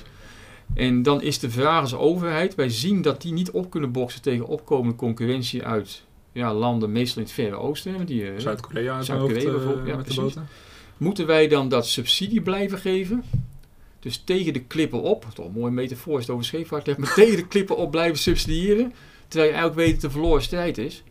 En 0.73 1.03
dan 1.03 1.21
is 1.21 1.39
de 1.39 1.49
vraag 1.49 1.81
als 1.81 1.93
overheid, 1.93 2.55
wij 2.55 2.69
zien 2.69 3.01
dat 3.01 3.21
die 3.21 3.33
niet 3.33 3.51
op 3.51 3.69
kunnen 3.69 3.91
boksen 3.91 4.21
tegen 4.21 4.47
opkomende 4.47 4.95
concurrentie 4.95 5.63
uit 5.63 6.03
ja, 6.31 6.53
landen, 6.53 6.91
meestal 6.91 7.17
in 7.17 7.27
het 7.27 7.33
Verre 7.33 7.55
Oosten. 7.55 8.05
Die, 8.05 8.27
eh, 8.27 8.39
Zuid-Korea 8.39 9.01
Zuid-Korea 9.01 9.33
hoofd, 9.35 9.45
eh, 9.45 9.51
bijvoorbeeld, 9.51 9.87
ja, 9.87 9.95
met 9.95 10.07
de 10.07 10.13
precies. 10.13 10.33
boten. 10.33 10.47
Moeten 10.97 11.25
wij 11.25 11.47
dan 11.47 11.69
dat 11.69 11.87
subsidie 11.87 12.41
blijven 12.41 12.77
geven? 12.77 13.23
Dus 13.99 14.17
tegen 14.17 14.53
de 14.53 14.59
klippen 14.59 15.01
op, 15.01 15.25
toch 15.33 15.45
een 15.45 15.51
mooie 15.51 15.71
metafoor 15.71 16.15
is 16.19 16.25
het 16.25 16.31
over 16.31 16.45
scheepvaart, 16.45 16.97
maar 16.97 17.13
tegen 17.13 17.35
de 17.35 17.47
klippen 17.47 17.77
op 17.77 17.91
blijven 17.91 18.19
subsidiëren, 18.19 18.93
terwijl 19.27 19.51
je 19.51 19.57
eigenlijk 19.57 19.75
weet 19.75 19.85
dat 19.85 19.95
het 19.95 20.03
een 20.03 20.11
verloren 20.11 20.41
strijd 20.41 20.77
is. 20.77 21.03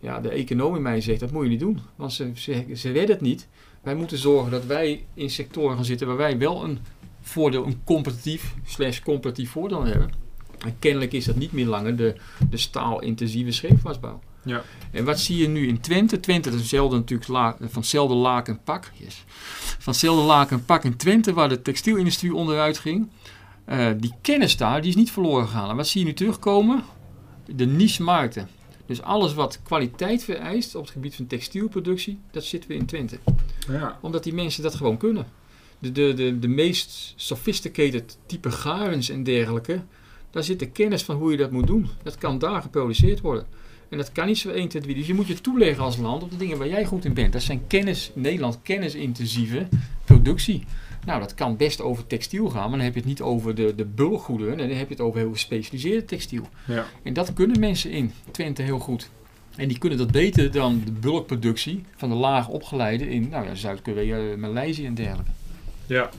Ja, 0.00 0.20
de 0.20 0.28
econoom 0.28 0.76
in 0.76 0.82
mij 0.82 1.00
zegt 1.00 1.20
dat 1.20 1.30
moet 1.30 1.42
je 1.42 1.48
niet 1.48 1.60
doen, 1.60 1.78
want 1.96 2.12
ze, 2.12 2.30
ze, 2.34 2.64
ze 2.74 2.92
redden 2.92 3.14
het 3.14 3.20
niet. 3.20 3.48
Wij 3.82 3.94
moeten 3.94 4.18
zorgen 4.18 4.50
dat 4.50 4.66
wij 4.66 5.04
in 5.14 5.30
sectoren 5.30 5.76
gaan 5.76 5.84
zitten 5.84 6.06
waar 6.06 6.16
wij 6.16 6.38
wel 6.38 6.64
een 6.64 6.78
voordeel, 7.22 7.66
een 7.66 7.80
competitief 7.84 8.54
slash 8.64 9.00
competitief 9.00 9.50
voordeel 9.50 9.84
hebben. 9.84 10.10
En 10.64 10.76
kennelijk 10.78 11.12
is 11.12 11.24
dat 11.24 11.36
niet 11.36 11.52
meer 11.52 11.66
langer 11.66 11.96
de, 11.96 12.14
de 12.50 12.56
staalintensieve 12.56 13.52
scheepvaartbouw. 13.52 14.20
Ja. 14.44 14.62
En 14.90 15.04
wat 15.04 15.20
zie 15.20 15.36
je 15.36 15.48
nu 15.48 15.68
in 15.68 15.80
Twente? 15.80 16.20
Twente 16.20 16.48
is 16.48 16.54
hetzelfde 16.54 16.96
natuurlijk 16.96 17.28
la, 17.28 17.56
van 17.58 17.68
hetzelfde 17.72 18.14
laak 18.14 18.48
en 18.48 18.62
pak. 18.62 18.90
Yes. 18.94 19.24
Van 19.78 19.92
hetzelfde 19.92 20.22
laak 20.22 20.50
en 20.50 20.64
pak 20.64 20.84
in 20.84 20.96
Twente, 20.96 21.32
waar 21.32 21.48
de 21.48 21.62
textielindustrie 21.62 22.34
onderuit 22.34 22.78
ging. 22.78 23.08
Eh, 23.64 23.88
die 23.96 24.14
kennis 24.20 24.56
daar, 24.56 24.80
die 24.80 24.90
is 24.90 24.96
niet 24.96 25.10
verloren 25.10 25.46
gegaan. 25.46 25.70
En 25.70 25.76
wat 25.76 25.88
zie 25.88 26.00
je 26.00 26.06
nu 26.06 26.14
terugkomen? 26.14 26.82
De 27.46 27.66
niche-markten. 27.66 28.48
Dus 28.86 29.02
alles 29.02 29.34
wat 29.34 29.60
kwaliteit 29.62 30.24
vereist 30.24 30.74
op 30.74 30.82
het 30.82 30.92
gebied 30.92 31.14
van 31.14 31.26
textielproductie, 31.26 32.18
dat 32.30 32.44
zitten 32.44 32.70
we 32.70 32.76
in 32.76 32.86
Twente. 32.86 33.18
Ja. 33.68 33.98
Omdat 34.00 34.24
die 34.24 34.34
mensen 34.34 34.62
dat 34.62 34.74
gewoon 34.74 34.96
kunnen. 34.96 35.26
De, 35.82 35.92
de, 35.92 36.14
de, 36.14 36.38
de 36.38 36.48
meest 36.48 37.12
sophisticated 37.16 38.18
type 38.26 38.50
garens 38.50 39.08
en 39.08 39.22
dergelijke, 39.22 39.82
Daar 40.30 40.42
zit 40.42 40.58
de 40.58 40.70
kennis 40.70 41.02
van 41.02 41.16
hoe 41.16 41.30
je 41.30 41.36
dat 41.36 41.50
moet 41.50 41.66
doen. 41.66 41.88
Dat 42.02 42.18
kan 42.18 42.38
daar 42.38 42.62
geproduceerd 42.62 43.20
worden. 43.20 43.46
En 43.88 43.98
dat 43.98 44.12
kan 44.12 44.26
niet 44.26 44.38
zo 44.38 44.50
1, 44.50 44.68
2, 44.68 44.82
3. 44.82 44.94
Dus 44.94 45.06
je 45.06 45.14
moet 45.14 45.26
je 45.26 45.40
toeleggen 45.40 45.84
als 45.84 45.96
land 45.96 46.22
op 46.22 46.30
de 46.30 46.36
dingen 46.36 46.58
waar 46.58 46.68
jij 46.68 46.84
goed 46.84 47.04
in 47.04 47.14
bent. 47.14 47.32
Dat 47.32 47.42
zijn 47.42 47.66
kennis, 47.66 48.10
in 48.14 48.20
Nederland 48.20 48.58
kennisintensieve 48.62 49.68
productie. 50.04 50.64
Nou, 51.06 51.20
dat 51.20 51.34
kan 51.34 51.56
best 51.56 51.80
over 51.80 52.06
textiel 52.06 52.48
gaan, 52.48 52.68
maar 52.68 52.78
dan 52.78 52.80
heb 52.80 52.94
je 52.94 53.00
het 53.00 53.08
niet 53.08 53.20
over 53.20 53.54
de, 53.54 53.74
de 53.74 53.84
bulkgoederen. 53.84 54.58
Dan 54.58 54.68
heb 54.68 54.88
je 54.88 54.94
het 54.94 55.02
over 55.02 55.20
heel 55.20 55.32
gespecialiseerde 55.32 56.04
textiel. 56.04 56.48
Ja. 56.66 56.86
En 57.02 57.12
dat 57.12 57.32
kunnen 57.32 57.60
mensen 57.60 57.90
in 57.90 58.12
Twente 58.30 58.62
heel 58.62 58.78
goed. 58.78 59.10
En 59.56 59.68
die 59.68 59.78
kunnen 59.78 59.98
dat 59.98 60.10
beter 60.10 60.50
dan 60.50 60.82
de 60.84 60.92
bulkproductie 60.92 61.84
van 61.96 62.08
de 62.08 62.14
laag 62.14 62.48
opgeleide 62.48 63.08
in 63.08 63.28
nou 63.28 63.44
ja, 63.44 63.54
Zuid-Korea, 63.54 64.36
Maleisië 64.36 64.86
en 64.86 64.94
dergelijke. 64.94 65.30
Ja. 65.86 66.10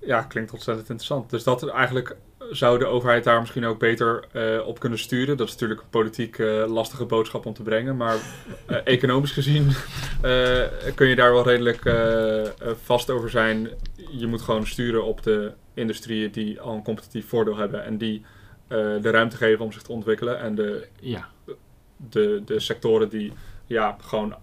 Ja, 0.00 0.22
klinkt 0.22 0.52
ontzettend 0.52 0.88
interessant. 0.88 1.30
Dus 1.30 1.42
dat 1.42 1.68
eigenlijk 1.68 2.16
zou 2.50 2.78
de 2.78 2.86
overheid 2.86 3.24
daar 3.24 3.40
misschien 3.40 3.64
ook 3.64 3.78
beter 3.78 4.24
uh, 4.32 4.66
op 4.66 4.78
kunnen 4.78 4.98
sturen. 4.98 5.36
Dat 5.36 5.46
is 5.46 5.52
natuurlijk 5.52 5.80
een 5.80 5.88
politiek 5.88 6.38
uh, 6.38 6.66
lastige 6.66 7.04
boodschap 7.04 7.46
om 7.46 7.54
te 7.54 7.62
brengen. 7.62 7.96
Maar 7.96 8.16
uh, 8.70 8.76
economisch 8.84 9.32
gezien 9.32 9.70
kun 10.94 11.08
je 11.08 11.14
daar 11.16 11.32
wel 11.32 11.44
redelijk 11.44 11.94
vast 12.82 13.10
over 13.10 13.30
zijn. 13.30 13.68
Je 14.10 14.26
moet 14.26 14.42
gewoon 14.42 14.66
sturen 14.66 15.04
op 15.04 15.22
de 15.22 15.52
industrieën 15.74 16.30
die 16.30 16.60
al 16.60 16.74
een 16.74 16.82
competitief 16.82 17.28
voordeel 17.28 17.56
hebben. 17.56 17.84
En 17.84 17.98
die 17.98 18.24
de 18.68 19.10
ruimte 19.10 19.36
geven 19.36 19.64
om 19.64 19.72
zich 19.72 19.82
te 19.82 19.92
ontwikkelen. 19.92 20.38
En 20.40 20.54
de, 20.54 20.88
ja. 21.00 21.28
de, 21.96 22.42
de 22.44 22.60
sectoren 22.60 23.08
die 23.08 23.32
ja, 23.66 23.96
gewoon 24.00 24.36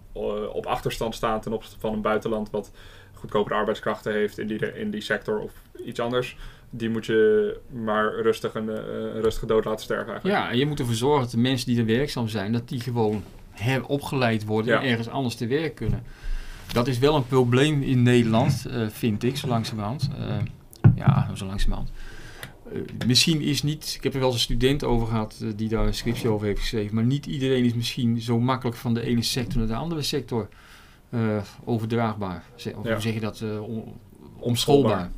op 0.51 0.65
achterstand 0.65 1.15
staan 1.15 1.41
ten 1.41 1.53
opzichte 1.53 1.79
van 1.79 1.93
een 1.93 2.01
buitenland 2.01 2.49
wat 2.49 2.71
goedkopere 3.25 3.55
arbeidskrachten 3.55 4.13
heeft 4.13 4.37
in 4.37 4.47
die, 4.47 4.77
in 4.79 4.91
die 4.91 5.01
sector 5.01 5.39
of 5.39 5.51
iets 5.85 5.99
anders 5.99 6.37
die 6.77 6.89
moet 6.89 7.05
je 7.05 7.57
maar 7.83 8.21
rustig 8.21 8.53
een, 8.53 8.69
uh, 8.69 9.19
rustige 9.21 9.45
dood 9.45 9.65
laten 9.65 9.83
sterven 9.83 10.11
eigenlijk. 10.11 10.37
Ja, 10.37 10.51
en 10.51 10.57
je 10.57 10.65
moet 10.65 10.79
ervoor 10.79 10.95
zorgen 10.95 11.21
dat 11.21 11.31
de 11.31 11.37
mensen 11.37 11.67
die 11.67 11.79
er 11.79 11.85
werkzaam 11.85 12.27
zijn, 12.27 12.51
dat 12.51 12.69
die 12.69 12.79
gewoon 12.79 13.23
heropgeleid 13.51 14.45
worden 14.45 14.79
en 14.79 14.89
ergens 14.89 15.09
anders 15.09 15.35
te 15.35 15.47
werk 15.47 15.75
kunnen. 15.75 16.03
Dat 16.71 16.87
is 16.87 16.99
wel 16.99 17.15
een 17.15 17.27
probleem 17.27 17.81
in 17.81 18.03
Nederland, 18.03 18.65
uh, 18.67 18.87
vind 18.89 19.23
ik, 19.23 19.37
zo 19.37 19.47
langzamerhand. 19.47 20.09
Uh, 20.19 20.35
ja, 20.95 21.29
zo 21.35 21.45
langzamerhand. 21.45 21.91
misschien 23.05 23.41
is 23.41 23.63
niet, 23.63 23.93
ik 23.97 24.03
heb 24.03 24.13
er 24.13 24.19
wel 24.19 24.27
eens 24.27 24.37
een 24.37 24.43
student 24.43 24.83
over 24.83 25.07
gehad 25.07 25.45
die 25.55 25.69
daar 25.69 25.85
een 25.85 25.93
scriptie 25.93 26.29
over 26.29 26.47
heeft 26.47 26.59
geschreven, 26.59 26.95
maar 26.95 27.03
niet 27.03 27.25
iedereen 27.25 27.63
is 27.63 27.73
misschien 27.73 28.21
zo 28.21 28.39
makkelijk 28.39 28.77
van 28.77 28.93
de 28.93 29.01
ene 29.01 29.21
sector 29.21 29.57
naar 29.57 29.67
de 29.67 29.75
andere 29.75 30.01
sector 30.01 30.47
overdraagbaar. 31.63 32.43
Of 32.55 32.63
ja. 32.63 32.71
hoe 32.73 33.01
zeg 33.01 33.13
je 33.13 33.19
dat? 33.19 33.43
omschoolbaar. 34.39 35.11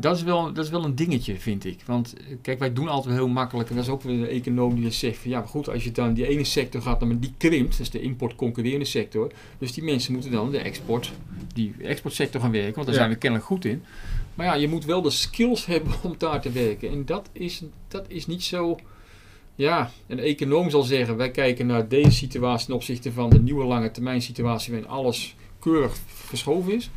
Dat 0.00 0.16
is, 0.16 0.22
wel, 0.22 0.52
dat 0.52 0.64
is 0.64 0.70
wel 0.70 0.84
een 0.84 0.94
dingetje, 0.94 1.38
vind 1.38 1.64
ik. 1.64 1.82
Want 1.86 2.14
eh, 2.16 2.36
kijk, 2.42 2.58
wij 2.58 2.72
doen 2.72 2.88
altijd 2.88 3.14
heel 3.14 3.28
makkelijk. 3.28 3.68
En 3.68 3.74
dat 3.76 3.84
is 3.84 3.90
ook 3.90 4.02
weer 4.02 4.18
een 4.18 4.28
econoom 4.28 4.74
die 4.80 4.90
zegt 4.90 5.18
van 5.18 5.30
ja, 5.30 5.38
maar 5.38 5.48
goed, 5.48 5.68
als 5.68 5.84
je 5.84 5.92
dan 5.92 6.14
die 6.14 6.26
ene 6.26 6.44
sector 6.44 6.82
gaat, 6.82 7.00
dan 7.00 7.18
die 7.18 7.34
krimpt. 7.36 7.70
Dat 7.70 7.80
is 7.80 7.90
de 7.90 8.00
import-concurrerende 8.00 8.84
sector. 8.84 9.32
Dus 9.58 9.72
die 9.72 9.84
mensen 9.84 10.12
moeten 10.12 10.30
dan 10.30 10.50
de 10.50 10.58
export, 10.58 11.12
die 11.54 11.74
exportsector 11.82 12.40
gaan 12.40 12.50
werken. 12.50 12.74
Want 12.74 12.86
daar 12.86 12.96
zijn 12.96 13.10
we 13.10 13.16
kennelijk 13.16 13.48
goed 13.48 13.64
in. 13.64 13.82
Maar 14.34 14.46
ja, 14.46 14.54
je 14.54 14.68
moet 14.68 14.84
wel 14.84 15.02
de 15.02 15.10
skills 15.10 15.66
hebben 15.74 15.92
om 16.02 16.14
daar 16.18 16.40
te 16.40 16.50
werken. 16.50 16.90
En 16.90 17.04
dat 17.04 17.28
is, 17.32 17.62
dat 17.88 18.04
is 18.08 18.26
niet 18.26 18.42
zo. 18.42 18.76
Ja, 19.54 19.90
een 20.06 20.18
econoom 20.18 20.70
zal 20.70 20.82
zeggen: 20.82 21.16
wij 21.16 21.30
kijken 21.30 21.66
naar 21.66 21.88
deze 21.88 22.10
situatie 22.10 22.66
ten 22.66 22.74
opzichte 22.74 23.12
van 23.12 23.30
de 23.30 23.38
nieuwe 23.38 23.64
lange 23.64 23.90
termijn 23.90 24.22
situatie 24.22 24.72
waarin 24.72 24.90
alles 24.90 25.34
keurig 25.58 25.96
verschoven 26.06 26.74
is. 26.74 26.90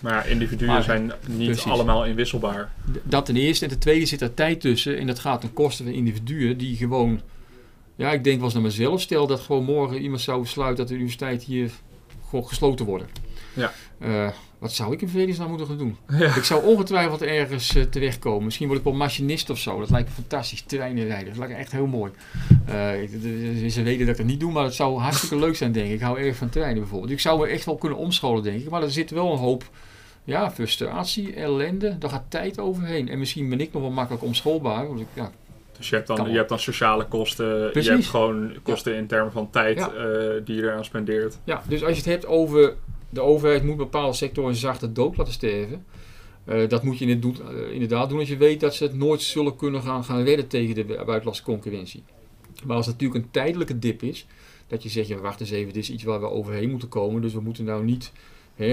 Maar 0.00 0.12
ja, 0.12 0.22
individuen 0.22 0.82
zijn 0.82 1.12
niet 1.26 1.62
allemaal 1.62 2.04
inwisselbaar. 2.04 2.72
Dat 3.02 3.26
ten 3.26 3.36
eerste. 3.36 3.64
En 3.64 3.70
ten 3.70 3.80
tweede 3.80 4.06
zit 4.06 4.20
er 4.20 4.34
tijd 4.34 4.60
tussen. 4.60 4.98
En 4.98 5.06
dat 5.06 5.18
gaat 5.18 5.40
ten 5.40 5.52
koste 5.52 5.82
van 5.82 5.92
individuen 5.92 6.58
die 6.58 6.76
gewoon... 6.76 7.20
Ja, 7.96 8.12
ik 8.12 8.24
denk 8.24 8.36
wel 8.36 8.44
eens 8.44 8.54
naar 8.54 8.62
mezelf. 8.62 9.00
Stel 9.00 9.26
dat 9.26 9.40
gewoon 9.40 9.64
morgen 9.64 10.00
iemand 10.00 10.20
zou 10.20 10.40
besluiten 10.40 10.76
dat 10.76 10.88
de 10.88 10.94
universiteit 10.94 11.42
hier 11.42 11.70
gewoon 12.28 12.48
gesloten 12.48 12.86
wordt. 12.86 13.20
Ja. 13.54 13.72
Uh, 14.02 14.30
wat 14.64 14.72
zou 14.72 14.92
ik 14.92 15.02
in 15.02 15.08
vredesnaam 15.08 15.48
moeten 15.48 15.66
gaan 15.66 15.78
doen? 15.78 15.96
Ja. 16.08 16.34
Ik 16.34 16.44
zou 16.44 16.64
ongetwijfeld 16.64 17.22
ergens 17.22 17.76
uh, 17.76 17.82
terechtkomen. 17.82 18.44
Misschien 18.44 18.66
word 18.66 18.78
ik 18.78 18.84
wel 18.84 18.94
machinist 18.94 19.50
of 19.50 19.58
zo. 19.58 19.78
Dat 19.78 19.90
lijkt 19.90 20.08
me 20.08 20.14
fantastisch. 20.14 20.62
Treinen 20.62 21.06
rijden. 21.06 21.26
Dat 21.26 21.36
lijkt 21.36 21.52
me 21.52 21.58
echt 21.58 21.72
heel 21.72 21.86
mooi. 21.86 22.12
Uh, 22.68 23.70
ze 23.70 23.82
weten 23.82 24.06
dat 24.06 24.14
ik 24.14 24.16
het 24.16 24.26
niet 24.26 24.40
doe, 24.40 24.52
maar 24.52 24.64
het 24.64 24.74
zou 24.74 24.98
hartstikke 24.98 25.36
leuk 25.36 25.56
zijn, 25.56 25.72
denk 25.72 25.86
ik. 25.86 25.92
Ik 25.92 26.00
hou 26.00 26.18
erg 26.18 26.36
van 26.36 26.48
treinen 26.48 26.78
bijvoorbeeld. 26.78 27.10
Ik 27.12 27.20
zou 27.20 27.40
me 27.40 27.46
echt 27.46 27.64
wel 27.64 27.76
kunnen 27.76 27.98
omscholen, 27.98 28.42
denk 28.42 28.60
ik. 28.60 28.70
Maar 28.70 28.82
er 28.82 28.90
zit 28.90 29.10
wel 29.10 29.32
een 29.32 29.38
hoop 29.38 29.64
ja, 30.24 30.50
frustratie, 30.50 31.34
ellende. 31.34 31.98
Daar 31.98 32.10
gaat 32.10 32.24
tijd 32.28 32.58
overheen. 32.58 33.08
En 33.08 33.18
misschien 33.18 33.48
ben 33.48 33.60
ik 33.60 33.72
nog 33.72 33.82
wel 33.82 33.90
makkelijk 33.90 34.24
omschoolbaar. 34.24 34.88
Want 34.88 35.00
ik, 35.00 35.06
ja, 35.12 35.30
dus 35.76 35.88
je 35.88 35.94
hebt, 35.94 36.06
dan, 36.06 36.30
je 36.30 36.36
hebt 36.36 36.48
dan 36.48 36.58
sociale 36.58 37.04
kosten, 37.04 37.70
Precies. 37.70 37.88
je 37.88 37.94
hebt 37.94 38.06
gewoon 38.06 38.54
kosten 38.62 38.94
in 38.94 39.06
termen 39.06 39.32
van 39.32 39.50
tijd 39.50 39.78
ja. 39.78 39.92
uh, 39.92 40.44
die 40.44 40.56
je 40.56 40.62
eraan 40.62 40.84
spendeert. 40.84 41.38
Ja, 41.44 41.62
dus 41.68 41.82
als 41.82 41.90
je 41.90 41.96
het 41.96 42.04
hebt 42.04 42.26
over 42.26 42.74
de 43.14 43.20
overheid 43.20 43.64
moet 43.64 43.76
bepaalde 43.76 44.16
sectoren 44.16 44.54
zachte 44.54 44.92
dood 44.92 45.16
laten 45.16 45.32
sterven. 45.32 45.84
Uh, 46.48 46.68
dat 46.68 46.82
moet 46.82 46.98
je 46.98 47.06
inderdaad 47.72 48.08
doen 48.08 48.18
als 48.18 48.28
je 48.28 48.36
weet 48.36 48.60
dat 48.60 48.74
ze 48.74 48.84
het 48.84 48.94
nooit 48.94 49.22
zullen 49.22 49.56
kunnen 49.56 49.82
gaan, 49.82 50.04
gaan 50.04 50.22
redden 50.22 50.48
tegen 50.48 50.74
de 50.74 50.84
buitenlandse 50.84 51.42
concurrentie. 51.42 52.02
Maar 52.64 52.76
als 52.76 52.86
het 52.86 52.94
natuurlijk 52.94 53.24
een 53.24 53.30
tijdelijke 53.30 53.78
dip 53.78 54.02
is, 54.02 54.26
dat 54.66 54.82
je 54.82 54.88
zegt, 54.88 55.08
ja, 55.08 55.16
wacht 55.16 55.40
eens 55.40 55.50
even, 55.50 55.72
dit 55.72 55.82
is 55.82 55.90
iets 55.90 56.02
waar 56.02 56.20
we 56.20 56.30
overheen 56.30 56.70
moeten 56.70 56.88
komen. 56.88 57.22
Dus 57.22 57.32
we 57.32 57.40
moeten 57.40 57.64
nou 57.64 57.84
niet 57.84 58.12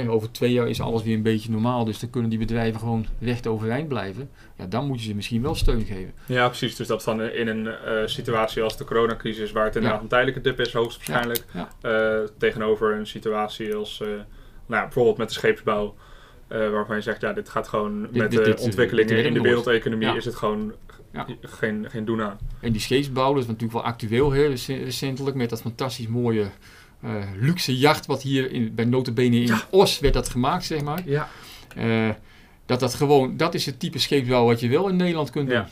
over 0.07 0.31
twee 0.31 0.51
jaar 0.51 0.69
is 0.69 0.81
alles 0.81 1.03
weer 1.03 1.15
een 1.15 1.21
beetje 1.21 1.51
normaal, 1.51 1.85
dus 1.85 1.99
dan 1.99 2.09
kunnen 2.09 2.29
die 2.29 2.39
bedrijven 2.39 2.79
gewoon 2.79 3.05
recht 3.19 3.47
overeind 3.47 3.87
blijven. 3.87 4.29
Ja, 4.55 4.65
dan 4.65 4.87
moet 4.87 4.99
je 4.99 5.07
ze 5.07 5.15
misschien 5.15 5.41
wel 5.41 5.55
steun 5.55 5.85
geven. 5.85 6.13
Ja, 6.25 6.47
precies. 6.47 6.75
Dus 6.75 6.87
dat 6.87 7.03
van 7.03 7.21
in 7.21 7.47
een 7.47 7.65
uh, 7.65 8.05
situatie 8.05 8.63
als 8.63 8.77
de 8.77 8.83
coronacrisis, 8.83 9.51
waar 9.51 9.65
het 9.65 9.75
inderdaad 9.75 9.97
ja. 9.99 10.03
een 10.03 10.09
tijdelijke 10.09 10.41
dip 10.41 10.59
is, 10.59 10.73
hoogstwaarschijnlijk, 10.73 11.45
ja. 11.53 11.69
Uh, 12.21 12.27
tegenover 12.37 12.95
een 12.95 13.07
situatie 13.07 13.75
als 13.75 13.99
uh, 14.03 14.07
nou, 14.65 14.83
bijvoorbeeld 14.83 15.17
met 15.17 15.27
de 15.27 15.33
scheepsbouw. 15.33 15.95
waarvan 16.47 16.95
je 16.95 17.01
zegt, 17.01 17.21
ja, 17.21 17.33
dit 17.33 17.49
gaat 17.49 17.67
gewoon 17.67 18.01
dit, 18.01 18.11
met 18.11 18.31
dit, 18.31 18.45
de 18.45 18.63
ontwikkelingen 18.63 19.25
in 19.25 19.33
de 19.33 19.41
wereldeconomie 19.41 20.15
is 20.15 20.25
het 20.25 20.35
gewoon 20.35 20.73
geen, 21.41 21.89
geen 21.89 22.05
doen 22.05 22.21
aan. 22.21 22.37
En 22.59 22.71
die 22.71 22.81
scheepsbouw, 22.81 23.33
dat 23.33 23.41
is 23.41 23.47
natuurlijk 23.47 23.73
wel 23.73 23.83
actueel 23.83 24.31
heel 24.31 24.53
recentelijk 24.67 25.35
met 25.35 25.49
dat 25.49 25.61
fantastisch 25.61 26.07
mooie 26.07 26.45
luxe 27.35 27.77
jacht 27.77 28.05
wat 28.05 28.21
hier 28.21 28.51
in, 28.51 28.75
bij 28.75 28.85
Notabene 28.85 29.41
in 29.41 29.53
Os 29.69 29.99
werd 29.99 30.13
dat 30.13 30.29
gemaakt, 30.29 30.65
zeg 30.65 30.81
maar. 30.81 31.01
Ja. 31.05 31.29
Uh, 31.77 32.09
dat 32.65 32.79
dat 32.79 32.93
gewoon, 32.93 33.37
dat 33.37 33.53
is 33.53 33.65
het 33.65 33.79
type 33.79 33.99
scheepsbouw 33.99 34.45
wat 34.45 34.59
je 34.59 34.69
wel 34.69 34.89
in 34.89 34.95
Nederland 34.95 35.29
kunt 35.29 35.49
doen. 35.49 35.63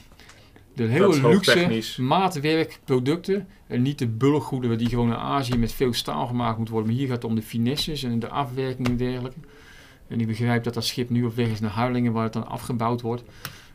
De 0.75 0.83
hele 0.85 1.27
luxe 1.27 2.01
maatwerkproducten 2.01 3.47
en 3.67 3.81
niet 3.81 3.99
de 3.99 4.07
bulkgoederen 4.07 4.77
die 4.77 4.89
gewoon 4.89 5.07
in 5.07 5.15
Azië 5.15 5.57
met 5.57 5.73
veel 5.73 5.93
staal 5.93 6.27
gemaakt 6.27 6.55
moeten 6.55 6.73
worden. 6.73 6.91
Maar 6.91 7.01
hier 7.01 7.09
gaat 7.09 7.21
het 7.21 7.31
om 7.31 7.35
de 7.35 7.41
finesses 7.41 8.03
en 8.03 8.19
de 8.19 8.29
afwerking 8.29 8.87
en 8.87 8.97
dergelijke. 8.97 9.37
En 10.07 10.19
ik 10.19 10.27
begrijp 10.27 10.63
dat 10.63 10.73
dat 10.73 10.85
schip 10.85 11.09
nu 11.09 11.23
op 11.23 11.35
weg 11.35 11.47
is 11.47 11.59
naar 11.59 11.71
Harlingen 11.71 12.11
waar 12.11 12.23
het 12.23 12.33
dan 12.33 12.47
afgebouwd 12.47 13.01
wordt. 13.01 13.23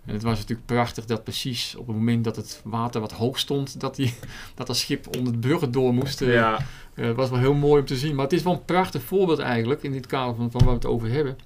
En 0.06 0.12
het 0.12 0.22
was 0.22 0.38
natuurlijk 0.38 0.66
prachtig 0.66 1.04
dat 1.04 1.24
precies 1.24 1.74
op 1.74 1.86
het 1.86 1.96
moment 1.96 2.24
dat 2.24 2.36
het 2.36 2.60
water 2.64 3.00
wat 3.00 3.12
hoog 3.12 3.38
stond, 3.38 3.80
dat, 3.80 3.96
die, 3.96 4.14
dat 4.54 4.66
dat 4.66 4.76
schip 4.76 5.16
onder 5.16 5.32
de 5.32 5.38
bruggen 5.38 5.70
door 5.70 5.94
moest. 5.94 6.22
Eh, 6.22 6.32
ja. 6.32 6.58
Uh, 6.94 7.10
was 7.10 7.30
wel 7.30 7.38
heel 7.38 7.54
mooi 7.54 7.80
om 7.80 7.86
te 7.86 7.96
zien. 7.96 8.14
Maar 8.14 8.24
het 8.24 8.32
is 8.32 8.42
wel 8.42 8.52
een 8.52 8.64
prachtig 8.64 9.02
voorbeeld 9.02 9.38
eigenlijk, 9.38 9.82
in 9.82 9.92
dit 9.92 10.06
kader 10.06 10.34
van, 10.34 10.50
van 10.50 10.60
waar 10.60 10.70
we 10.70 10.74
het 10.74 10.86
over 10.86 11.08
hebben, 11.08 11.38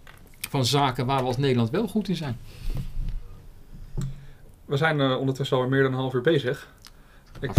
van 0.49 0.65
zaken 0.65 1.07
waar 1.07 1.21
we 1.21 1.27
als 1.27 1.37
Nederland 1.37 1.71
wel 1.71 1.89
goed 1.89 2.09
in 2.09 2.17
zijn. 2.17 2.37
We 4.65 4.77
zijn 4.77 5.01
uh, 5.01 5.19
ondertussen 5.19 5.57
alweer 5.57 5.73
meer 5.73 5.83
dan 5.83 5.93
een 5.93 5.99
half 5.99 6.15
uur 6.15 6.21
bezig. 6.21 6.69
Ik 7.41 7.55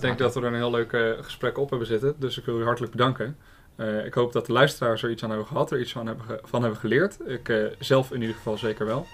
denk 0.00 0.18
dat 0.18 0.34
we 0.34 0.40
er 0.40 0.46
een 0.46 0.54
heel 0.54 0.70
leuk 0.70 1.18
gesprek 1.20 1.58
op 1.58 1.70
hebben 1.70 1.86
zitten, 1.88 2.14
dus 2.18 2.38
ik 2.38 2.44
wil 2.44 2.60
u 2.60 2.64
hartelijk 2.64 2.92
bedanken. 2.92 3.36
ik 4.04 4.14
hoop 4.14 4.32
dat 4.32 4.46
de 4.46 4.52
luisteraars 4.52 5.02
er 5.02 5.10
iets 5.10 5.22
aan 5.22 5.28
hebben 5.28 5.46
gehad, 5.46 5.70
er 5.70 5.80
iets 5.80 5.92
van 5.92 6.06
hebben, 6.06 6.26
van 6.42 6.62
hebben 6.62 6.80
geleerd. 6.80 7.16
Ik 7.26 7.74
zelf 7.78 8.12
in 8.12 8.20
ieder 8.20 8.36
geval 8.36 8.58
zeker 8.58 8.86
wel. 8.86 9.06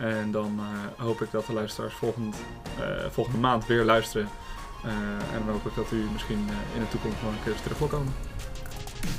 En 0.00 0.30
dan 0.30 0.58
uh, 0.58 1.04
hoop 1.06 1.20
ik 1.20 1.30
dat 1.30 1.46
de 1.46 1.52
luisteraars 1.52 1.94
volgend, 1.94 2.36
uh, 2.80 3.10
volgende 3.10 3.38
maand 3.38 3.66
weer 3.66 3.84
luisteren. 3.84 4.28
Uh, 4.84 4.92
en 5.34 5.44
dan 5.44 5.52
hoop 5.52 5.66
ik 5.66 5.74
dat 5.74 5.90
u 5.92 5.96
misschien 6.12 6.48
in 6.74 6.80
de 6.80 6.88
toekomst 6.88 7.22
nog 7.22 7.32
een 7.32 7.42
keer 7.44 7.62
terug 7.62 7.78
wil 7.78 7.88
komen. 7.88 8.12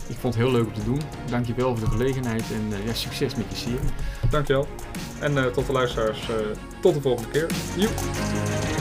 Ik 0.08 0.18
vond 0.18 0.34
het 0.34 0.44
heel 0.44 0.52
leuk 0.52 0.66
om 0.66 0.74
te 0.74 0.84
doen. 0.84 1.02
Dankjewel 1.30 1.78
voor 1.78 1.90
de 1.90 1.96
gelegenheid 1.96 2.44
en 2.52 2.84
ja, 2.86 2.94
succes 2.94 3.36
met 3.36 3.46
je 3.50 3.56
serie. 3.56 3.90
Dankjewel. 4.30 4.68
En 5.20 5.54
tot 5.54 5.66
de 5.66 5.72
luisteraars, 5.72 6.30
tot 6.82 6.94
de 6.94 7.02
volgende 7.02 7.32
keer. 7.32 7.48
Joep. 7.76 8.81